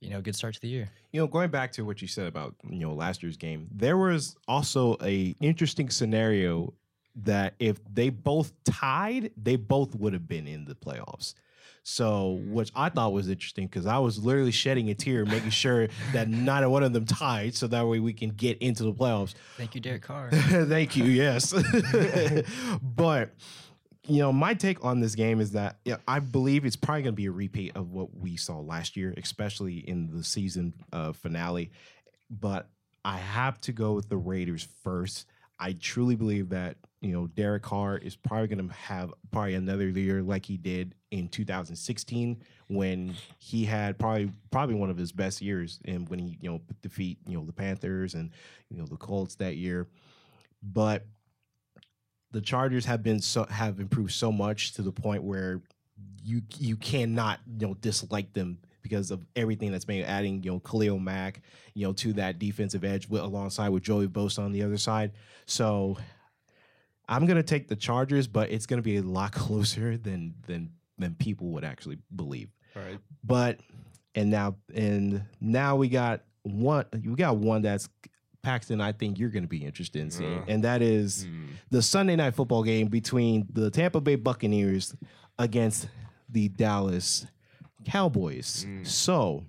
you 0.00 0.10
know, 0.10 0.20
good 0.20 0.36
start 0.36 0.54
to 0.54 0.60
the 0.60 0.68
year. 0.68 0.90
You 1.12 1.20
know, 1.20 1.26
going 1.26 1.50
back 1.50 1.72
to 1.72 1.82
what 1.82 2.00
you 2.00 2.08
said 2.08 2.26
about 2.26 2.54
you 2.68 2.80
know 2.80 2.94
last 2.94 3.22
year's 3.22 3.36
game, 3.36 3.68
there 3.70 3.96
was 3.96 4.36
also 4.48 4.96
a 5.02 5.34
interesting 5.40 5.90
scenario 5.90 6.72
that 7.16 7.54
if 7.58 7.78
they 7.92 8.08
both 8.08 8.52
tied, 8.64 9.32
they 9.36 9.56
both 9.56 9.94
would 9.96 10.12
have 10.12 10.28
been 10.28 10.46
in 10.46 10.64
the 10.64 10.74
playoffs. 10.74 11.34
So, 11.82 12.40
which 12.44 12.70
I 12.76 12.88
thought 12.88 13.12
was 13.12 13.28
interesting 13.28 13.66
because 13.66 13.86
I 13.86 13.98
was 13.98 14.22
literally 14.22 14.50
shedding 14.50 14.90
a 14.90 14.94
tear, 14.94 15.24
making 15.24 15.50
sure 15.50 15.88
that 16.12 16.28
not 16.28 16.68
one 16.70 16.82
of 16.82 16.92
them 16.92 17.06
tied, 17.06 17.54
so 17.54 17.66
that 17.68 17.86
way 17.86 18.00
we 18.00 18.12
can 18.12 18.30
get 18.30 18.58
into 18.58 18.84
the 18.84 18.92
playoffs. 18.92 19.34
Thank 19.56 19.74
you, 19.74 19.80
Derek 19.80 20.02
Carr. 20.02 20.30
Thank 20.32 20.96
you. 20.96 21.04
Yes, 21.04 21.52
but 22.82 23.30
you 24.06 24.18
know, 24.18 24.32
my 24.32 24.54
take 24.54 24.84
on 24.84 25.00
this 25.00 25.14
game 25.14 25.40
is 25.40 25.52
that 25.52 25.78
yeah, 25.84 25.96
I 26.06 26.18
believe 26.18 26.64
it's 26.64 26.76
probably 26.76 27.02
going 27.02 27.14
to 27.14 27.16
be 27.16 27.26
a 27.26 27.32
repeat 27.32 27.76
of 27.76 27.92
what 27.92 28.14
we 28.14 28.36
saw 28.36 28.58
last 28.58 28.96
year, 28.96 29.14
especially 29.16 29.78
in 29.78 30.10
the 30.10 30.24
season 30.24 30.74
uh, 30.92 31.12
finale. 31.12 31.70
But 32.30 32.68
I 33.04 33.16
have 33.16 33.60
to 33.62 33.72
go 33.72 33.92
with 33.92 34.08
the 34.08 34.16
Raiders 34.16 34.66
first. 34.82 35.26
I 35.60 35.74
truly 35.74 36.16
believe 36.16 36.48
that 36.48 36.78
you 37.00 37.12
know 37.12 37.26
Derek 37.26 37.62
Carr 37.62 37.98
is 37.98 38.16
probably 38.16 38.48
going 38.48 38.66
to 38.66 38.74
have 38.74 39.12
probably 39.30 39.54
another 39.54 39.88
year 39.88 40.22
like 40.22 40.46
he 40.46 40.56
did 40.56 40.94
in 41.10 41.28
2016 41.28 42.42
when 42.68 43.14
he 43.38 43.64
had 43.64 43.98
probably 43.98 44.32
probably 44.50 44.74
one 44.74 44.90
of 44.90 44.96
his 44.96 45.12
best 45.12 45.42
years 45.42 45.78
and 45.84 46.08
when 46.08 46.18
he 46.18 46.38
you 46.40 46.50
know 46.50 46.60
defeat 46.82 47.18
you 47.26 47.36
know 47.36 47.44
the 47.44 47.52
Panthers 47.52 48.14
and 48.14 48.30
you 48.70 48.78
know 48.78 48.86
the 48.86 48.96
Colts 48.96 49.34
that 49.36 49.56
year. 49.56 49.86
But 50.62 51.06
the 52.32 52.40
Chargers 52.40 52.86
have 52.86 53.02
been 53.02 53.20
so 53.20 53.44
have 53.44 53.80
improved 53.80 54.12
so 54.12 54.32
much 54.32 54.72
to 54.74 54.82
the 54.82 54.92
point 54.92 55.22
where 55.22 55.60
you 56.22 56.42
you 56.58 56.76
cannot 56.76 57.40
you 57.58 57.66
know 57.66 57.74
dislike 57.74 58.32
them 58.32 58.58
because 58.82 59.10
of 59.10 59.24
everything 59.36 59.70
that's 59.72 59.84
been 59.84 60.04
adding 60.04 60.42
you 60.42 60.50
know 60.52 60.60
Khalil 60.60 60.98
Mack 60.98 61.42
you 61.74 61.86
know 61.86 61.92
to 61.94 62.12
that 62.14 62.38
defensive 62.38 62.84
edge 62.84 63.08
with, 63.08 63.22
alongside 63.22 63.68
with 63.70 63.82
Joey 63.82 64.08
Bosa 64.08 64.40
on 64.40 64.52
the 64.52 64.62
other 64.62 64.78
side. 64.78 65.12
So 65.46 65.96
I'm 67.08 67.26
gonna 67.26 67.42
take 67.42 67.68
the 67.68 67.76
Chargers, 67.76 68.26
but 68.26 68.50
it's 68.50 68.66
gonna 68.66 68.82
be 68.82 68.96
a 68.98 69.02
lot 69.02 69.32
closer 69.44 69.96
than 69.96 70.34
than 70.46 70.70
than 70.98 71.14
people 71.14 71.48
would 71.52 71.64
actually 71.64 71.98
believe. 72.14 72.50
All 72.76 72.82
right. 72.82 72.98
But 73.24 73.60
and 74.14 74.30
now 74.30 74.56
and 74.74 75.22
now 75.40 75.76
we 75.76 75.88
got 75.88 76.22
one 76.42 76.84
we 76.92 77.14
got 77.14 77.36
one 77.36 77.62
that's 77.62 77.88
Paxton, 78.42 78.80
I 78.80 78.92
think 78.92 79.18
you're 79.18 79.28
going 79.28 79.42
to 79.42 79.48
be 79.50 79.62
interested 79.66 80.00
in 80.00 80.10
seeing, 80.10 80.38
Uh, 80.38 80.44
and 80.48 80.64
that 80.64 80.80
is 80.80 81.24
Hmm. 81.24 81.48
the 81.68 81.82
Sunday 81.82 82.16
night 82.16 82.34
football 82.34 82.62
game 82.62 82.86
between 82.86 83.46
the 83.52 83.70
Tampa 83.70 84.00
Bay 84.00 84.14
Buccaneers 84.14 84.94
against 85.38 85.88
the 86.26 86.48
Dallas 86.48 87.26
Cowboys. 87.84 88.66
Mm. 88.68 88.86
So 88.86 89.44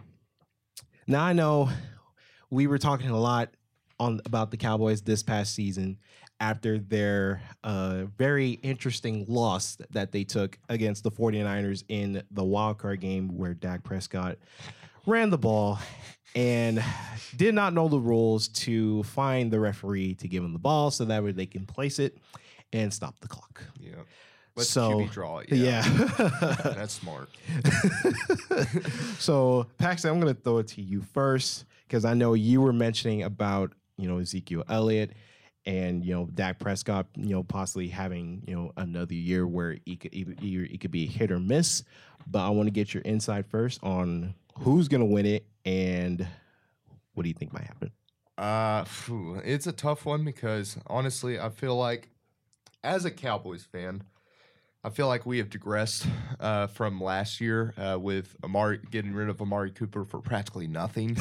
now 1.07 1.23
I 1.23 1.33
know 1.33 1.69
we 2.49 2.67
were 2.67 2.77
talking 2.77 3.09
a 3.09 3.19
lot 3.19 3.49
on 3.99 4.19
about 4.25 4.51
the 4.51 4.57
Cowboys 4.57 5.01
this 5.01 5.23
past 5.23 5.53
season 5.53 5.97
after 6.39 6.79
their 6.79 7.41
uh, 7.63 8.05
very 8.17 8.51
interesting 8.63 9.25
loss 9.27 9.77
that 9.91 10.11
they 10.11 10.23
took 10.23 10.57
against 10.69 11.03
the 11.03 11.11
49ers 11.11 11.83
in 11.87 12.23
the 12.31 12.43
wild 12.43 12.79
card 12.79 12.99
game 12.99 13.37
where 13.37 13.53
Dak 13.53 13.83
Prescott 13.83 14.37
ran 15.05 15.29
the 15.29 15.37
ball 15.37 15.79
and 16.35 16.83
did 17.35 17.53
not 17.53 17.73
know 17.73 17.87
the 17.87 17.99
rules 17.99 18.47
to 18.47 19.03
find 19.03 19.51
the 19.51 19.59
referee 19.59 20.15
to 20.15 20.27
give 20.27 20.43
him 20.43 20.53
the 20.53 20.59
ball 20.59 20.89
so 20.89 21.05
that 21.05 21.23
way 21.23 21.31
they 21.31 21.45
can 21.45 21.65
place 21.65 21.99
it 21.99 22.17
and 22.73 22.91
stop 22.91 23.19
the 23.19 23.27
clock. 23.27 23.63
Yeah. 23.79 23.91
Let's 24.55 24.69
So, 24.69 24.91
QB 24.91 25.11
draw 25.11 25.37
it. 25.39 25.51
Yeah. 25.51 25.81
That's 26.63 26.93
smart. 26.93 27.29
so 29.19 29.67
Paxton, 29.77 30.11
I'm 30.11 30.19
going 30.19 30.33
to 30.33 30.41
throw 30.41 30.57
it 30.57 30.67
to 30.69 30.81
you 30.81 31.01
first 31.01 31.65
because 31.87 32.05
I 32.05 32.13
know 32.13 32.33
you 32.33 32.61
were 32.61 32.73
mentioning 32.73 33.23
about 33.23 33.73
you 33.97 34.07
know 34.07 34.17
Ezekiel 34.17 34.63
Elliott 34.69 35.11
and 35.65 36.03
you 36.03 36.13
know 36.13 36.27
Dak 36.33 36.59
Prescott, 36.59 37.07
you 37.15 37.29
know 37.29 37.43
possibly 37.43 37.87
having 37.87 38.43
you 38.47 38.55
know 38.55 38.71
another 38.77 39.13
year 39.13 39.47
where 39.47 39.77
he 39.85 39.95
could 39.95 40.13
either, 40.13 40.35
either 40.41 40.63
it 40.65 40.81
could 40.81 40.91
be 40.91 41.05
hit 41.05 41.31
or 41.31 41.39
miss. 41.39 41.83
But 42.27 42.45
I 42.45 42.49
want 42.49 42.67
to 42.67 42.71
get 42.71 42.93
your 42.93 43.03
insight 43.03 43.45
first 43.45 43.79
on 43.83 44.35
who's 44.59 44.87
going 44.87 45.01
to 45.01 45.05
win 45.05 45.25
it 45.25 45.45
and 45.65 46.27
what 47.13 47.23
do 47.23 47.29
you 47.29 47.35
think 47.35 47.53
might 47.53 47.63
happen? 47.63 47.91
Uh, 48.37 48.85
it's 49.43 49.67
a 49.67 49.71
tough 49.71 50.05
one 50.05 50.23
because 50.23 50.77
honestly, 50.87 51.39
I 51.39 51.49
feel 51.49 51.75
like 51.75 52.09
as 52.83 53.05
a 53.05 53.11
Cowboys 53.11 53.63
fan, 53.63 54.03
I 54.83 54.89
feel 54.89 55.07
like 55.07 55.25
we 55.27 55.37
have 55.37 55.49
digressed 55.49 56.07
uh, 56.39 56.65
from 56.67 56.99
last 56.99 57.39
year 57.39 57.73
uh, 57.77 57.99
with 57.99 58.35
Amari 58.43 58.79
getting 58.89 59.13
rid 59.13 59.29
of 59.29 59.39
Amari 59.41 59.69
Cooper 59.71 60.05
for 60.05 60.19
practically 60.21 60.65
nothing, 60.67 61.17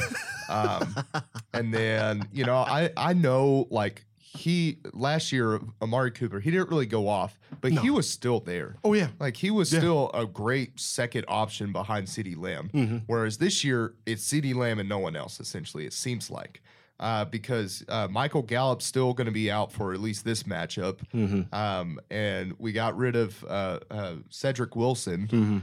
um, 0.49 0.95
and 1.53 1.71
then 1.73 2.27
you 2.31 2.43
know 2.43 2.55
I 2.57 2.89
I 2.97 3.13
know 3.13 3.67
like 3.69 4.05
he 4.17 4.77
last 4.93 5.31
year 5.31 5.59
Amari 5.81 6.09
Cooper 6.09 6.39
he 6.39 6.49
didn't 6.49 6.69
really 6.69 6.87
go 6.87 7.07
off, 7.07 7.37
but 7.59 7.71
he 7.73 7.91
was 7.91 8.09
still 8.09 8.39
there. 8.39 8.77
Oh 8.83 8.93
yeah, 8.93 9.09
Like 9.19 9.37
he 9.37 9.51
was 9.51 9.71
Yeah. 9.71 9.79
still 9.79 10.09
a 10.13 10.25
great 10.25 10.79
second 10.79 11.25
option 11.27 11.71
behind 11.71 12.07
CeeDee 12.07 12.37
Lamb. 12.37 12.71
Mhm. 12.73 13.03
Whereas 13.05 13.37
this 13.37 13.63
year 13.63 13.93
it's 14.07 14.23
CeeDee 14.27 14.55
Lamb 14.55 14.79
and 14.79 14.89
no 14.89 14.97
one 14.99 15.15
else. 15.15 15.39
Essentially, 15.39 15.85
it 15.85 15.93
seems 15.93 16.31
like 16.31 16.63
uh, 17.01 17.25
because 17.25 17.83
uh, 17.89 18.07
Michael 18.09 18.43
Gallup's 18.43 18.85
still 18.85 19.13
going 19.13 19.25
to 19.25 19.31
be 19.31 19.49
out 19.51 19.71
for 19.71 19.91
at 19.91 19.99
least 19.99 20.23
this 20.23 20.43
matchup, 20.43 20.99
mm-hmm. 21.13 21.53
um, 21.53 21.99
and 22.11 22.53
we 22.59 22.71
got 22.71 22.95
rid 22.95 23.15
of 23.15 23.43
uh, 23.45 23.79
uh, 23.89 24.15
Cedric 24.29 24.75
Wilson. 24.75 25.27
Mm-hmm. 25.27 25.57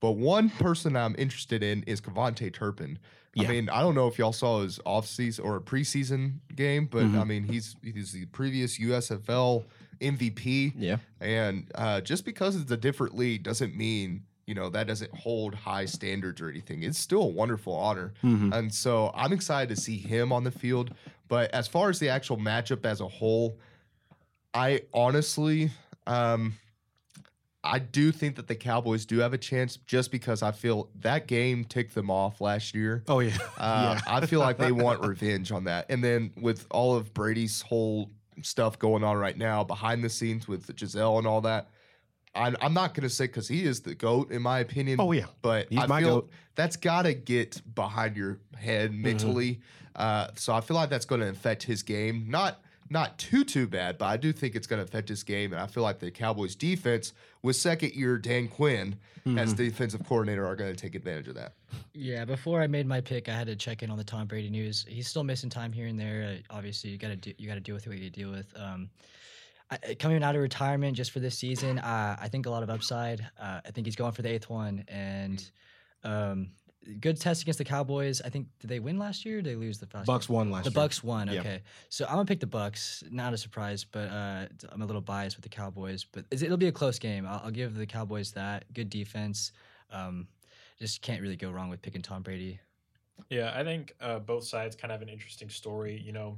But 0.00 0.12
one 0.12 0.50
person 0.50 0.96
I'm 0.96 1.14
interested 1.16 1.62
in 1.62 1.82
is 1.84 2.02
KaVontae 2.02 2.52
Turpin. 2.52 2.98
Yeah. 3.34 3.48
I 3.48 3.50
mean, 3.52 3.70
I 3.70 3.80
don't 3.80 3.94
know 3.94 4.06
if 4.06 4.18
y'all 4.18 4.34
saw 4.34 4.60
his 4.60 4.78
offseason 4.80 5.44
or 5.44 5.60
preseason 5.60 6.40
game, 6.54 6.86
but 6.86 7.04
Mhm. 7.04 7.20
I 7.20 7.24
mean, 7.24 7.44
he's 7.44 7.74
he's 7.82 8.12
the 8.12 8.26
previous 8.26 8.78
USFL 8.78 9.64
MVP. 10.00 10.74
yeah, 10.76 10.98
And 11.20 11.70
uh, 11.74 12.00
just 12.02 12.24
because 12.24 12.54
it's 12.54 12.70
a 12.70 12.76
different 12.76 13.16
league 13.16 13.42
doesn't 13.44 13.74
mean, 13.74 14.24
you 14.46 14.54
know, 14.54 14.68
that 14.70 14.86
doesn't 14.86 15.14
hold 15.14 15.54
high 15.54 15.84
standards 15.86 16.40
or 16.40 16.48
anything. 16.48 16.82
It's 16.82 16.98
still 16.98 17.22
a 17.22 17.26
wonderful 17.26 17.72
honor. 17.74 18.12
mm-hmm. 18.22 18.52
And 18.52 18.72
so 18.72 19.10
I'm 19.14 19.32
excited 19.32 19.74
to 19.74 19.80
see 19.80 19.96
him 19.96 20.32
on 20.32 20.44
the 20.44 20.50
field. 20.50 20.90
But 21.28 21.50
as 21.52 21.66
far 21.66 21.88
as 21.88 21.98
the 21.98 22.10
actual 22.10 22.36
matchup 22.36 22.84
as 22.84 23.00
a 23.00 23.08
whole, 23.08 23.58
I 24.52 24.82
honestly, 24.92 25.70
um, 26.06 26.54
I 27.62 27.78
do 27.78 28.12
think 28.12 28.36
that 28.36 28.46
the 28.46 28.54
Cowboys 28.54 29.06
do 29.06 29.18
have 29.20 29.32
a 29.32 29.38
chance 29.38 29.76
just 29.86 30.10
because 30.10 30.42
I 30.42 30.52
feel 30.52 30.90
that 31.00 31.26
game 31.26 31.64
ticked 31.64 31.94
them 31.94 32.10
off 32.10 32.42
last 32.42 32.74
year. 32.74 33.02
oh 33.08 33.20
yeah, 33.20 33.36
Uh, 33.56 33.98
yeah. 34.06 34.14
I 34.14 34.26
feel 34.26 34.40
like 34.40 34.58
they 34.58 34.72
want 34.72 35.00
revenge 35.06 35.50
on 35.50 35.64
that. 35.64 35.86
And 35.88 36.04
then 36.04 36.32
with 36.38 36.66
all 36.70 36.94
of 36.94 37.14
Brady's 37.14 37.62
whole 37.62 38.10
stuff 38.42 38.78
going 38.78 39.02
on 39.02 39.16
right 39.16 39.38
now 39.38 39.64
behind 39.64 40.04
the 40.04 40.10
scenes 40.10 40.46
with 40.46 40.74
Gisele 40.76 41.16
and 41.18 41.26
all 41.26 41.40
that, 41.40 41.70
I'm, 42.36 42.56
I'm 42.60 42.74
not 42.74 42.94
going 42.94 43.02
to 43.08 43.14
say 43.14 43.26
because 43.26 43.48
he 43.48 43.64
is 43.64 43.80
the 43.80 43.94
GOAT, 43.94 44.30
in 44.32 44.42
my 44.42 44.58
opinion. 44.60 45.00
Oh, 45.00 45.12
yeah. 45.12 45.26
But 45.42 45.68
He's 45.70 45.78
I 45.80 45.86
my 45.86 46.00
feel 46.00 46.20
GOAT. 46.22 46.30
that's 46.54 46.76
got 46.76 47.02
to 47.02 47.14
get 47.14 47.62
behind 47.74 48.16
your 48.16 48.38
head 48.56 48.90
Mm-hmm. 48.90 49.02
mentally. 49.02 49.60
Uh, 49.94 50.28
so 50.34 50.52
I 50.54 50.60
feel 50.60 50.76
like 50.76 50.90
that's 50.90 51.04
going 51.06 51.20
to 51.20 51.28
affect 51.28 51.62
his 51.62 51.82
game. 51.82 52.26
Not 52.28 52.60
not 52.90 53.16
too 53.16 53.44
too 53.44 53.66
bad, 53.66 53.96
but 53.96 54.06
I 54.06 54.16
do 54.18 54.30
think 54.32 54.54
it's 54.54 54.66
going 54.66 54.78
to 54.78 54.84
affect 54.84 55.08
his 55.08 55.22
game. 55.22 55.52
And 55.52 55.60
I 55.62 55.66
feel 55.66 55.82
like 55.82 56.00
the 56.00 56.10
Cowboys 56.10 56.54
defense 56.54 57.12
with 57.42 57.56
second 57.56 57.92
year 57.94 58.18
Dan 58.18 58.48
Quinn 58.48 58.96
as 59.26 59.54
Mm-hmm. 59.54 59.54
defensive 59.54 60.06
coordinator 60.06 60.44
are 60.46 60.54
going 60.54 60.74
to 60.74 60.78
take 60.78 60.94
advantage 60.94 61.28
of 61.28 61.34
that. 61.36 61.54
Yeah, 61.94 62.26
before 62.26 62.60
I 62.60 62.66
made 62.66 62.86
my 62.86 63.00
pick, 63.00 63.28
I 63.30 63.32
had 63.32 63.46
to 63.46 63.56
check 63.56 63.82
in 63.82 63.90
on 63.90 63.96
the 63.96 64.04
Tom 64.04 64.26
Brady 64.26 64.50
news. 64.50 64.84
He's 64.86 65.08
still 65.08 65.24
missing 65.24 65.48
time 65.48 65.72
here 65.72 65.86
and 65.86 65.98
there. 65.98 66.36
Uh, 66.50 66.54
obviously, 66.56 66.90
you 66.90 66.98
got 66.98 67.08
to 67.08 67.16
do, 67.16 67.32
you 67.38 67.48
got 67.48 67.54
to 67.54 67.60
deal 67.60 67.74
with 67.74 67.86
what 67.86 67.96
you 67.96 68.10
deal 68.10 68.30
with. 68.30 68.52
Um, 68.54 68.90
I, 69.70 69.94
coming 69.94 70.22
out 70.22 70.34
of 70.34 70.42
retirement 70.42 70.96
just 70.96 71.10
for 71.10 71.20
this 71.20 71.38
season, 71.38 71.78
uh, 71.78 72.16
I 72.20 72.28
think 72.28 72.46
a 72.46 72.50
lot 72.50 72.62
of 72.62 72.70
upside. 72.70 73.20
Uh, 73.40 73.60
I 73.64 73.70
think 73.70 73.86
he's 73.86 73.96
going 73.96 74.12
for 74.12 74.22
the 74.22 74.30
eighth 74.30 74.50
one, 74.50 74.84
and 74.88 75.50
um, 76.04 76.50
good 77.00 77.20
test 77.20 77.42
against 77.42 77.58
the 77.58 77.64
Cowboys. 77.64 78.20
I 78.22 78.28
think 78.28 78.48
did 78.60 78.68
they 78.68 78.78
win 78.78 78.98
last 78.98 79.24
year? 79.24 79.38
or 79.38 79.42
Did 79.42 79.52
they 79.52 79.56
lose 79.56 79.78
the 79.78 79.88
last 79.94 80.06
Bucs 80.06 80.28
year? 80.28 80.36
won 80.36 80.50
last 80.50 80.66
year. 80.66 80.72
The 80.72 80.80
year. 80.80 80.88
Bucs 80.88 81.02
won. 81.02 81.28
Yeah. 81.28 81.40
Okay, 81.40 81.62
so 81.88 82.04
I'm 82.04 82.12
gonna 82.12 82.26
pick 82.26 82.40
the 82.40 82.46
Bucs. 82.46 83.10
Not 83.10 83.32
a 83.32 83.38
surprise, 83.38 83.84
but 83.84 84.10
uh, 84.10 84.46
I'm 84.70 84.82
a 84.82 84.86
little 84.86 85.00
biased 85.00 85.36
with 85.36 85.42
the 85.42 85.48
Cowboys. 85.48 86.04
But 86.04 86.26
it'll 86.30 86.56
be 86.56 86.68
a 86.68 86.72
close 86.72 86.98
game. 86.98 87.26
I'll, 87.26 87.42
I'll 87.44 87.50
give 87.50 87.74
the 87.74 87.86
Cowboys 87.86 88.32
that. 88.32 88.72
Good 88.72 88.90
defense. 88.90 89.52
Um, 89.90 90.28
just 90.78 91.02
can't 91.02 91.22
really 91.22 91.36
go 91.36 91.50
wrong 91.50 91.70
with 91.70 91.80
picking 91.80 92.02
Tom 92.02 92.22
Brady. 92.22 92.60
Yeah, 93.30 93.52
I 93.54 93.62
think 93.62 93.94
uh, 94.00 94.18
both 94.18 94.44
sides 94.44 94.74
kind 94.76 94.90
of 94.92 95.00
have 95.00 95.06
an 95.06 95.12
interesting 95.12 95.48
story. 95.48 96.00
You 96.04 96.12
know, 96.12 96.36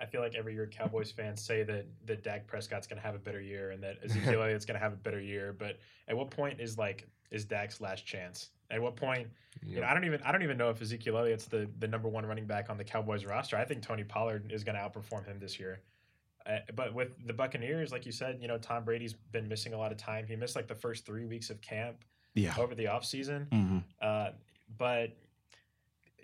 I 0.00 0.06
feel 0.06 0.20
like 0.20 0.34
every 0.34 0.54
year 0.54 0.66
Cowboys 0.66 1.10
fans 1.12 1.40
say 1.40 1.62
that 1.62 1.86
that 2.06 2.22
Dak 2.24 2.46
Prescott's 2.46 2.86
going 2.86 3.00
to 3.00 3.06
have 3.06 3.14
a 3.14 3.18
better 3.18 3.40
year 3.40 3.70
and 3.70 3.82
that 3.82 3.98
Ezekiel 4.04 4.42
Elliott's 4.42 4.64
going 4.64 4.78
to 4.78 4.82
have 4.82 4.92
a 4.92 4.96
better 4.96 5.20
year. 5.20 5.54
But 5.56 5.78
at 6.08 6.16
what 6.16 6.30
point 6.30 6.60
is 6.60 6.76
like 6.78 7.06
is 7.30 7.44
Dak's 7.44 7.80
last 7.80 8.04
chance? 8.04 8.50
At 8.70 8.80
what 8.82 8.96
point? 8.96 9.28
You 9.64 9.80
know, 9.80 9.86
I 9.86 9.94
don't 9.94 10.04
even 10.04 10.20
I 10.22 10.32
don't 10.32 10.42
even 10.42 10.56
know 10.58 10.70
if 10.70 10.82
Ezekiel 10.82 11.16
Elliott's 11.18 11.46
the 11.46 11.68
the 11.78 11.86
number 11.88 12.08
one 12.08 12.26
running 12.26 12.46
back 12.46 12.70
on 12.70 12.76
the 12.76 12.84
Cowboys 12.84 13.24
roster. 13.24 13.56
I 13.56 13.64
think 13.64 13.82
Tony 13.82 14.04
Pollard 14.04 14.50
is 14.52 14.64
going 14.64 14.74
to 14.76 14.80
outperform 14.80 15.26
him 15.26 15.38
this 15.38 15.58
year. 15.60 15.80
Uh, 16.46 16.58
but 16.74 16.92
with 16.92 17.16
the 17.26 17.32
Buccaneers, 17.32 17.90
like 17.92 18.04
you 18.04 18.12
said, 18.12 18.38
you 18.40 18.48
know 18.48 18.58
Tom 18.58 18.84
Brady's 18.84 19.14
been 19.32 19.48
missing 19.48 19.72
a 19.74 19.78
lot 19.78 19.92
of 19.92 19.96
time. 19.98 20.26
He 20.26 20.36
missed 20.36 20.56
like 20.56 20.66
the 20.68 20.74
first 20.74 21.06
three 21.06 21.24
weeks 21.24 21.48
of 21.50 21.60
camp 21.62 22.04
Yeah. 22.34 22.54
over 22.58 22.74
the 22.74 22.84
offseason. 22.86 23.48
Mhm. 23.48 23.84
Uh, 24.02 24.30
but 24.76 25.16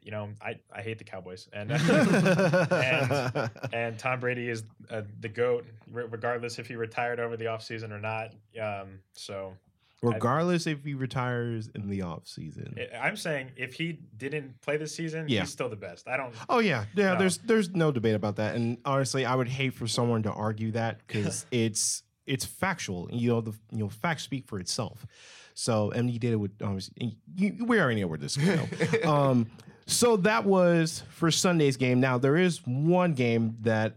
you 0.03 0.11
know, 0.11 0.29
I, 0.41 0.57
I 0.75 0.83
hate 0.83 0.99
the 0.99 1.05
Cowboys, 1.05 1.49
and 1.53 1.71
and 1.73 3.51
and 3.73 3.99
Tom 3.99 4.21
Brady 4.21 4.49
is 4.49 4.65
uh, 4.91 5.03
the 5.21 5.29
goat, 5.29 5.67
regardless 5.91 6.59
if 6.59 6.67
he 6.67 6.77
retired 6.77 7.21
over 7.21 7.37
the 7.37 7.47
offseason 7.47 7.91
or 7.93 8.01
not. 8.01 8.33
Um, 8.61 9.01
so 9.13 9.55
Regardless 10.03 10.67
if 10.67 10.83
he 10.83 10.95
retires 10.95 11.69
in 11.75 11.91
the 11.91 12.01
off 12.03 12.27
season. 12.27 12.75
I- 12.95 12.97
I'm 13.07 13.17
saying 13.17 13.51
if 13.57 13.75
he 13.75 13.99
didn't 14.17 14.59
play 14.63 14.79
this 14.79 14.95
season, 14.95 15.27
Yeah. 15.29 15.41
he's 15.41 15.51
still 15.51 15.69
the 15.69 15.77
best. 15.77 16.09
I 16.09 16.17
don't. 16.17 16.35
Oh 16.49 16.59
yeah, 16.61 16.87
yeah. 16.95 17.13
No. 17.13 17.19
There's 17.19 17.39
there's 17.39 17.71
no 17.71 17.93
debate 17.93 18.15
about 18.15 18.37
that. 18.37 18.55
And 18.55 18.79
honestly, 18.87 19.27
I 19.27 19.35
would 19.35 19.49
hate 19.49 19.75
for 19.75 19.87
someone 19.87 20.23
to 20.23 20.33
argue 20.33 20.71
that 20.73 21.01
because 21.07 21.45
it's 21.51 22.03
it's 22.27 22.47
factual. 22.47 23.09
You 23.13 23.29
know, 23.29 23.41
the 23.43 23.53
you 23.73 23.79
know 23.79 23.89
facts 23.91 24.23
speak 24.23 24.47
for 24.47 24.59
itself. 24.59 25.07
So 25.53 25.91
and 25.91 26.09
he 26.09 26.19
did 26.19 26.33
it 26.33 26.37
with 26.37 26.53
obviously. 26.63 27.19
We 27.39 27.79
already 27.79 28.01
know 28.01 28.07
where 28.07 28.17
this 28.19 28.39
is 28.39 28.45
going. 28.45 29.05
um, 29.07 29.51
so 29.91 30.17
that 30.19 30.45
was 30.45 31.03
for 31.11 31.31
Sunday's 31.31 31.77
game. 31.77 32.01
Now 32.01 32.17
there 32.19 32.37
is 32.37 32.61
one 32.65 33.13
game 33.15 33.57
that 33.63 33.97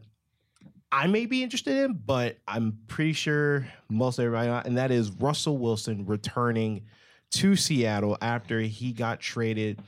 I 0.92 1.08
may 1.08 1.26
be 1.26 1.44
interested 1.44 1.86
in, 1.86 1.94
but 2.06 2.38
I'm 2.48 2.80
pretty 2.88 3.14
sure 3.14 3.68
most 3.90 4.20
everybody 4.20 4.48
not, 4.48 4.68
and 4.68 4.78
that 4.78 4.92
is 4.92 5.12
Russell 5.12 5.58
Wilson 5.58 6.06
returning 6.06 6.84
to 7.32 7.56
Seattle 7.56 8.18
after 8.22 8.60
he 8.60 8.92
got 8.92 9.20
traded 9.20 9.82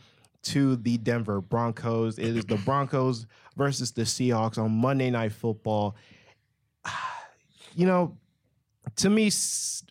to 0.44 0.76
the 0.78 0.98
Denver 0.98 1.42
Broncos. 1.42 2.18
It 2.18 2.38
is 2.38 2.46
the 2.46 2.58
Broncos 2.58 3.26
versus 3.56 3.92
the 3.92 4.04
Seahawks 4.04 4.58
on 4.58 4.72
Monday 4.72 5.10
Night 5.10 5.34
Football. 5.34 5.96
You 7.78 7.86
know, 7.86 8.16
to 8.96 9.10
me, 9.10 9.30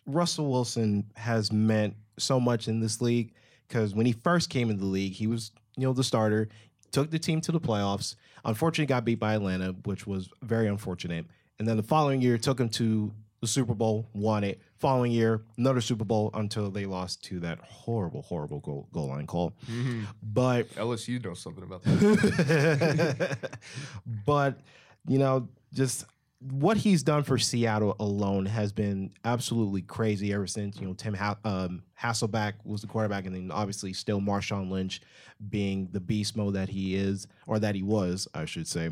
Russell 0.07 0.49
Wilson 0.49 1.05
has 1.15 1.51
meant 1.51 1.95
so 2.17 2.39
much 2.39 2.67
in 2.67 2.79
this 2.79 2.99
league 2.99 3.35
because 3.67 3.93
when 3.93 4.07
he 4.07 4.11
first 4.11 4.49
came 4.49 4.71
in 4.71 4.79
the 4.79 4.85
league, 4.85 5.13
he 5.13 5.27
was, 5.27 5.51
you 5.77 5.83
know, 5.83 5.93
the 5.93 6.03
starter, 6.03 6.47
took 6.91 7.11
the 7.11 7.19
team 7.19 7.41
to 7.41 7.51
the 7.51 7.59
playoffs. 7.59 8.15
Unfortunately, 8.43 8.85
got 8.85 9.05
beat 9.05 9.19
by 9.19 9.33
Atlanta, 9.33 9.75
which 9.83 10.05
was 10.07 10.29
very 10.41 10.67
unfortunate. 10.67 11.25
And 11.59 11.67
then 11.67 11.77
the 11.77 11.83
following 11.83 12.21
year, 12.21 12.37
took 12.37 12.59
him 12.59 12.69
to 12.69 13.13
the 13.41 13.47
Super 13.47 13.73
Bowl, 13.73 14.09
won 14.13 14.43
it. 14.43 14.59
Following 14.77 15.11
year, 15.11 15.43
another 15.57 15.81
Super 15.81 16.03
Bowl 16.03 16.31
until 16.33 16.69
they 16.69 16.85
lost 16.85 17.23
to 17.25 17.39
that 17.41 17.59
horrible, 17.59 18.21
horrible 18.21 18.59
goal, 18.59 18.87
goal 18.93 19.07
line 19.07 19.27
call. 19.27 19.53
Mm-hmm. 19.69 20.03
But 20.21 20.69
LSU 20.75 21.23
knows 21.23 21.39
something 21.39 21.63
about 21.63 21.83
that. 21.83 23.59
but 24.25 24.59
you 25.07 25.19
know, 25.19 25.47
just 25.73 26.05
what 26.39 26.77
he's 26.77 27.01
done 27.01 27.23
for 27.23 27.37
Seattle 27.37 27.95
alone 27.99 28.45
has 28.45 28.71
been 28.71 29.11
absolutely 29.23 29.81
crazy 29.81 30.33
ever 30.33 30.47
since 30.47 30.79
you 30.79 30.87
know 30.87 30.93
Tim 30.93 31.13
ha- 31.13 31.37
um, 31.43 31.83
Hasselbeck 31.99 32.53
was 32.63 32.81
the 32.81 32.87
quarterback, 32.87 33.25
and 33.25 33.35
then 33.35 33.51
obviously 33.51 33.93
still 33.93 34.19
Marshawn 34.19 34.69
Lynch 34.69 35.01
being 35.49 35.89
the 35.91 35.99
beast 35.99 36.35
mode 36.35 36.55
that 36.55 36.69
he 36.69 36.95
is, 36.95 37.27
or 37.47 37.59
that 37.59 37.75
he 37.75 37.83
was, 37.83 38.27
I 38.33 38.45
should 38.45 38.67
say. 38.67 38.91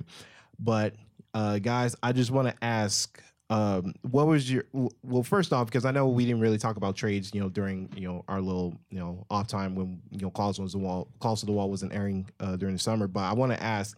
But 0.59 0.95
uh, 1.33 1.59
guys, 1.59 1.95
I 2.01 2.11
just 2.13 2.31
want 2.31 2.47
to 2.47 2.63
ask. 2.63 3.21
Um, 3.49 3.93
what 4.01 4.25
was 4.25 4.49
your 4.49 4.63
well? 4.71 5.21
First 5.21 5.53
off, 5.53 5.67
because 5.67 5.85
I 5.85 5.91
know 5.91 6.07
we 6.07 6.25
didn't 6.25 6.41
really 6.41 6.57
talk 6.57 6.77
about 6.77 6.95
trades, 6.95 7.31
you 7.33 7.41
know, 7.41 7.49
during 7.49 7.89
you 7.95 8.07
know 8.07 8.23
our 8.27 8.41
little 8.41 8.73
you 8.89 8.97
know 8.97 9.25
off 9.29 9.47
time 9.47 9.75
when 9.75 10.01
you 10.09 10.21
know 10.21 10.31
calls 10.31 10.59
was 10.59 10.71
the 10.71 10.79
wall, 10.79 11.09
calls 11.19 11.41
to 11.41 11.45
the 11.45 11.51
wall 11.51 11.69
wasn't 11.69 11.93
airing 11.93 12.27
uh, 12.39 12.55
during 12.55 12.73
the 12.73 12.79
summer. 12.79 13.05
But 13.05 13.21
I 13.21 13.33
want 13.33 13.51
to 13.51 13.61
ask 13.61 13.97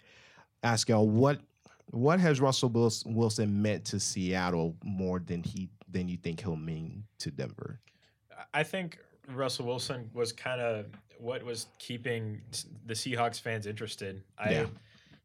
ask 0.63 0.89
y'all 0.89 1.07
what 1.07 1.39
what 1.95 2.19
has 2.19 2.41
Russell 2.41 2.69
Wilson 3.05 3.61
meant 3.61 3.85
to 3.85 3.99
Seattle 3.99 4.75
more 4.83 5.19
than 5.19 5.41
he 5.43 5.69
than 5.89 6.09
you 6.09 6.17
think 6.17 6.41
he'll 6.41 6.55
mean 6.57 7.03
to 7.19 7.31
Denver? 7.31 7.79
I 8.53 8.63
think 8.63 8.99
Russell 9.29 9.65
Wilson 9.65 10.09
was 10.13 10.31
kind 10.33 10.59
of 10.59 10.87
what 11.19 11.41
was 11.43 11.67
keeping 11.79 12.41
the 12.85 12.93
Seahawks 12.93 13.39
fans 13.39 13.65
interested. 13.65 14.21
I, 14.37 14.49
Yeah. 14.51 14.65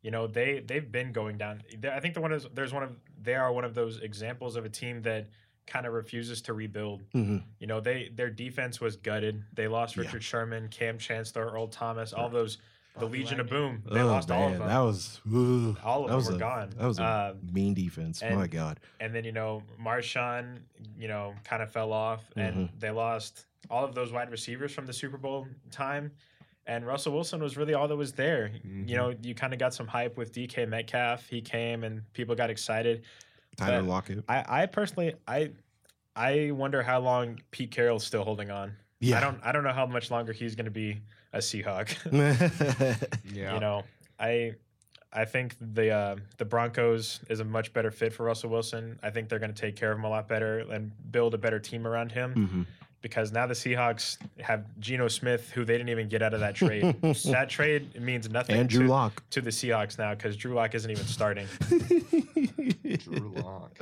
you 0.03 0.11
know, 0.13 0.27
they 0.29 0.61
they've 0.61 0.91
been 0.91 1.13
going 1.13 1.39
down. 1.39 1.63
I 1.91 1.99
think 2.01 2.15
the 2.15 2.21
one 2.21 2.33
is 2.33 2.47
there's 2.55 2.73
one 2.73 2.85
of 2.85 2.97
they 3.21 3.35
are 3.35 3.53
one 3.53 3.65
of 3.65 3.75
those 3.75 3.99
examples 4.01 4.55
of 4.57 4.65
a 4.65 4.69
team 4.69 5.03
that 5.03 5.27
kind 5.67 5.87
of 5.87 5.93
refuses 5.93 6.41
to 6.43 6.53
rebuild. 6.53 7.03
Mhm. 7.13 7.43
You 7.59 7.67
know, 7.67 7.81
they 7.81 8.11
their 8.15 8.31
defense 8.31 8.81
was 8.81 8.97
gutted. 8.97 9.43
They 9.55 9.67
lost 9.67 9.97
Yeah. 9.97 10.03
Richard 10.05 10.23
Sherman, 10.23 10.69
Kam 10.69 10.99
Chancellor, 10.99 11.47
Earl 11.51 11.67
Thomas, 11.69 12.13
all 12.13 12.29
those. 12.29 12.59
The 12.95 13.01
Bobby 13.07 13.19
Legion 13.19 13.41
of 13.41 13.49
Boom. 13.49 13.83
They 13.91 14.01
Oh, 14.01 14.07
lost 14.07 14.31
all 14.31 14.49
of 14.49 14.59
them. 14.59 14.67
That 14.69 14.79
was 14.81 15.21
ugh, 15.27 15.79
All 15.85 16.03
of 16.05 16.09
that 16.09 16.09
them 16.09 16.17
was 16.17 16.29
were 16.29 16.35
a, 16.35 16.39
gone. 16.39 16.71
That 16.77 16.87
was 16.87 16.99
a 16.99 17.05
Um, 17.41 17.53
mean 17.53 17.73
defense. 17.75 18.21
and- 18.23 18.37
My 18.37 18.47
God. 18.47 18.81
and 19.01 19.15
then 19.15 19.25
you 19.25 19.33
know 19.33 19.63
Marshawn, 19.81 20.59
you 20.99 21.09
know, 21.09 21.35
kind 21.45 21.63
of 21.63 21.71
fell 21.71 21.93
off, 21.93 22.25
and 22.37 22.55
Mm-hmm. 22.69 22.79
they 22.79 22.91
lost 22.91 23.47
all 23.71 23.85
of 23.85 23.95
those 23.95 24.13
wide 24.13 24.31
receivers 24.31 24.73
from 24.75 24.87
the 24.87 24.93
Super 24.93 25.17
Bowl 25.17 25.47
time, 25.71 26.11
and 26.67 26.85
Russell 26.87 27.13
Wilson 27.13 27.41
was 27.43 27.57
really 27.57 27.75
all 27.75 27.87
that 27.89 27.97
was 27.97 28.13
there. 28.13 28.49
Mm-hmm. 28.49 28.89
You 28.89 28.97
know, 28.97 29.15
you 29.23 29.35
kind 29.35 29.53
of 29.53 29.59
got 29.59 29.73
some 29.73 29.87
hype 29.87 30.17
with 30.17 30.33
DK 30.33 30.67
Metcalf. 30.69 31.27
He 31.29 31.41
came 31.41 31.85
and 31.85 32.03
people 32.13 32.35
got 32.35 32.51
excited. 32.51 33.03
Tyler 33.57 33.83
but- 33.83 33.89
Lockett. 33.89 34.25
I, 34.29 34.63
I 34.63 34.67
personally, 34.67 35.15
I, 35.29 35.53
I 36.17 36.51
wonder 36.51 36.83
how 36.83 37.01
long 37.01 37.41
Pete 37.51 37.71
Carroll's 37.71 38.05
still 38.05 38.25
holding 38.25 38.51
on. 38.51 38.75
Yeah. 38.99 39.17
I 39.19 39.21
don't, 39.21 39.41
I 39.43 39.53
don't 39.53 39.65
know 39.65 39.73
how 39.73 39.87
much 39.87 40.11
longer 40.11 40.33
he's 40.33 40.55
going 40.55 40.67
to 40.67 40.71
be 40.71 41.01
a 41.33 41.39
Seahawk. 41.39 41.89
Yeah. 43.33 43.55
You 43.55 43.61
know, 43.61 43.83
I 44.19 44.55
I 45.13 45.25
think 45.25 45.57
the 45.61 45.91
uh, 45.91 46.17
the 46.39 46.45
Broncos 46.45 47.21
is 47.29 47.41
a 47.41 47.45
much 47.45 47.73
better 47.73 47.91
fit 47.91 48.13
for 48.13 48.25
Russell 48.25 48.51
Wilson. 48.51 48.99
I 49.03 49.11
think 49.11 49.29
they're 49.29 49.39
going 49.39 49.53
to 49.55 49.61
take 49.61 49.77
care 49.77 49.93
of 49.93 49.99
him 49.99 50.05
a 50.05 50.09
lot 50.09 50.29
better 50.29 50.59
and 50.61 50.93
build 51.11 51.35
a 51.35 51.39
better 51.39 51.59
team 51.59 51.87
around 51.87 52.13
him 52.13 52.35
Mhm. 52.35 52.67
because 53.03 53.33
now 53.33 53.47
the 53.47 53.55
Seahawks 53.55 54.19
have 54.41 54.65
Geno 54.79 55.09
Smith, 55.09 55.51
who 55.51 55.65
they 55.65 55.75
didn't 55.75 55.89
even 55.89 56.09
get 56.09 56.23
out 56.23 56.35
of 56.35 56.41
that 56.41 56.55
trade. 56.55 56.85
that 57.25 57.49
trade 57.49 58.01
means 58.01 58.29
nothing 58.31 58.57
And 58.57 58.69
Drew 58.69 58.87
to, 58.87 58.91
Lock. 58.93 59.23
to 59.31 59.41
the 59.41 59.51
Seahawks 59.51 59.99
now 59.99 60.15
because 60.15 60.37
Drew 60.37 60.55
Lock 60.55 60.75
isn't 60.75 60.91
even 60.91 61.07
starting. 61.07 61.47
Drew 63.05 63.33
Lock. 63.37 63.79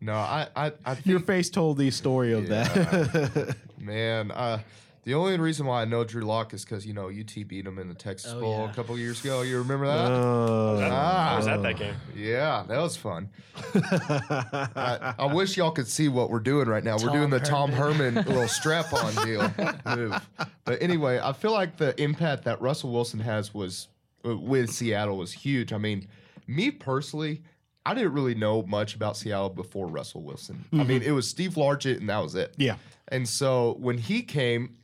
No, 0.00 0.14
I, 0.14 0.48
I, 0.56 0.72
I 0.84 0.94
think, 0.94 1.06
Your 1.06 1.20
face 1.20 1.50
told 1.50 1.78
the 1.78 1.90
story 1.90 2.32
of 2.32 2.48
that. 2.48 3.56
man, 3.78 4.30
uh, 4.30 4.60
the 5.04 5.14
only 5.14 5.38
reason 5.38 5.66
why 5.66 5.82
I 5.82 5.84
know 5.86 6.04
Drew 6.04 6.22
Lock 6.22 6.52
is 6.54 6.64
because 6.64 6.86
you 6.86 6.92
know 6.92 7.08
UT 7.08 7.34
beat 7.48 7.66
him 7.66 7.78
in 7.78 7.88
the 7.88 7.94
Texas 7.94 8.32
Oh, 8.34 8.40
Bowl 8.40 8.58
yeah. 8.64 8.70
a 8.70 8.74
couple 8.74 8.98
years 8.98 9.20
ago. 9.24 9.42
You 9.42 9.58
remember 9.58 9.86
that? 9.86 10.10
Oh. 10.10 10.76
That- 10.78 10.92
I 10.92 11.36
was 11.36 11.46
at 11.46 11.58
Uh. 11.58 11.62
that 11.62 11.76
game. 11.78 11.94
yeah, 12.16 12.64
that 12.68 12.78
was 12.78 12.96
fun. 12.96 13.30
I, 13.74 15.14
I 15.18 15.32
wish 15.32 15.56
y'all 15.56 15.70
could 15.70 15.88
see 15.88 16.08
what 16.08 16.30
we're 16.30 16.40
doing 16.40 16.68
right 16.68 16.84
now. 16.84 16.94
we're 16.96 17.06
Tom 17.08 17.12
doing 17.16 17.30
the 17.30 17.40
Tom 17.40 17.72
Herman. 17.72 18.14
Herman 18.14 18.26
little 18.28 18.48
strap-on 18.48 19.14
deal 19.26 19.52
move. 19.96 20.28
But 20.64 20.82
anyway, 20.82 21.20
I 21.22 21.32
feel 21.32 21.52
like 21.52 21.76
the 21.76 22.00
impact 22.00 22.44
that 22.44 22.60
Russell 22.60 22.92
Wilson 22.92 23.20
has 23.20 23.54
was 23.54 23.88
uh, 24.26 24.36
with 24.36 24.70
Seattle 24.70 25.16
was 25.16 25.32
huge. 25.32 25.72
I 25.72 25.78
mean, 25.78 26.06
me 26.46 26.70
personally, 26.70 27.42
I 27.86 27.94
didn't 27.94 28.12
really 28.12 28.34
know 28.34 28.62
much 28.62 28.94
about 28.94 29.16
Seattle 29.16 29.48
before 29.50 29.86
Russell 29.86 30.22
Wilson. 30.22 30.64
I 30.72 30.84
mean, 30.84 31.02
it 31.02 31.12
was 31.12 31.28
Steve 31.28 31.54
Largent, 31.54 31.98
and 31.98 32.08
that 32.10 32.18
was 32.22 32.34
it. 32.34 32.54
yeah. 32.58 32.76
And 33.08 33.28
so 33.28 33.76
when 33.80 33.98
he 33.98 34.22
came, 34.22 34.76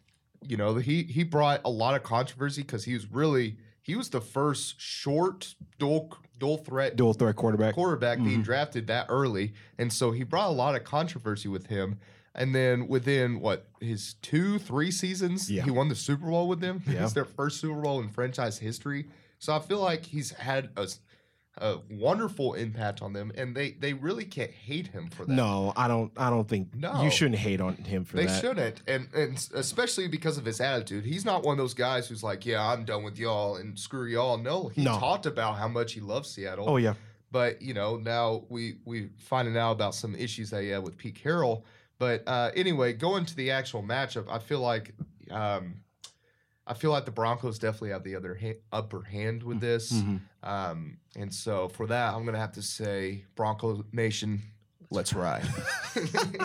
you 0.43 0.57
know, 0.57 0.75
he 0.77 1.03
he 1.05 1.25
brought 1.25 1.61
a 1.65 1.71
lot 1.71 1.95
of 1.95 2.03
controversy 2.03 2.63
because 2.63 2.85
he 2.85 2.95
was 2.95 3.11
really 3.11 3.57
he 3.83 3.95
was 3.97 4.11
the 4.11 4.21
first 4.21 4.81
short 4.81 5.55
dual 5.79 6.17
dual 6.39 6.59
threat 6.59 6.97
Dual 6.97 7.15
threat 7.15 7.37
quarterback. 7.37 7.75
quarterback 7.75 8.19
being 8.19 8.31
mm-hmm. 8.31 8.43
drafted 8.43 8.87
that 8.89 9.07
early, 9.09 9.55
and 9.79 9.93
so 9.93 10.11
he 10.11 10.23
brought 10.25 10.49
a 10.49 10.53
lot 10.53 10.75
of 10.75 10.85
controversy 10.85 11.49
with 11.49 11.67
him. 11.67 11.99
And 12.35 12.55
then 12.55 12.87
within 12.89 13.41
what 13.41 13.67
his 13.81 14.15
two 14.21 14.59
three 14.59 14.91
seasons, 14.91 15.51
Yeah. 15.51 15.63
he 15.63 15.71
won 15.71 15.89
the 15.89 15.95
Super 15.95 16.27
Bowl 16.27 16.49
with 16.49 16.61
them. 16.61 16.83
Yeah. 16.89 17.05
It's 17.05 17.15
their 17.15 17.25
first 17.25 17.61
Super 17.61 17.81
Bowl 17.81 18.01
in 18.01 18.11
franchise 18.11 18.59
history. 18.59 19.07
So 19.39 19.55
I 19.55 19.59
feel 19.61 19.81
like 19.81 20.05
he's 20.05 20.31
had 20.33 20.69
a, 20.77 20.87
a 21.59 21.79
wonderful 21.91 22.53
impact 22.55 23.01
on 23.01 23.13
them, 23.15 23.33
and 23.35 23.57
they 23.57 23.73
they 23.73 23.95
really 23.95 24.25
can't 24.25 24.51
hate 24.51 24.89
him 24.89 25.09
for 25.09 25.25
that. 25.25 25.33
No, 25.33 25.73
I 25.77 25.89
don't. 25.89 26.13
I 26.17 26.29
don't 26.31 26.47
think 26.49 26.75
No. 26.75 27.03
you 27.03 27.11
shouldn't 27.11 27.39
hate 27.39 27.61
on 27.61 27.77
him 27.77 28.05
for 28.05 28.17
They 28.17 28.27
that. 28.27 28.43
They 28.43 28.49
shouldn't, 28.49 28.83
and 28.87 29.09
and 29.15 29.49
especially 29.55 30.07
because 30.09 30.37
of 30.39 30.45
his 30.45 30.61
attitude. 30.61 31.05
He's 31.05 31.25
not 31.25 31.43
one 31.45 31.53
of 31.53 31.59
those 31.59 31.73
guys 31.75 32.09
who's 32.09 32.23
like, 32.23 32.45
"Yeah, 32.45 32.67
I'm 32.67 32.85
done 32.85 33.03
with 33.05 33.19
y'all 33.19 33.57
and 33.57 33.79
screw 33.79 34.07
y'all." 34.07 34.37
No, 34.37 34.69
he 34.69 34.85
No. 34.85 34.99
talked 34.99 35.25
about 35.27 35.57
how 35.57 35.69
much 35.69 35.95
he 35.95 36.01
loves 36.01 36.29
Seattle. 36.31 36.69
Oh 36.69 36.77
yeah. 36.77 36.95
But 37.31 37.63
you 37.63 37.73
know, 37.75 37.97
now 37.97 38.45
we 38.51 38.77
we 38.85 39.09
finding 39.19 39.57
out 39.57 39.73
about 39.73 39.95
some 39.95 40.15
issues 40.15 40.51
that 40.51 40.63
he 40.63 40.69
had 40.69 40.83
with 40.83 40.97
Pete 40.99 41.15
Carroll. 41.17 41.65
But 41.99 42.23
uh, 42.27 42.51
anyway, 42.55 42.93
going 42.93 43.25
to 43.25 43.35
the 43.35 43.51
actual 43.51 43.83
matchup, 43.83 44.27
I 44.31 44.39
feel 44.39 44.61
like 44.61 44.95
um, 45.31 45.77
I 46.67 46.75
feel 46.75 46.91
like 46.91 47.05
the 47.07 47.11
Broncos 47.11 47.59
definitely 47.59 47.91
have 47.91 48.05
the 48.05 48.15
other 48.17 48.35
ha- 48.35 48.61
upper 48.73 49.03
hand 49.03 49.43
with 49.43 49.61
this. 49.61 49.93
Um, 50.47 50.99
and 51.17 51.33
so 51.35 51.69
for 51.69 51.87
that, 51.89 52.15
I'm 52.15 52.25
gonna 52.25 52.39
have 52.39 52.53
to 52.53 52.63
say 52.63 53.25
Bronco 53.35 53.85
Nation, 53.93 54.41
let's 54.91 55.13
ride. 55.13 55.45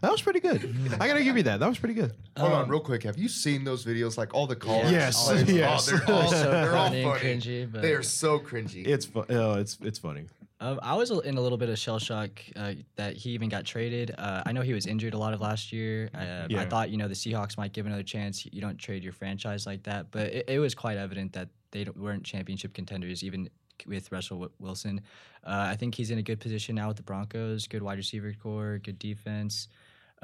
That 0.00 0.12
was 0.12 0.20
pretty 0.20 0.40
good. 0.40 0.70
I 1.00 1.08
gotta 1.08 1.24
give 1.24 1.38
you 1.38 1.44
that. 1.44 1.60
That 1.60 1.66
was 1.66 1.78
pretty 1.78 1.94
good. 1.94 2.12
Hold 2.36 2.52
on, 2.52 2.68
real 2.68 2.78
quick. 2.80 3.04
Have 3.04 3.16
you 3.16 3.26
seen 3.26 3.64
those 3.64 3.86
videos? 3.86 4.18
Like 4.18 4.34
all 4.34 4.46
the 4.46 4.54
calls. 4.54 4.90
Yes, 4.92 5.16
Oh, 5.30 5.32
yes. 5.34 5.86
they're 5.86 6.04
all, 6.10 6.28
So 6.30 6.50
they're 6.50 6.76
all 6.76 6.88
funny 6.88 7.02
and 7.04 7.10
funny. 7.18 7.34
cringy, 7.38 7.72
but- 7.72 7.80
They 7.80 7.94
are 7.94 8.02
so 8.02 8.38
cringy. 8.38 8.86
It's 8.86 9.06
fu- 9.06 9.24
oh, 9.30 9.54
it's 9.54 9.78
it's 9.80 9.98
funny. 9.98 10.26
Um, 10.64 10.80
I 10.82 10.94
was 10.94 11.10
in 11.10 11.36
a 11.36 11.40
little 11.42 11.58
bit 11.58 11.68
of 11.68 11.78
shell 11.78 11.98
shock 11.98 12.30
uh, 12.56 12.72
that 12.96 13.16
he 13.16 13.30
even 13.30 13.50
got 13.50 13.66
traded. 13.66 14.14
Uh, 14.16 14.42
I 14.46 14.52
know 14.52 14.62
he 14.62 14.72
was 14.72 14.86
injured 14.86 15.12
a 15.12 15.18
lot 15.18 15.34
of 15.34 15.40
last 15.42 15.72
year. 15.72 16.08
Uh, 16.14 16.46
Yeah. 16.48 16.62
I 16.62 16.66
thought 16.66 16.88
you 16.88 16.96
know 16.96 17.06
the 17.06 17.14
Seahawks 17.14 17.58
might 17.58 17.72
give 17.74 17.84
another 17.84 18.02
chance. 18.02 18.46
You 18.50 18.62
don't 18.62 18.78
trade 18.78 19.04
your 19.04 19.12
franchise 19.12 19.66
like 19.66 19.82
that, 19.82 20.10
but 20.10 20.28
it, 20.32 20.44
it 20.48 20.58
was 20.58 20.74
quite 20.74 20.96
evident 20.96 21.34
that 21.34 21.48
they 21.70 21.84
weren't 21.94 22.24
championship 22.24 22.72
contenders 22.72 23.22
even 23.22 23.50
with 23.86 24.10
Russell 24.10 24.38
Wi- 24.38 24.54
Wilson. 24.58 25.02
Uh, 25.44 25.66
I 25.72 25.76
think 25.76 25.94
he's 25.96 26.10
in 26.10 26.18
a 26.18 26.22
good 26.22 26.40
position 26.40 26.76
now 26.76 26.88
with 26.88 26.96
the 26.96 27.02
Broncos. 27.02 27.66
Good 27.66 27.82
wide 27.82 27.98
receiver 27.98 28.32
core, 28.42 28.78
good 28.82 28.98
defense. 28.98 29.68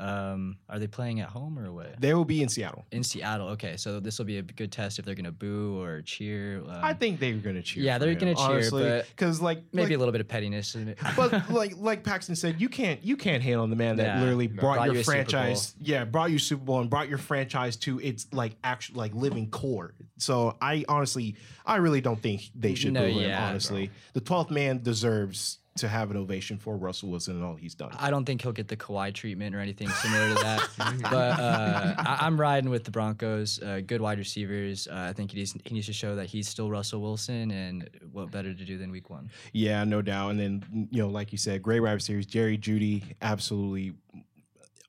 Um, 0.01 0.57
are 0.69 0.79
they 0.79 0.87
playing 0.87 1.21
at 1.21 1.29
home 1.29 1.59
or 1.59 1.67
away? 1.67 1.95
They 1.99 2.15
will 2.15 2.25
be 2.25 2.43
in 2.43 2.49
Seattle. 2.49 2.87
in 2.91 3.03
Seattle. 3.05 3.49
Okay, 3.51 3.77
so 3.77 4.01
this 4.01 4.19
will 4.19 4.25
be 4.25 4.39
a 4.39 4.43
good 4.43 4.73
test 4.73 4.99
if 4.99 5.05
they're 5.05 5.15
gonna 5.15 5.31
boo 5.31 5.79
or 5.81 6.01
cheer. 6.03 6.61
Um, 6.63 6.71
I 6.83 6.95
think 6.95 7.21
they're 7.21 7.35
gonna 7.35 7.61
cheer. 7.63 7.83
Yeah, 7.83 7.99
they're 7.99 8.11
him, 8.11 8.19
gonna 8.19 8.35
cheer, 8.35 8.45
honestly, 8.45 9.03
because 9.11 9.43
like 9.43 9.63
maybe 9.73 9.89
like, 9.89 9.97
a 9.97 9.99
little 9.99 10.13
bit 10.13 10.21
of 10.23 10.29
pettiness. 10.29 10.75
in 10.75 10.89
it. 10.89 10.99
but 11.17 11.51
like 11.51 11.75
like 11.77 12.03
Paxton 12.03 12.35
said, 12.35 12.61
you 12.61 12.69
can't 12.71 13.05
you 13.05 13.17
can't 13.17 13.43
hate 13.43 13.55
on 13.55 13.69
the 13.71 13.77
man 13.77 13.97
that 13.97 14.07
Yeah. 14.07 14.21
literally 14.21 14.47
brought, 14.47 14.77
Brought 14.77 14.87
your 14.87 14.97
you 14.97 15.03
franchise. 15.05 15.75
Yeah, 15.79 16.05
brought 16.05 16.31
you 16.31 16.39
Super 16.39 16.65
Bowl 16.65 16.81
and 16.81 16.89
brought 16.89 17.09
your 17.09 17.19
franchise 17.19 17.77
to 17.79 18.01
its 18.01 18.27
like 18.33 18.57
actual 18.65 18.97
like 18.97 19.15
living 19.15 19.51
core. 19.51 19.95
So 20.19 20.57
I 20.61 20.85
honestly, 20.89 21.37
I 21.67 21.77
really 21.77 22.01
don't 22.01 22.21
think 22.21 22.43
they 22.55 22.75
should 22.75 22.93
No, 22.93 23.03
boo 23.07 23.19
him. 23.19 23.29
yeah, 23.31 23.47
honestly, 23.49 23.91
the 24.15 24.21
twelfth 24.21 24.51
man 24.51 24.83
deserves 24.83 25.59
to 25.81 25.89
have 25.89 26.11
an 26.11 26.17
ovation 26.17 26.59
for 26.59 26.77
Russell 26.77 27.11
Wilson 27.11 27.37
and 27.37 27.45
all 27.45 27.55
he's 27.55 27.75
done. 27.75 27.91
I 27.99 28.11
don't 28.11 28.25
think 28.25 28.43
he'll 28.43 28.53
get 28.53 28.69
the 28.69 28.77
Kawhi 28.77 29.13
treatment 29.13 29.55
or 29.55 29.61
anything 29.61 29.89
similar 29.89 30.29
to 30.29 30.35
that. 30.43 30.69
but 31.03 31.15
uh, 31.15 31.95
I, 31.99 32.19
I'm 32.21 32.41
riding 32.41 32.71
with 32.71 32.85
the 32.85 32.91
Broncos. 32.91 33.61
Uh, 33.61 33.81
good 33.87 34.01
wide 34.01 34.19
receivers. 34.19 34.89
Uh, 34.89 35.07
I 35.11 35.13
think 35.13 35.33
he 35.33 35.39
needs, 35.39 35.57
he 35.65 35.75
needs 35.75 35.87
to 35.87 35.93
show 35.93 36.15
that 36.17 36.27
he's 36.27 36.49
still 36.49 36.71
Russell 36.71 37.01
Wilson, 37.01 37.51
and 37.51 37.89
what 38.13 38.31
better 38.31 38.55
to 38.55 38.65
do 38.65 38.79
than 38.79 38.91
Week 38.91 39.11
One? 39.11 39.31
Yeah, 39.53 39.85
no 39.85 40.03
doubt. 40.03 40.31
And 40.31 40.41
then 40.41 40.89
you 40.91 41.03
know, 41.03 41.09
like 41.09 41.33
you 41.33 41.39
said, 41.39 41.63
great 41.63 41.81
wide 41.81 41.93
receivers. 41.93 42.27
Jerry 42.27 42.59
Jeudy, 42.59 43.03
absolutely 43.23 43.95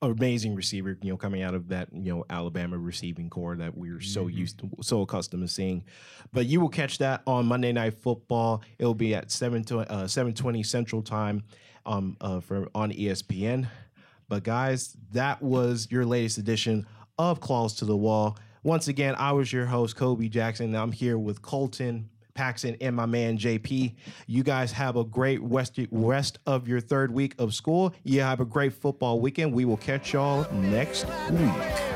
amazing 0.02 0.54
receiver. 0.54 0.98
You 1.00 1.12
know, 1.12 1.16
coming 1.16 1.42
out 1.42 1.54
of 1.54 1.68
that 1.68 1.88
you 1.92 2.14
know 2.14 2.24
Alabama 2.28 2.76
receiving 2.76 3.30
core 3.30 3.56
that 3.56 3.76
we're 3.76 4.00
so 4.00 4.26
used 4.26 4.58
to, 4.58 4.70
so 4.82 5.02
accustomed 5.02 5.42
to 5.42 5.48
seeing. 5.48 5.84
But 6.32 6.46
you 6.46 6.60
will 6.60 6.68
catch 6.68 6.98
that 6.98 7.22
on 7.26 7.46
Monday 7.46 7.72
Night 7.72 7.94
Football. 7.94 8.62
It'll 8.78 8.94
be 8.94 9.14
at 9.14 9.30
seven 9.30 9.64
to 9.64 9.80
uh, 9.80 10.06
seven 10.06 10.34
twenty 10.34 10.62
Central 10.62 11.02
Time, 11.02 11.44
um, 11.86 12.16
uh, 12.20 12.40
for 12.40 12.68
on 12.74 12.92
ESPN. 12.92 13.68
But 14.28 14.44
guys, 14.44 14.96
that 15.12 15.42
was 15.42 15.88
your 15.90 16.04
latest 16.04 16.38
edition 16.38 16.86
of 17.18 17.40
Claws 17.40 17.74
to 17.76 17.84
the 17.84 17.96
Wall. 17.96 18.36
Once 18.62 18.88
again, 18.88 19.14
I 19.18 19.32
was 19.32 19.52
your 19.52 19.66
host, 19.66 19.96
Kobe 19.96 20.28
Jackson. 20.28 20.66
and 20.66 20.76
I'm 20.76 20.92
here 20.92 21.18
with 21.18 21.42
Colton, 21.42 22.08
Paxton, 22.34 22.76
and 22.80 22.94
my 22.96 23.06
man 23.06 23.38
JP. 23.38 23.94
You 24.26 24.42
guys 24.42 24.72
have 24.72 24.96
a 24.96 25.04
great 25.04 25.40
rest, 25.42 25.78
rest 25.90 26.38
of 26.46 26.68
your 26.68 26.80
third 26.80 27.12
week 27.12 27.34
of 27.38 27.54
school. 27.54 27.94
You 28.04 28.20
have 28.20 28.40
a 28.40 28.44
great 28.44 28.72
football 28.72 29.20
weekend. 29.20 29.52
We 29.52 29.64
will 29.64 29.76
catch 29.76 30.12
y'all 30.12 30.50
next 30.52 31.06
week. 31.30 31.91